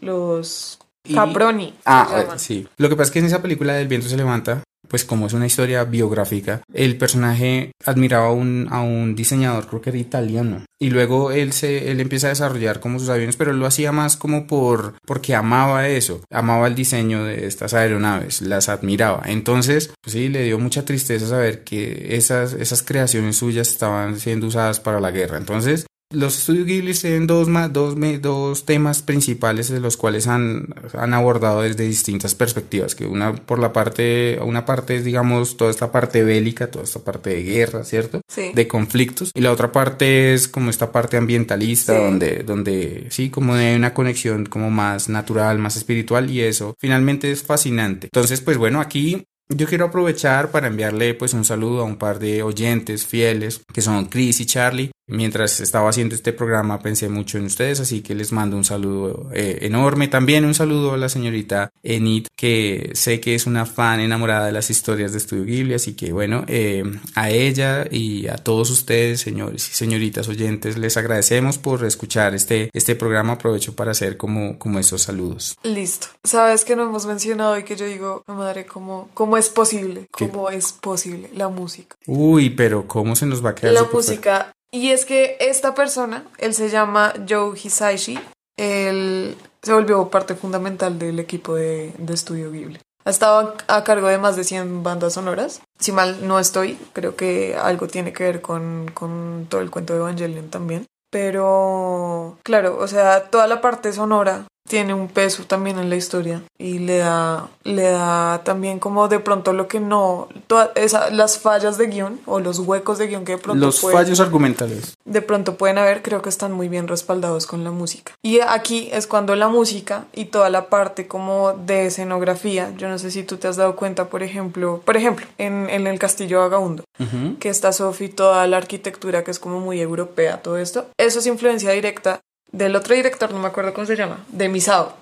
Los 0.00 0.78
Caproni. 1.12 1.74
Ah, 1.84 2.34
sí. 2.38 2.66
Lo 2.78 2.88
que 2.88 2.96
pasa 2.96 3.08
es 3.08 3.12
que 3.12 3.18
en 3.20 3.26
esa 3.26 3.42
película 3.42 3.74
del 3.74 3.86
viento 3.88 4.08
se 4.08 4.16
levanta, 4.16 4.62
pues 4.88 5.04
como 5.04 5.26
es 5.26 5.32
una 5.32 5.46
historia 5.46 5.84
biográfica, 5.84 6.62
el 6.72 6.96
personaje 6.96 7.72
admiraba 7.84 8.28
a 8.28 8.32
un, 8.32 8.68
a 8.70 8.80
un 8.80 9.14
diseñador, 9.14 9.66
creo 9.66 9.80
que 9.80 9.90
era 9.90 9.98
italiano, 9.98 10.64
y 10.78 10.90
luego 10.90 11.30
él 11.30 11.52
se, 11.52 11.90
él 11.90 12.00
empieza 12.00 12.26
a 12.26 12.30
desarrollar 12.30 12.80
como 12.80 12.98
sus 12.98 13.08
aviones, 13.08 13.36
pero 13.36 13.52
lo 13.52 13.66
hacía 13.66 13.92
más 13.92 14.16
como 14.16 14.46
por, 14.46 14.94
porque 15.06 15.34
amaba 15.34 15.88
eso, 15.88 16.20
amaba 16.30 16.66
el 16.66 16.74
diseño 16.74 17.24
de 17.24 17.46
estas 17.46 17.74
aeronaves, 17.74 18.42
las 18.42 18.68
admiraba. 18.68 19.22
Entonces, 19.26 19.92
pues 20.02 20.12
sí, 20.12 20.28
le 20.28 20.44
dio 20.44 20.58
mucha 20.58 20.84
tristeza 20.84 21.26
saber 21.26 21.64
que 21.64 22.16
esas, 22.16 22.52
esas 22.52 22.82
creaciones 22.82 23.36
suyas 23.36 23.68
estaban 23.68 24.18
siendo 24.20 24.46
usadas 24.46 24.80
para 24.80 25.00
la 25.00 25.10
guerra. 25.10 25.38
Entonces, 25.38 25.86
los 26.10 26.38
estudios 26.38 26.66
Ghibli 26.66 26.94
tienen 26.94 27.26
dos, 27.26 27.48
dos, 27.72 27.96
dos 28.20 28.64
temas 28.64 29.02
principales 29.02 29.68
de 29.68 29.80
los 29.80 29.96
cuales 29.96 30.26
han, 30.28 30.68
han 30.94 31.14
abordado 31.14 31.62
desde 31.62 31.84
distintas 31.84 32.34
perspectivas, 32.34 32.94
que 32.94 33.06
una 33.06 33.34
por 33.34 33.58
la 33.58 33.72
parte, 33.72 34.38
una 34.42 34.64
parte 34.64 34.96
es 34.96 35.04
digamos 35.04 35.56
toda 35.56 35.70
esta 35.70 35.90
parte 35.90 36.22
bélica, 36.22 36.70
toda 36.70 36.84
esta 36.84 37.00
parte 37.00 37.30
de 37.30 37.42
guerra, 37.42 37.84
¿cierto? 37.84 38.20
Sí. 38.28 38.52
De 38.54 38.68
conflictos, 38.68 39.32
y 39.34 39.40
la 39.40 39.52
otra 39.52 39.72
parte 39.72 40.32
es 40.34 40.48
como 40.48 40.70
esta 40.70 40.92
parte 40.92 41.16
ambientalista, 41.16 41.94
Sí. 41.96 42.02
donde, 42.04 42.42
donde 42.44 43.06
sí, 43.10 43.30
como 43.30 43.54
hay 43.54 43.74
una 43.74 43.92
conexión 43.94 44.46
como 44.46 44.70
más 44.70 45.08
natural, 45.08 45.58
más 45.58 45.76
espiritual, 45.76 46.30
y 46.30 46.40
eso 46.42 46.74
finalmente 46.78 47.30
es 47.30 47.42
fascinante. 47.42 48.06
Entonces, 48.06 48.40
pues 48.40 48.58
bueno, 48.58 48.80
aquí 48.80 49.24
yo 49.48 49.66
quiero 49.68 49.84
aprovechar 49.86 50.50
para 50.50 50.66
enviarle 50.66 51.14
pues 51.14 51.32
un 51.32 51.44
saludo 51.44 51.82
a 51.82 51.84
un 51.84 51.96
par 51.96 52.18
de 52.18 52.42
oyentes 52.42 53.06
fieles 53.06 53.60
que 53.72 53.80
son 53.80 54.06
Chris 54.06 54.40
y 54.40 54.46
Charlie. 54.46 54.90
Mientras 55.08 55.60
estaba 55.60 55.88
haciendo 55.88 56.16
este 56.16 56.32
programa 56.32 56.80
pensé 56.80 57.08
mucho 57.08 57.38
en 57.38 57.44
ustedes, 57.44 57.78
así 57.78 58.02
que 58.02 58.14
les 58.16 58.32
mando 58.32 58.56
un 58.56 58.64
saludo 58.64 59.30
eh, 59.32 59.58
enorme. 59.62 60.08
También 60.08 60.44
un 60.44 60.54
saludo 60.54 60.94
a 60.94 60.96
la 60.96 61.08
señorita 61.08 61.70
Enid, 61.84 62.26
que 62.34 62.90
sé 62.94 63.20
que 63.20 63.36
es 63.36 63.46
una 63.46 63.66
fan 63.66 64.00
enamorada 64.00 64.46
de 64.46 64.52
las 64.52 64.68
historias 64.68 65.12
de 65.12 65.18
Estudio 65.18 65.44
Ghibli, 65.44 65.74
así 65.74 65.94
que 65.94 66.12
bueno, 66.12 66.44
eh, 66.48 66.82
a 67.14 67.30
ella 67.30 67.86
y 67.88 68.26
a 68.26 68.36
todos 68.36 68.70
ustedes, 68.70 69.20
señores 69.20 69.68
y 69.68 69.74
señoritas 69.74 70.26
oyentes, 70.28 70.76
les 70.76 70.96
agradecemos 70.96 71.58
por 71.58 71.84
escuchar 71.84 72.34
este, 72.34 72.70
este 72.72 72.96
programa. 72.96 73.34
Aprovecho 73.34 73.76
para 73.76 73.92
hacer 73.92 74.16
como, 74.16 74.58
como 74.58 74.80
esos 74.80 75.02
saludos. 75.02 75.56
Listo. 75.62 76.08
Sabes 76.24 76.64
que 76.64 76.74
no 76.74 76.82
hemos 76.82 77.06
mencionado 77.06 77.56
y 77.58 77.62
que 77.62 77.76
yo 77.76 77.86
digo, 77.86 78.24
madre, 78.26 78.66
¿cómo, 78.66 79.08
cómo 79.14 79.36
es 79.36 79.48
posible? 79.50 80.08
¿Qué? 80.16 80.28
¿Cómo 80.28 80.50
es 80.50 80.72
posible? 80.72 81.30
La 81.34 81.48
música. 81.48 81.96
Uy, 82.06 82.50
pero 82.50 82.88
¿cómo 82.88 83.14
se 83.14 83.26
nos 83.26 83.44
va 83.44 83.50
a 83.50 83.54
quedar? 83.54 83.72
La 83.72 83.84
música. 83.84 84.55
Y 84.76 84.90
es 84.90 85.06
que 85.06 85.38
esta 85.40 85.74
persona, 85.74 86.22
él 86.36 86.52
se 86.52 86.68
llama 86.68 87.14
Joe 87.26 87.58
Hisaishi, 87.58 88.20
él 88.58 89.34
se 89.62 89.72
volvió 89.72 90.10
parte 90.10 90.34
fundamental 90.34 90.98
del 90.98 91.18
equipo 91.18 91.54
de, 91.54 91.94
Estudio 92.10 92.52
Ghibli. 92.52 92.78
Ha 93.06 93.08
estado 93.08 93.54
a 93.68 93.84
cargo 93.84 94.08
de 94.08 94.18
más 94.18 94.36
de 94.36 94.44
100 94.44 94.82
bandas 94.82 95.14
sonoras. 95.14 95.62
Si 95.78 95.92
mal 95.92 96.28
no 96.28 96.38
estoy, 96.38 96.78
creo 96.92 97.16
que 97.16 97.56
algo 97.56 97.88
tiene 97.88 98.12
que 98.12 98.24
ver 98.24 98.42
con, 98.42 98.90
con 98.92 99.46
todo 99.48 99.62
el 99.62 99.70
cuento 99.70 99.94
de 99.94 100.00
Evangelion 100.00 100.50
también. 100.50 100.84
Pero, 101.10 102.36
claro, 102.42 102.76
o 102.78 102.86
sea, 102.86 103.30
toda 103.30 103.46
la 103.46 103.62
parte 103.62 103.94
sonora 103.94 104.44
tiene 104.68 104.94
un 104.94 105.08
peso 105.08 105.44
también 105.44 105.78
en 105.78 105.88
la 105.90 105.96
historia 105.96 106.42
y 106.58 106.78
le 106.78 106.98
da, 106.98 107.48
le 107.64 107.82
da 107.84 108.42
también 108.44 108.78
como 108.78 109.08
de 109.08 109.18
pronto 109.20 109.52
lo 109.52 109.68
que 109.68 109.80
no, 109.80 110.28
todas 110.46 110.70
esa- 110.74 111.10
las 111.10 111.38
fallas 111.38 111.78
de 111.78 111.86
guion 111.86 112.20
o 112.26 112.40
los 112.40 112.58
huecos 112.58 112.98
de 112.98 113.06
guion 113.06 113.24
que 113.24 113.32
de 113.32 113.38
pronto 113.38 113.64
Los 113.66 113.80
pueden- 113.80 113.98
fallos 113.98 114.20
argumentales. 114.20 114.94
de 115.04 115.22
pronto 115.22 115.56
pueden 115.56 115.78
haber, 115.78 116.02
creo 116.02 116.22
que 116.22 116.28
están 116.28 116.52
muy 116.52 116.68
bien 116.68 116.88
respaldados 116.88 117.46
con 117.46 117.64
la 117.64 117.70
música. 117.70 118.12
Y 118.22 118.40
aquí 118.40 118.88
es 118.92 119.06
cuando 119.06 119.34
la 119.36 119.48
música 119.48 120.06
y 120.14 120.26
toda 120.26 120.50
la 120.50 120.68
parte 120.68 121.06
como 121.06 121.52
de 121.52 121.86
escenografía, 121.86 122.72
yo 122.76 122.88
no 122.88 122.98
sé 122.98 123.10
si 123.10 123.22
tú 123.22 123.36
te 123.36 123.48
has 123.48 123.56
dado 123.56 123.76
cuenta, 123.76 124.06
por 124.08 124.22
ejemplo, 124.22 124.80
por 124.84 124.96
ejemplo, 124.96 125.26
en, 125.38 125.68
en 125.70 125.86
el 125.86 125.98
Castillo 125.98 126.40
Vagabundo, 126.40 126.84
Ujú. 126.98 127.38
que 127.38 127.48
está 127.48 127.72
Sophie, 127.72 128.08
toda 128.08 128.46
la 128.46 128.56
arquitectura 128.56 129.22
que 129.24 129.30
es 129.30 129.38
como 129.38 129.60
muy 129.60 129.80
europea, 129.80 130.42
todo 130.42 130.58
esto, 130.58 130.86
eso 130.98 131.18
es 131.18 131.26
influencia 131.26 131.70
directa 131.72 132.20
del 132.52 132.76
otro 132.76 132.94
director, 132.94 133.32
no 133.32 133.38
me 133.38 133.48
acuerdo 133.48 133.74
cómo 133.74 133.86
se 133.86 133.96
llama, 133.96 134.24
de 134.28 134.48
Misao. 134.48 134.94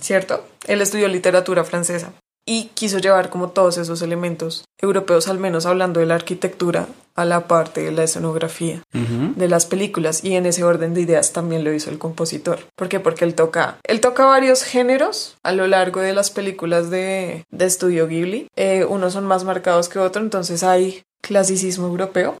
¿cierto? 0.00 0.46
Él 0.66 0.80
estudió 0.80 1.08
literatura 1.08 1.64
francesa 1.64 2.12
y 2.46 2.70
quiso 2.74 2.98
llevar 2.98 3.28
como 3.30 3.50
todos 3.50 3.76
esos 3.76 4.02
elementos 4.02 4.64
europeos, 4.80 5.26
al 5.26 5.38
menos 5.38 5.66
hablando 5.66 5.98
de 6.00 6.06
la 6.06 6.14
arquitectura, 6.14 6.86
a 7.16 7.24
la 7.24 7.48
parte 7.48 7.82
de 7.82 7.92
la 7.92 8.04
escenografía 8.04 8.82
de 8.92 9.48
las 9.48 9.64
películas 9.66 10.22
y 10.22 10.34
en 10.34 10.44
ese 10.46 10.64
orden 10.64 10.92
de 10.92 11.00
ideas 11.00 11.32
también 11.32 11.64
lo 11.64 11.72
hizo 11.72 11.90
el 11.90 11.98
compositor. 11.98 12.58
¿Por 12.76 12.88
qué? 12.88 13.00
Porque 13.00 13.24
él 13.24 13.34
toca, 13.34 13.78
él 13.84 14.00
toca 14.00 14.26
varios 14.26 14.62
géneros 14.62 15.36
a 15.42 15.52
lo 15.52 15.66
largo 15.66 16.00
de 16.00 16.12
las 16.12 16.30
películas 16.30 16.90
de, 16.90 17.44
de 17.50 17.64
Estudio 17.64 18.06
Ghibli. 18.06 18.48
Eh, 18.54 18.84
unos 18.84 19.14
son 19.14 19.26
más 19.26 19.44
marcados 19.44 19.88
que 19.88 19.98
otros, 19.98 20.22
entonces 20.22 20.62
hay 20.62 21.02
clasicismo 21.26 21.86
europeo. 21.86 22.36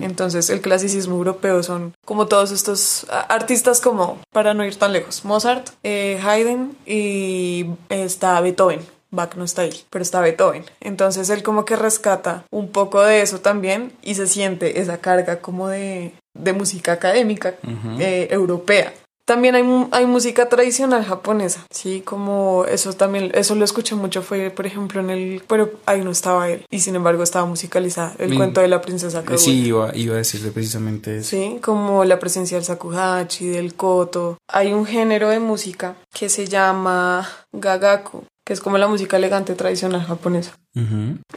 Entonces 0.00 0.48
el 0.50 0.60
clasicismo 0.60 1.16
europeo 1.16 1.62
son 1.62 1.92
como 2.04 2.26
todos 2.26 2.52
estos 2.52 3.06
artistas 3.10 3.80
como, 3.80 4.20
para 4.32 4.54
no 4.54 4.64
ir 4.64 4.76
tan 4.76 4.92
lejos, 4.92 5.24
Mozart, 5.24 5.70
eh, 5.82 6.20
Haydn 6.22 6.76
y 6.86 7.66
está 7.88 8.40
Beethoven. 8.40 8.80
Bach 9.10 9.34
no 9.34 9.44
está 9.44 9.62
ahí, 9.62 9.72
pero 9.90 10.02
está 10.02 10.20
Beethoven. 10.20 10.64
Entonces 10.80 11.30
él 11.30 11.42
como 11.42 11.64
que 11.64 11.74
rescata 11.74 12.44
un 12.50 12.68
poco 12.68 13.02
de 13.02 13.22
eso 13.22 13.40
también 13.40 13.92
y 14.02 14.14
se 14.14 14.26
siente 14.26 14.80
esa 14.80 14.98
carga 14.98 15.40
como 15.40 15.68
de, 15.68 16.12
de 16.34 16.52
música 16.52 16.92
académica 16.92 17.54
eh, 17.98 18.28
europea. 18.30 18.92
También 19.26 19.56
hay, 19.56 19.64
hay 19.90 20.06
música 20.06 20.48
tradicional 20.48 21.04
japonesa, 21.04 21.66
sí, 21.70 22.00
como 22.00 22.64
eso 22.66 22.92
también, 22.92 23.32
eso 23.34 23.56
lo 23.56 23.64
escuché 23.64 23.96
mucho, 23.96 24.22
fue 24.22 24.50
por 24.50 24.66
ejemplo 24.66 25.00
en 25.00 25.10
el, 25.10 25.42
pero 25.48 25.72
ahí 25.84 26.02
no 26.02 26.12
estaba 26.12 26.48
él, 26.48 26.64
y 26.70 26.78
sin 26.78 26.94
embargo 26.94 27.24
estaba 27.24 27.44
musicalizada, 27.44 28.14
el 28.18 28.36
cuento 28.36 28.60
de 28.60 28.68
la 28.68 28.80
princesa 28.80 29.24
Kaguya. 29.24 29.38
Sí, 29.38 29.66
iba, 29.66 29.90
iba 29.96 30.14
a 30.14 30.18
decirle 30.18 30.52
precisamente 30.52 31.18
eso. 31.18 31.30
Sí, 31.30 31.58
como 31.60 32.04
la 32.04 32.20
presencia 32.20 32.56
del 32.56 32.66
shakuhachi, 32.66 33.48
del 33.48 33.74
koto. 33.74 34.38
Hay 34.48 34.72
un 34.72 34.86
género 34.86 35.28
de 35.28 35.40
música 35.40 35.96
que 36.12 36.28
se 36.28 36.46
llama 36.46 37.28
gagaku, 37.52 38.24
que 38.46 38.52
es 38.52 38.60
como 38.60 38.78
la 38.78 38.86
música 38.86 39.16
elegante 39.16 39.54
tradicional 39.54 40.04
japonesa. 40.06 40.56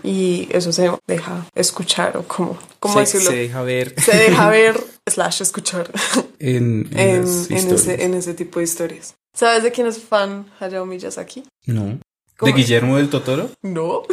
Y 0.03 0.47
eso 0.51 0.71
se 0.71 0.91
deja 1.07 1.45
escuchar 1.55 2.15
o 2.17 2.23
como, 2.23 2.57
¿cómo 2.79 2.93
se, 2.93 2.99
decirlo? 2.99 3.31
se 3.31 3.35
deja 3.37 3.61
ver 3.63 3.95
Se 3.99 4.15
deja 4.15 4.49
ver 4.51 4.79
slash 5.09 5.41
escuchar 5.41 5.89
en, 6.37 6.87
en 6.91 7.23
ese, 7.49 8.03
en 8.03 8.13
ese 8.13 8.33
tipo 8.35 8.59
de 8.59 8.65
historias. 8.65 9.15
¿Sabes 9.33 9.63
de 9.63 9.71
quién 9.71 9.87
es 9.87 9.99
fan 9.99 10.45
Hayao 10.59 10.85
Miyazaki? 10.85 11.45
No. 11.65 11.97
¿De. 12.41 12.51
Guillermo 12.53 12.97
del 12.97 13.09
Totoro? 13.09 13.49
No, 13.63 14.03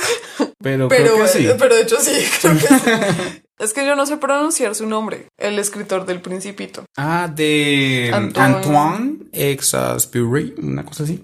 Pero, 0.63 0.89
pero, 0.89 1.15
creo 1.15 1.23
que 1.23 1.29
sí. 1.29 1.49
pero 1.59 1.77
de 1.77 1.83
hecho 1.83 1.97
sí, 2.01 2.13
creo 2.41 2.55
que 2.55 2.67
sí. 2.67 3.43
Es 3.59 3.73
que 3.73 3.87
yo 3.87 3.97
no 3.97 4.05
sé 4.05 4.17
pronunciar 4.19 4.75
su 4.75 4.87
nombre, 4.87 5.29
el 5.39 5.59
escritor 5.59 6.05
del 6.07 6.21
Principito. 6.21 6.85
Ah, 6.97 7.31
de 7.35 8.11
Antoine. 8.13 8.55
Antoine 8.57 9.16
Exaspurry, 9.37 10.55
una 10.59 10.85
cosa 10.85 11.05
así. 11.05 11.23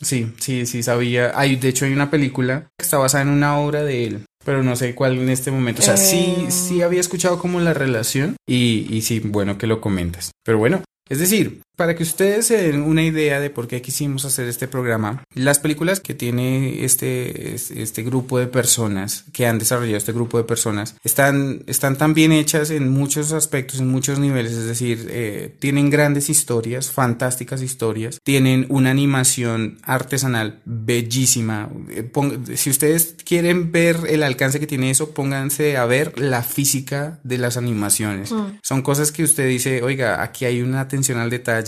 Sí, 0.00 0.32
sí, 0.38 0.66
sí 0.66 0.82
sabía. 0.82 1.32
Hay, 1.38 1.56
de 1.56 1.68
hecho, 1.68 1.84
hay 1.84 1.92
una 1.92 2.10
película 2.10 2.66
que 2.78 2.84
está 2.84 2.98
basada 2.98 3.22
en 3.22 3.30
una 3.30 3.58
obra 3.58 3.82
de 3.84 4.04
él, 4.06 4.24
pero 4.44 4.62
no 4.62 4.76
sé 4.76 4.94
cuál 4.94 5.18
en 5.18 5.28
este 5.28 5.50
momento. 5.50 5.82
O 5.82 5.84
sea, 5.84 5.96
sí, 5.96 6.34
Eh. 6.46 6.50
sí 6.50 6.82
había 6.82 7.00
escuchado 7.00 7.38
como 7.38 7.60
la 7.60 7.74
relación 7.74 8.36
y, 8.48 8.86
y 8.90 9.02
sí, 9.02 9.20
bueno 9.20 9.56
que 9.58 9.66
lo 9.66 9.80
comentas. 9.80 10.32
Pero 10.44 10.58
bueno, 10.58 10.82
es 11.08 11.18
decir, 11.20 11.60
para 11.76 11.96
que 11.96 12.02
ustedes 12.04 12.46
se 12.46 12.56
den 12.56 12.82
una 12.82 13.02
idea 13.02 13.40
de 13.40 13.50
por 13.50 13.66
qué 13.68 13.82
quisimos 13.82 14.24
hacer 14.24 14.46
este 14.48 14.68
programa, 14.68 15.24
las 15.34 15.58
películas 15.58 16.00
que 16.00 16.14
tiene 16.14 16.84
este, 16.84 17.54
es- 17.54 17.70
este 17.70 18.02
grupo 18.02 18.38
de 18.38 18.46
personas, 18.46 19.24
que 19.32 19.46
han 19.46 19.58
desarrollado 19.58 19.96
este 19.98 20.12
grupo 20.12 20.38
de 20.38 20.44
personas, 20.44 20.94
están, 21.04 21.62
están 21.66 21.96
tan 21.96 22.14
bien 22.14 22.30
hechas 22.32 22.70
en 22.70 22.88
muchos 22.88 23.32
aspectos, 23.32 23.80
en 23.80 23.88
muchos 23.88 24.18
niveles, 24.18 24.52
es 24.52 24.66
decir, 24.66 25.06
eh, 25.10 25.54
tienen 25.58 25.90
grandes 25.90 26.30
historias, 26.30 26.90
fantásticas 26.90 27.60
historias, 27.62 28.20
tienen 28.22 28.66
una 28.68 28.90
animación 28.90 29.78
artesanal 29.82 30.60
bellísima. 30.64 31.68
Eh, 31.90 32.02
pong- 32.02 32.54
si 32.56 32.70
ustedes 32.70 33.16
quieren 33.24 33.72
ver 33.72 33.96
el 34.08 34.22
alcance 34.22 34.60
que 34.60 34.66
tiene 34.66 34.90
eso, 34.90 35.10
pónganse 35.10 35.76
a 35.76 35.86
ver 35.86 36.18
la 36.20 36.42
física 36.42 37.18
de 37.24 37.38
las 37.38 37.56
animaciones. 37.56 38.30
Son 38.62 38.82
cosas 38.82 39.10
que 39.12 39.22
usted 39.24 39.48
dice, 39.48 39.82
oiga, 39.82 40.22
aquí 40.22 40.44
hay 40.44 40.62
una 40.62 40.80
atención 40.80 41.18
al 41.18 41.30
detalle 41.30 41.63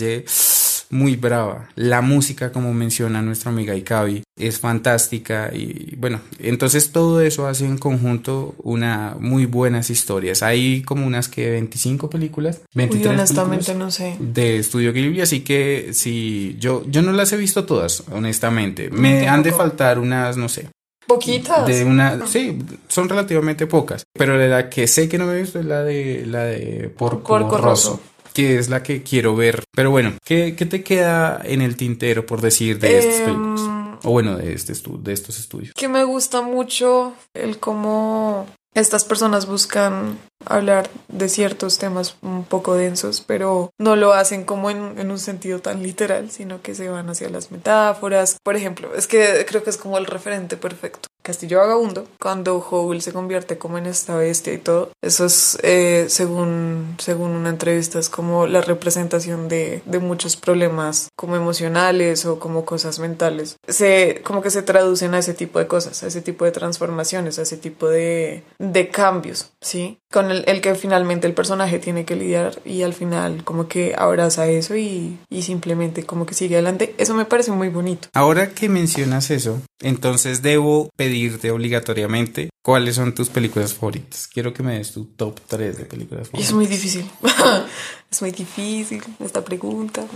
muy 0.91 1.17
brava. 1.17 1.69
La 1.75 2.01
música, 2.01 2.53
como 2.53 2.73
menciona 2.73 3.23
nuestra 3.23 3.51
amiga 3.51 3.75
Ikabi, 3.75 4.23
es 4.39 4.59
fantástica 4.59 5.51
y 5.53 5.95
bueno, 5.97 6.21
entonces 6.39 6.93
todo 6.93 7.21
eso 7.21 7.47
hace 7.47 7.65
en 7.65 7.79
conjunto 7.79 8.55
una 8.63 9.17
muy 9.19 9.47
buenas 9.47 9.91
historias. 9.91 10.43
Hay 10.43 10.83
como 10.83 11.07
unas 11.07 11.29
que 11.29 11.51
25 11.51 12.11
películas, 12.11 12.61
23 12.75 13.07
Uy, 13.07 13.15
honestamente 13.15 13.67
películas 13.67 13.87
no 13.87 13.91
sé. 13.91 14.17
de 14.21 14.59
Estudio 14.59 14.93
Ghibli, 14.93 15.21
así 15.21 15.41
que 15.41 15.91
si 15.93 16.57
yo 16.59 16.85
yo 16.89 17.03
no 17.03 17.13
las 17.13 17.33
he 17.33 17.37
visto 17.37 17.65
todas, 17.65 18.05
honestamente. 18.13 18.91
Me 18.91 19.29
han 19.29 19.43
de 19.43 19.53
faltar 19.53 19.99
unas, 19.99 20.37
no 20.37 20.49
sé, 20.49 20.69
Poquitas. 21.07 21.67
de 21.67 21.85
una, 21.85 22.27
sí, 22.27 22.59
son 22.89 23.09
relativamente 23.09 23.67
pocas, 23.67 24.05
pero 24.13 24.39
de 24.39 24.49
la 24.49 24.69
que 24.69 24.87
sé 24.87 25.09
que 25.09 25.19
no 25.19 25.27
me 25.27 25.35
he 25.35 25.41
visto 25.41 25.59
es 25.59 25.65
la 25.65 25.83
de 25.83 26.25
la 26.27 26.45
de 26.45 26.93
Porco, 26.97 27.23
Porco 27.23 27.59
Rosso, 27.59 27.91
Rosso. 27.91 28.01
Que 28.37 28.59
es 28.59 28.69
la 28.69 28.83
que 28.83 29.03
quiero 29.03 29.35
ver. 29.35 29.65
Pero 29.75 29.91
bueno, 29.91 30.13
¿qué, 30.23 30.55
qué 30.55 30.67
te 30.67 30.85
queda 30.85 31.41
en 31.43 31.63
el 31.63 31.75
tintero 31.75 32.27
por 32.27 32.43
decir 32.43 32.79
de 32.79 32.99
estas 32.99 33.23
películas? 33.23 33.63
O 34.05 34.11
bueno, 34.11 34.37
de 34.37 34.53
este 34.53 34.75
de 34.75 35.13
estos 35.15 35.39
estudios. 35.39 35.73
que 35.75 35.89
me 35.89 36.05
gusta 36.05 36.43
mucho 36.43 37.15
el 37.33 37.59
cómo 37.59 38.47
estas 38.75 39.05
personas 39.05 39.47
buscan 39.47 40.19
hablar 40.45 40.91
de 41.09 41.31
ciertos 41.31 41.79
temas 41.79 42.17
un 42.21 42.45
poco 42.45 42.75
densos, 42.75 43.25
pero 43.27 43.71
no 43.79 43.97
lo 43.97 44.13
hacen 44.13 44.45
como 44.45 44.69
en, 44.69 44.99
en 44.99 45.11
un 45.11 45.19
sentido 45.19 45.61
tan 45.61 45.83
literal, 45.83 46.31
sino 46.31 46.61
que 46.61 46.75
se 46.75 46.91
van 46.91 47.09
hacia 47.09 47.31
las 47.31 47.51
metáforas. 47.51 48.37
Por 48.43 48.55
ejemplo, 48.55 48.95
es 48.95 49.07
que 49.07 49.47
creo 49.49 49.65
que 49.65 49.71
es 49.71 49.79
como 49.79 49.97
el 49.97 50.05
referente 50.05 50.59
perfecto. 50.59 51.09
Castillo 51.27 51.59
Vagabundo, 51.59 52.07
cuando 52.21 52.59
Howl 52.59 53.03
se 53.03 53.13
convierte 53.13 53.59
como 53.59 53.79
en 53.79 53.87
esta 53.87 54.15
bestia 54.15 54.53
y 54.53 54.59
todo, 54.59 54.91
eso 55.03 55.25
es, 55.25 55.59
eh, 55.65 56.07
según, 56.09 56.95
según 56.99 57.33
una 57.33 57.51
entrevista, 57.51 57.99
es 57.99 58.09
como 58.09 58.47
la 58.47 58.61
representación 58.61 59.49
de, 59.49 59.83
de 59.87 59.99
muchos 59.99 60.37
problemas 60.37 61.09
como 61.17 61.35
emocionales 61.35 62.27
o 62.27 62.39
como 62.39 62.65
cosas 62.65 63.01
mentales. 63.01 63.57
Se, 63.67 64.23
como 64.25 64.41
que 64.41 64.51
se 64.51 64.63
traducen 64.63 65.15
a 65.15 65.19
ese 65.19 65.35
tipo 65.35 65.59
de 65.59 65.67
cosas, 65.67 66.05
a 66.05 66.07
ese 66.07 66.23
tipo 66.23 66.45
de 66.45 66.53
transformaciones, 66.53 67.41
a 67.41 67.43
ese 67.43 67.57
tipo 67.57 67.89
de, 67.89 68.45
de 68.61 68.89
cambios, 68.91 69.51
¿sí? 69.61 69.99
Con 70.17 70.31
el, 70.31 70.45
el 70.47 70.63
que 70.63 70.75
finalmente 70.75 71.27
el 71.27 71.35
personaje 71.35 71.79
tiene 71.79 72.07
que 72.07 72.17
lidiar 72.17 72.59
y 72.65 72.81
al 72.83 72.95
final 72.95 73.45
como 73.45 73.69
que 73.69 73.95
abraza 73.99 74.47
eso 74.49 74.75
y, 74.75 75.19
y 75.29 75.43
simplemente 75.43 76.05
como 76.05 76.25
que 76.25 76.33
sigue 76.33 76.55
adelante. 76.55 76.95
Eso 76.97 77.13
me 77.13 77.27
parece 77.27 77.53
muy 77.53 77.69
bonito. 77.69 78.09
Ahora 78.15 78.49
que 78.49 78.71
mencionas 78.71 79.31
eso, 79.31 79.61
entonces 79.83 80.41
debo 80.41 80.89
pedirte 80.97 81.51
obligatoriamente 81.51 82.49
cuáles 82.65 82.95
son 82.97 83.15
tus 83.15 83.29
películas 83.29 83.75
favoritas. 83.75 84.27
Quiero 84.27 84.55
que 84.55 84.63
me 84.63 84.79
des 84.79 84.93
tu 84.93 85.05
top 85.05 85.39
3 85.47 85.77
de 85.77 85.85
películas 85.85 86.29
favoritas. 86.29 86.49
es 86.49 86.55
muy 86.55 86.67
difícil. 86.67 87.05
es 88.11 88.23
muy 88.23 88.31
difícil 88.31 89.03
esta 89.23 89.45
pregunta. 89.45 90.03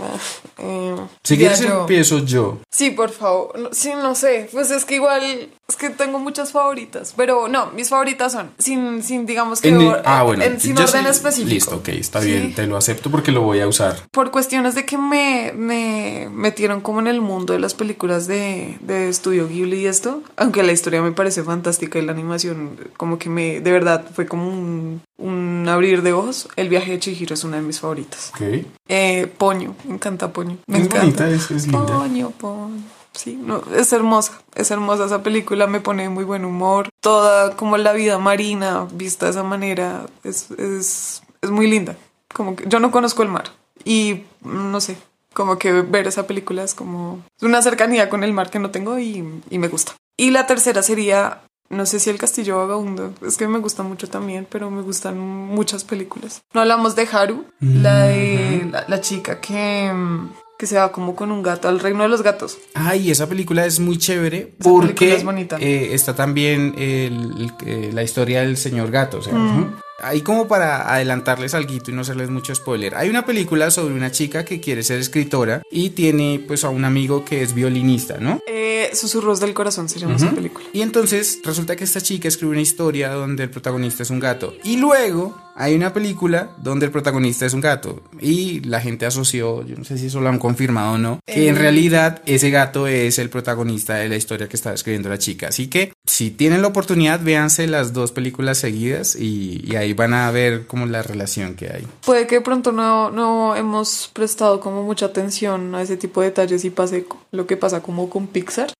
Eh, 0.63 0.95
Si 1.23 1.37
quieres 1.37 1.59
yo- 1.61 1.81
empiezo 1.81 2.19
yo. 2.19 2.59
Sí, 2.69 2.91
por 2.91 3.09
favor. 3.09 3.57
No, 3.57 3.69
sí, 3.71 3.91
no 3.95 4.13
sé. 4.13 4.47
Pues 4.51 4.69
es 4.69 4.85
que 4.85 4.95
igual, 4.95 5.49
es 5.67 5.75
que 5.75 5.89
tengo 5.89 6.19
muchas 6.19 6.51
favoritas. 6.51 7.13
Pero 7.17 7.47
no, 7.47 7.71
mis 7.71 7.89
favoritas 7.89 8.31
son, 8.33 8.51
sin, 8.59 9.01
sin 9.01 9.25
digamos 9.25 9.59
que, 9.61 9.69
En- 9.69 9.77
ah, 10.05 10.23
bueno, 10.23 10.43
en- 10.43 10.59
sin 10.59 10.77
orden 10.77 11.05
específico. 11.07 11.49
Listo, 11.49 11.75
ok, 11.77 11.87
está 11.89 12.21
Sí. 12.21 12.27
bien, 12.27 12.53
te 12.55 12.67
lo 12.67 12.77
acepto 12.77 13.09
porque 13.11 13.31
lo 13.31 13.41
voy 13.41 13.59
a 13.59 13.67
usar. 13.67 13.95
Por 14.11 14.31
cuestiones 14.31 14.75
de 14.75 14.85
que 14.85 14.97
me, 14.97 15.53
me 15.55 16.29
metieron 16.31 16.81
como 16.81 16.99
en 16.99 17.07
el 17.07 17.21
mundo 17.21 17.53
de 17.53 17.59
las 17.59 17.73
películas 17.73 18.27
de, 18.27 18.77
de 18.81 19.09
Estudio 19.09 19.47
Ghibli 19.47 19.81
y 19.81 19.85
esto, 19.87 20.21
aunque 20.37 20.63
la 20.63 20.71
historia 20.71 21.01
me 21.01 21.11
parece 21.11 21.43
fantástica 21.43 21.99
y 21.99 22.05
la 22.05 22.11
animación 22.11 22.77
como 22.97 23.17
que 23.19 23.29
me, 23.29 23.61
de 23.61 23.71
verdad, 23.71 24.05
fue 24.13 24.25
como 24.25 24.47
un, 24.47 25.01
un 25.17 25.65
abrir 25.69 26.01
de 26.01 26.13
ojos. 26.13 26.47
El 26.55 26.69
viaje 26.69 26.91
de 26.91 26.99
Chihiro 26.99 27.33
es 27.33 27.43
una 27.43 27.57
de 27.57 27.63
mis 27.63 27.79
favoritas. 27.79 28.31
Ok. 28.35 28.65
Eh, 28.87 29.31
Poño, 29.37 29.75
me 29.85 29.95
encanta 29.95 30.31
Poño. 30.33 30.57
Me 30.67 30.77
es 30.79 30.85
encanta. 30.85 31.01
bonita, 31.25 31.29
es, 31.29 31.51
es 31.51 31.67
linda. 31.67 31.85
Poño, 31.85 32.31
Poño. 32.31 32.81
Sí, 33.13 33.35
no, 33.35 33.61
es 33.75 33.91
hermosa, 33.91 34.41
es 34.55 34.71
hermosa 34.71 35.05
esa 35.05 35.21
película, 35.21 35.67
me 35.67 35.81
pone 35.81 36.09
muy 36.09 36.23
buen 36.23 36.45
humor. 36.45 36.89
Toda 37.01 37.55
como 37.55 37.77
la 37.77 37.93
vida 37.93 38.17
marina 38.17 38.87
vista 38.91 39.25
de 39.25 39.31
esa 39.31 39.43
manera 39.43 40.05
es, 40.23 40.49
es, 40.51 41.21
es 41.41 41.51
muy 41.51 41.67
linda. 41.67 41.95
Como 42.33 42.55
que 42.55 42.67
yo 42.67 42.79
no 42.79 42.91
conozco 42.91 43.23
el 43.23 43.29
mar 43.29 43.51
y 43.83 44.23
mm, 44.41 44.71
no 44.71 44.79
sé, 44.79 44.97
como 45.33 45.57
que 45.57 45.71
ver 45.73 46.07
esa 46.07 46.27
película 46.27 46.63
es 46.63 46.73
como 46.73 47.21
una 47.41 47.61
cercanía 47.61 48.09
con 48.09 48.23
el 48.23 48.33
mar 48.33 48.49
que 48.49 48.59
no 48.59 48.71
tengo 48.71 48.97
y, 48.99 49.23
y 49.49 49.59
me 49.59 49.67
gusta. 49.67 49.93
Y 50.17 50.31
la 50.31 50.45
tercera 50.47 50.83
sería, 50.83 51.41
no 51.69 51.85
sé 51.85 51.99
si 51.99 52.09
El 52.09 52.17
Castillo 52.17 52.57
Vagabundo, 52.59 53.13
es 53.25 53.37
que 53.37 53.47
me 53.47 53.59
gusta 53.59 53.83
mucho 53.83 54.09
también, 54.09 54.47
pero 54.49 54.69
me 54.69 54.81
gustan 54.81 55.19
muchas 55.19 55.83
películas. 55.83 56.41
No 56.53 56.61
hablamos 56.61 56.95
de 56.95 57.07
Haru, 57.11 57.45
la 57.59 58.03
de 58.03 58.67
la, 58.71 58.85
la 58.87 59.01
chica 59.01 59.41
que, 59.41 59.91
mm, 59.91 60.29
que 60.61 60.67
se 60.67 60.75
va 60.77 60.91
como 60.91 61.15
con 61.15 61.31
un 61.31 61.41
gato 61.41 61.67
al 61.67 61.79
reino 61.79 62.03
de 62.03 62.09
los 62.09 62.21
gatos. 62.21 62.59
Ay, 62.75 63.09
esa 63.09 63.27
película 63.27 63.65
es 63.65 63.79
muy 63.79 63.97
chévere 63.97 64.53
Esa 64.59 64.69
porque 64.69 64.93
película 64.93 65.17
es 65.17 65.23
bonita. 65.23 65.57
eh, 65.59 65.89
está 65.95 66.13
también 66.15 66.75
el- 66.77 67.33
el- 67.41 67.51
eh, 67.65 67.89
la 67.91 68.03
historia 68.03 68.41
del 68.41 68.57
señor 68.57 68.91
gato. 68.91 69.17
O 69.17 69.21
sea, 69.23 69.33
Mm. 69.33 69.75
Ahí 70.03 70.21
como 70.21 70.47
para 70.47 70.91
adelantarles 70.91 71.53
algo 71.53 71.71
y 71.73 71.91
no 71.91 72.01
hacerles 72.01 72.31
mucho 72.31 72.55
spoiler. 72.55 72.95
Hay 72.95 73.07
una 73.09 73.23
película 73.23 73.69
sobre 73.69 73.93
una 73.93 74.11
chica 74.11 74.43
que 74.43 74.59
quiere 74.59 74.81
ser 74.81 74.99
escritora 74.99 75.61
y 75.69 75.91
tiene 75.91 76.43
pues 76.47 76.63
a 76.63 76.69
un 76.69 76.85
amigo 76.85 77.23
que 77.23 77.43
es 77.43 77.53
violinista, 77.53 78.17
¿no? 78.19 78.39
Eh, 78.47 78.89
Susurros 78.95 79.39
del 79.39 79.53
corazón 79.53 79.89
se 79.89 79.99
llama 79.99 80.15
esa 80.15 80.31
película. 80.31 80.65
Y 80.73 80.81
entonces 80.81 81.39
resulta 81.43 81.75
que 81.75 81.83
esta 81.83 82.01
chica 82.01 82.27
escribe 82.27 82.51
una 82.51 82.61
historia 82.61 83.09
donde 83.13 83.43
el 83.43 83.51
protagonista 83.51 84.01
es 84.01 84.09
un 84.09 84.19
gato. 84.19 84.55
Y 84.63 84.77
luego 84.77 85.37
hay 85.61 85.75
una 85.75 85.93
película 85.93 86.49
donde 86.57 86.87
el 86.87 86.91
protagonista 86.91 87.45
es 87.45 87.53
un 87.53 87.61
gato. 87.61 88.01
Y 88.19 88.61
la 88.61 88.81
gente 88.81 89.05
asoció, 89.05 89.65
yo 89.65 89.75
no 89.77 89.83
sé 89.83 89.97
si 89.97 90.07
eso 90.07 90.19
lo 90.19 90.29
han 90.29 90.39
confirmado 90.39 90.93
o 90.93 90.97
no, 90.97 91.19
que 91.25 91.47
en 91.47 91.55
Eh. 91.55 91.59
realidad 91.59 92.21
ese 92.25 92.49
gato 92.49 92.87
es 92.87 93.19
el 93.19 93.29
protagonista 93.29 93.95
de 93.95 94.09
la 94.09 94.15
historia 94.15 94.49
que 94.49 94.55
está 94.55 94.73
escribiendo 94.73 95.09
la 95.09 95.17
chica. 95.17 95.49
Así 95.49 95.67
que 95.67 95.93
si 96.07 96.31
tienen 96.31 96.61
la 96.61 96.67
oportunidad, 96.69 97.19
véanse 97.21 97.67
las 97.67 97.93
dos 97.93 98.11
películas 98.11 98.57
seguidas 98.57 99.15
y, 99.15 99.61
y 99.65 99.75
ahí 99.75 99.93
van 99.93 100.13
a 100.13 100.31
ver 100.31 100.65
como 100.67 100.85
la 100.87 101.03
relación 101.03 101.55
que 101.55 101.67
hay. 101.71 101.87
Puede 102.05 102.25
que 102.27 102.35
de 102.35 102.41
pronto 102.41 102.71
no, 102.71 103.11
no 103.11 103.55
hemos 103.55 104.09
prestado 104.13 104.59
como 104.59 104.83
mucha 104.83 105.05
atención 105.05 105.75
a 105.75 105.81
ese 105.83 105.95
tipo 105.97 106.21
de 106.21 106.27
detalles 106.27 106.65
y 106.65 106.69
pase 106.71 107.05
lo 107.31 107.45
que 107.45 107.55
pasa 107.57 107.81
como 107.81 108.09
con 108.09 108.27
Pixar. 108.27 108.71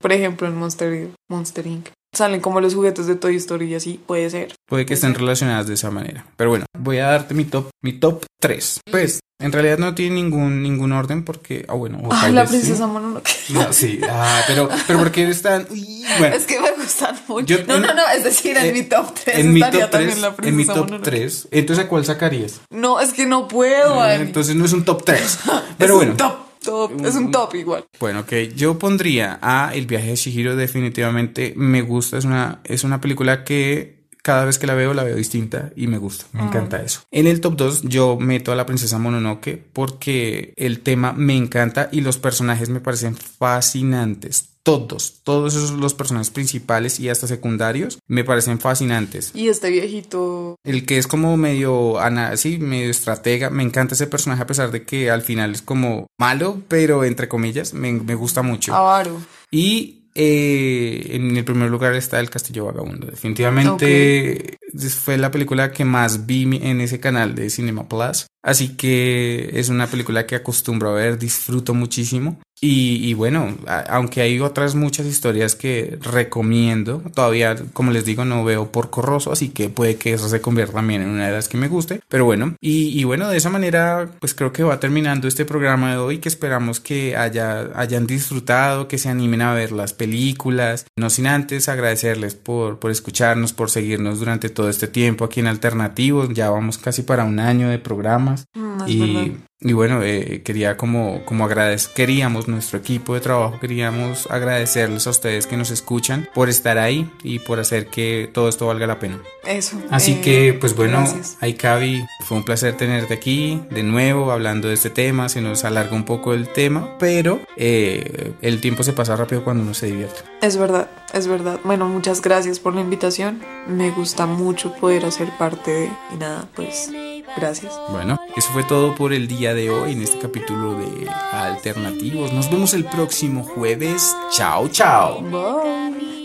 Por 0.00 0.12
ejemplo, 0.12 0.48
en 0.48 0.56
Monster, 0.56 1.10
Monster 1.28 1.66
Inc. 1.66 1.88
salen 2.12 2.40
como 2.40 2.60
los 2.60 2.74
juguetes 2.74 3.06
de 3.06 3.14
Toy 3.16 3.36
Story 3.36 3.66
y 3.66 3.74
así, 3.74 4.00
puede 4.06 4.28
ser. 4.30 4.54
Puede 4.68 4.86
que 4.86 4.94
estén 4.94 5.14
relacionadas 5.14 5.66
de 5.66 5.74
esa 5.74 5.90
manera. 5.90 6.26
Pero 6.36 6.50
bueno, 6.50 6.64
voy 6.78 6.98
a 6.98 7.06
darte 7.06 7.34
mi 7.34 7.44
top, 7.44 7.68
mi 7.82 7.92
top 7.94 8.24
3. 8.40 8.80
Pues, 8.90 9.20
en 9.40 9.52
realidad 9.52 9.78
no 9.78 9.94
tiene 9.94 10.16
ningún, 10.16 10.62
ningún 10.62 10.92
orden 10.92 11.24
porque, 11.24 11.64
ah, 11.68 11.74
bueno. 11.74 12.00
Ah, 12.10 12.28
la 12.30 12.42
vez 12.42 12.50
sí. 12.50 12.56
princesa 12.58 12.86
Mononoke. 12.86 13.30
No, 13.50 13.72
sí, 13.72 14.00
ah, 14.08 14.42
pero, 14.46 14.68
pero 14.86 14.98
porque 14.98 15.28
están, 15.28 15.66
uy, 15.70 16.04
bueno. 16.18 16.36
Es 16.36 16.44
que 16.44 16.60
me 16.60 16.72
gustan 16.72 17.16
mucho. 17.28 17.46
Yo- 17.46 17.64
no, 17.66 17.76
en- 17.76 17.82
no, 17.82 17.94
no, 17.94 18.02
es 18.14 18.24
decir, 18.24 18.56
en 18.56 18.66
eh, 18.66 18.72
mi 18.72 18.82
top 18.82 19.14
3 19.24 19.38
en 19.38 19.52
mi 19.52 19.60
top 19.60 19.90
también 19.90 20.10
3, 20.10 20.18
la 20.20 20.28
en 20.28 20.34
princesa 20.36 20.56
mi 20.56 20.66
top 20.66 20.76
Mononoke. 20.90 21.04
3, 21.04 21.48
entonces 21.52 21.84
¿a 21.84 21.88
cuál 21.88 22.04
sacarías? 22.04 22.60
No, 22.70 23.00
es 23.00 23.12
que 23.12 23.26
no 23.26 23.48
puedo. 23.48 24.04
Eh, 24.04 24.14
Ani. 24.14 24.22
Entonces 24.24 24.54
no 24.56 24.64
es 24.66 24.72
un 24.72 24.84
top 24.84 25.04
3. 25.04 25.20
es 25.22 25.38
Pero 25.78 25.96
bueno. 25.96 26.12
un 26.12 26.16
top, 26.18 26.34
top, 26.60 27.04
es 27.04 27.14
un 27.14 27.30
top 27.30 27.54
igual. 27.54 27.84
Bueno, 27.98 28.20
ok, 28.20 28.32
yo 28.54 28.78
pondría 28.78 29.38
a 29.42 29.72
El 29.74 29.86
viaje 29.86 30.08
de 30.08 30.16
Shihiro 30.16 30.56
definitivamente 30.56 31.54
me 31.56 31.82
gusta, 31.82 32.18
es 32.18 32.24
una, 32.24 32.60
es 32.64 32.84
una 32.84 33.00
película 33.00 33.44
que 33.44 34.00
cada 34.22 34.44
vez 34.44 34.58
que 34.58 34.66
la 34.66 34.74
veo 34.74 34.94
la 34.94 35.02
veo 35.02 35.16
distinta 35.16 35.72
y 35.76 35.86
me 35.86 35.98
gusta, 35.98 36.26
me 36.32 36.42
encanta 36.42 36.82
eso. 36.82 37.02
En 37.10 37.26
el 37.26 37.40
top 37.40 37.56
2 37.56 37.82
yo 37.82 38.18
meto 38.18 38.52
a 38.52 38.54
la 38.54 38.66
princesa 38.66 38.98
Mononoke 38.98 39.62
porque 39.72 40.52
el 40.56 40.80
tema 40.80 41.12
me 41.12 41.36
encanta 41.36 41.88
y 41.90 42.02
los 42.02 42.18
personajes 42.18 42.68
me 42.68 42.80
parecen 42.80 43.16
fascinantes. 43.16 44.49
Todos, 44.62 45.20
todos 45.22 45.54
esos 45.54 45.72
los 45.72 45.94
personajes 45.94 46.30
principales 46.30 47.00
y 47.00 47.08
hasta 47.08 47.26
secundarios 47.26 47.98
me 48.06 48.24
parecen 48.24 48.60
fascinantes. 48.60 49.32
Y 49.34 49.48
este 49.48 49.70
viejito. 49.70 50.56
El 50.64 50.84
que 50.84 50.98
es 50.98 51.06
como 51.06 51.36
medio, 51.36 51.98
ana, 51.98 52.36
sí, 52.36 52.58
medio 52.58 52.90
estratega, 52.90 53.48
me 53.48 53.62
encanta 53.62 53.94
ese 53.94 54.06
personaje 54.06 54.42
a 54.42 54.46
pesar 54.46 54.70
de 54.70 54.84
que 54.84 55.10
al 55.10 55.22
final 55.22 55.52
es 55.52 55.62
como 55.62 56.06
malo, 56.18 56.60
pero 56.68 57.04
entre 57.04 57.28
comillas, 57.28 57.72
me, 57.72 57.92
me 57.92 58.14
gusta 58.14 58.42
mucho. 58.42 58.74
Avaro. 58.74 59.20
Y 59.50 60.00
eh, 60.14 61.06
en 61.10 61.36
el 61.36 61.44
primer 61.44 61.70
lugar 61.70 61.94
está 61.94 62.18
El 62.18 62.30
Castillo 62.30 62.66
Vagabundo. 62.66 63.06
Definitivamente 63.06 64.58
fue 64.90 65.18
la 65.18 65.30
película 65.30 65.72
que 65.72 65.84
más 65.84 66.26
vi 66.26 66.42
en 66.62 66.80
ese 66.80 67.00
canal 67.00 67.34
de 67.34 67.48
Cinema 67.50 67.88
Plus. 67.88 68.26
Así 68.42 68.76
que 68.76 69.50
es 69.54 69.68
una 69.68 69.86
película 69.86 70.26
que 70.26 70.36
acostumbro 70.36 70.90
a 70.90 70.94
ver, 70.94 71.18
disfruto 71.18 71.74
muchísimo. 71.74 72.40
Y, 72.62 72.98
y 73.08 73.14
bueno, 73.14 73.56
a- 73.66 73.80
aunque 73.88 74.20
hay 74.20 74.38
otras 74.40 74.74
muchas 74.74 75.06
historias 75.06 75.54
que 75.56 75.98
recomiendo, 76.02 77.02
todavía, 77.14 77.56
como 77.72 77.90
les 77.90 78.04
digo, 78.04 78.24
no 78.24 78.44
veo 78.44 78.70
por 78.70 78.90
corroso, 78.90 79.32
así 79.32 79.48
que 79.48 79.68
puede 79.70 79.96
que 79.96 80.12
eso 80.12 80.28
se 80.28 80.40
convierta 80.40 80.74
también 80.74 81.02
en 81.02 81.08
una 81.08 81.26
de 81.26 81.32
las 81.32 81.48
que 81.48 81.56
me 81.56 81.68
guste. 81.68 82.00
Pero 82.08 82.24
bueno, 82.24 82.54
y, 82.60 82.98
y 83.00 83.04
bueno, 83.04 83.28
de 83.28 83.36
esa 83.36 83.50
manera, 83.50 84.10
pues 84.20 84.34
creo 84.34 84.52
que 84.52 84.62
va 84.62 84.78
terminando 84.80 85.26
este 85.28 85.44
programa 85.44 85.92
de 85.92 85.96
hoy, 85.98 86.18
que 86.18 86.28
esperamos 86.28 86.80
que 86.80 87.16
haya, 87.16 87.70
hayan 87.74 88.06
disfrutado, 88.06 88.88
que 88.88 88.98
se 88.98 89.08
animen 89.08 89.42
a 89.42 89.54
ver 89.54 89.72
las 89.72 89.92
películas. 89.92 90.86
No 90.96 91.08
sin 91.10 91.26
antes 91.26 91.68
agradecerles 91.68 92.34
por, 92.34 92.78
por 92.78 92.90
escucharnos, 92.90 93.52
por 93.52 93.70
seguirnos 93.70 94.18
durante 94.18 94.50
todo 94.50 94.68
este 94.68 94.86
tiempo 94.88 95.24
aquí 95.24 95.40
en 95.40 95.46
Alternativos. 95.46 96.28
Ya 96.34 96.50
vamos 96.50 96.78
casi 96.78 97.02
para 97.02 97.24
un 97.24 97.38
año 97.40 97.68
de 97.68 97.78
programas. 97.78 98.44
Mm, 98.54 98.82
Y. 98.86 99.36
y 99.62 99.74
bueno, 99.74 100.02
eh, 100.02 100.40
quería 100.42 100.78
como, 100.78 101.22
como 101.26 101.44
agradecer, 101.44 101.92
queríamos, 101.92 102.48
nuestro 102.48 102.78
equipo 102.78 103.12
de 103.12 103.20
trabajo, 103.20 103.60
queríamos 103.60 104.26
agradecerles 104.30 105.06
a 105.06 105.10
ustedes 105.10 105.46
que 105.46 105.58
nos 105.58 105.70
escuchan 105.70 106.26
por 106.32 106.48
estar 106.48 106.78
ahí 106.78 107.10
y 107.22 107.40
por 107.40 107.60
hacer 107.60 107.88
que 107.88 108.30
todo 108.32 108.48
esto 108.48 108.66
valga 108.66 108.86
la 108.86 108.98
pena. 108.98 109.20
Eso. 109.44 109.76
Así 109.90 110.12
eh, 110.12 110.20
que, 110.22 110.52
pues 110.54 110.74
bueno. 110.74 111.04
Aikavi, 111.40 112.06
fue 112.24 112.38
un 112.38 112.44
placer 112.44 112.76
tenerte 112.78 113.12
aquí 113.12 113.60
de 113.70 113.82
nuevo 113.82 114.32
hablando 114.32 114.68
de 114.68 114.74
este 114.74 114.88
tema. 114.88 115.28
Se 115.28 115.42
nos 115.42 115.64
alarga 115.64 115.94
un 115.94 116.04
poco 116.04 116.32
el 116.32 116.48
tema, 116.48 116.96
pero 116.98 117.40
eh, 117.56 118.32
el 118.40 118.62
tiempo 118.62 118.82
se 118.82 118.94
pasa 118.94 119.14
rápido 119.14 119.44
cuando 119.44 119.62
uno 119.62 119.74
se 119.74 119.86
divierte. 119.86 120.20
Es 120.40 120.56
verdad, 120.56 120.88
es 121.12 121.26
verdad. 121.26 121.60
Bueno, 121.64 121.86
muchas 121.86 122.22
gracias 122.22 122.58
por 122.58 122.74
la 122.74 122.80
invitación. 122.80 123.42
Me 123.66 123.90
gusta 123.90 124.24
mucho 124.24 124.74
poder 124.76 125.04
hacer 125.04 125.28
parte 125.38 125.70
de. 125.70 125.90
Y 126.14 126.16
nada, 126.16 126.48
pues 126.54 126.90
Gracias. 127.36 127.78
Bueno, 127.90 128.18
eso 128.36 128.50
fue 128.52 128.64
todo 128.64 128.94
por 128.94 129.12
el 129.12 129.28
día 129.28 129.54
de 129.54 129.70
hoy 129.70 129.92
en 129.92 130.02
este 130.02 130.18
capítulo 130.18 130.74
de 130.74 131.08
Alternativos. 131.32 132.32
Nos 132.32 132.50
vemos 132.50 132.74
el 132.74 132.84
próximo 132.84 133.44
jueves. 133.44 134.16
Chao, 134.30 134.68
chao. 134.68 135.20
Bye. 135.22 136.20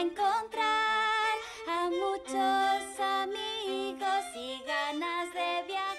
encontrar 0.00 1.36
a 1.68 1.90
muchos 1.90 3.00
amigos 3.00 4.24
y 4.34 4.62
ganas 4.66 5.32
de 5.34 5.66
viajar. 5.66 5.89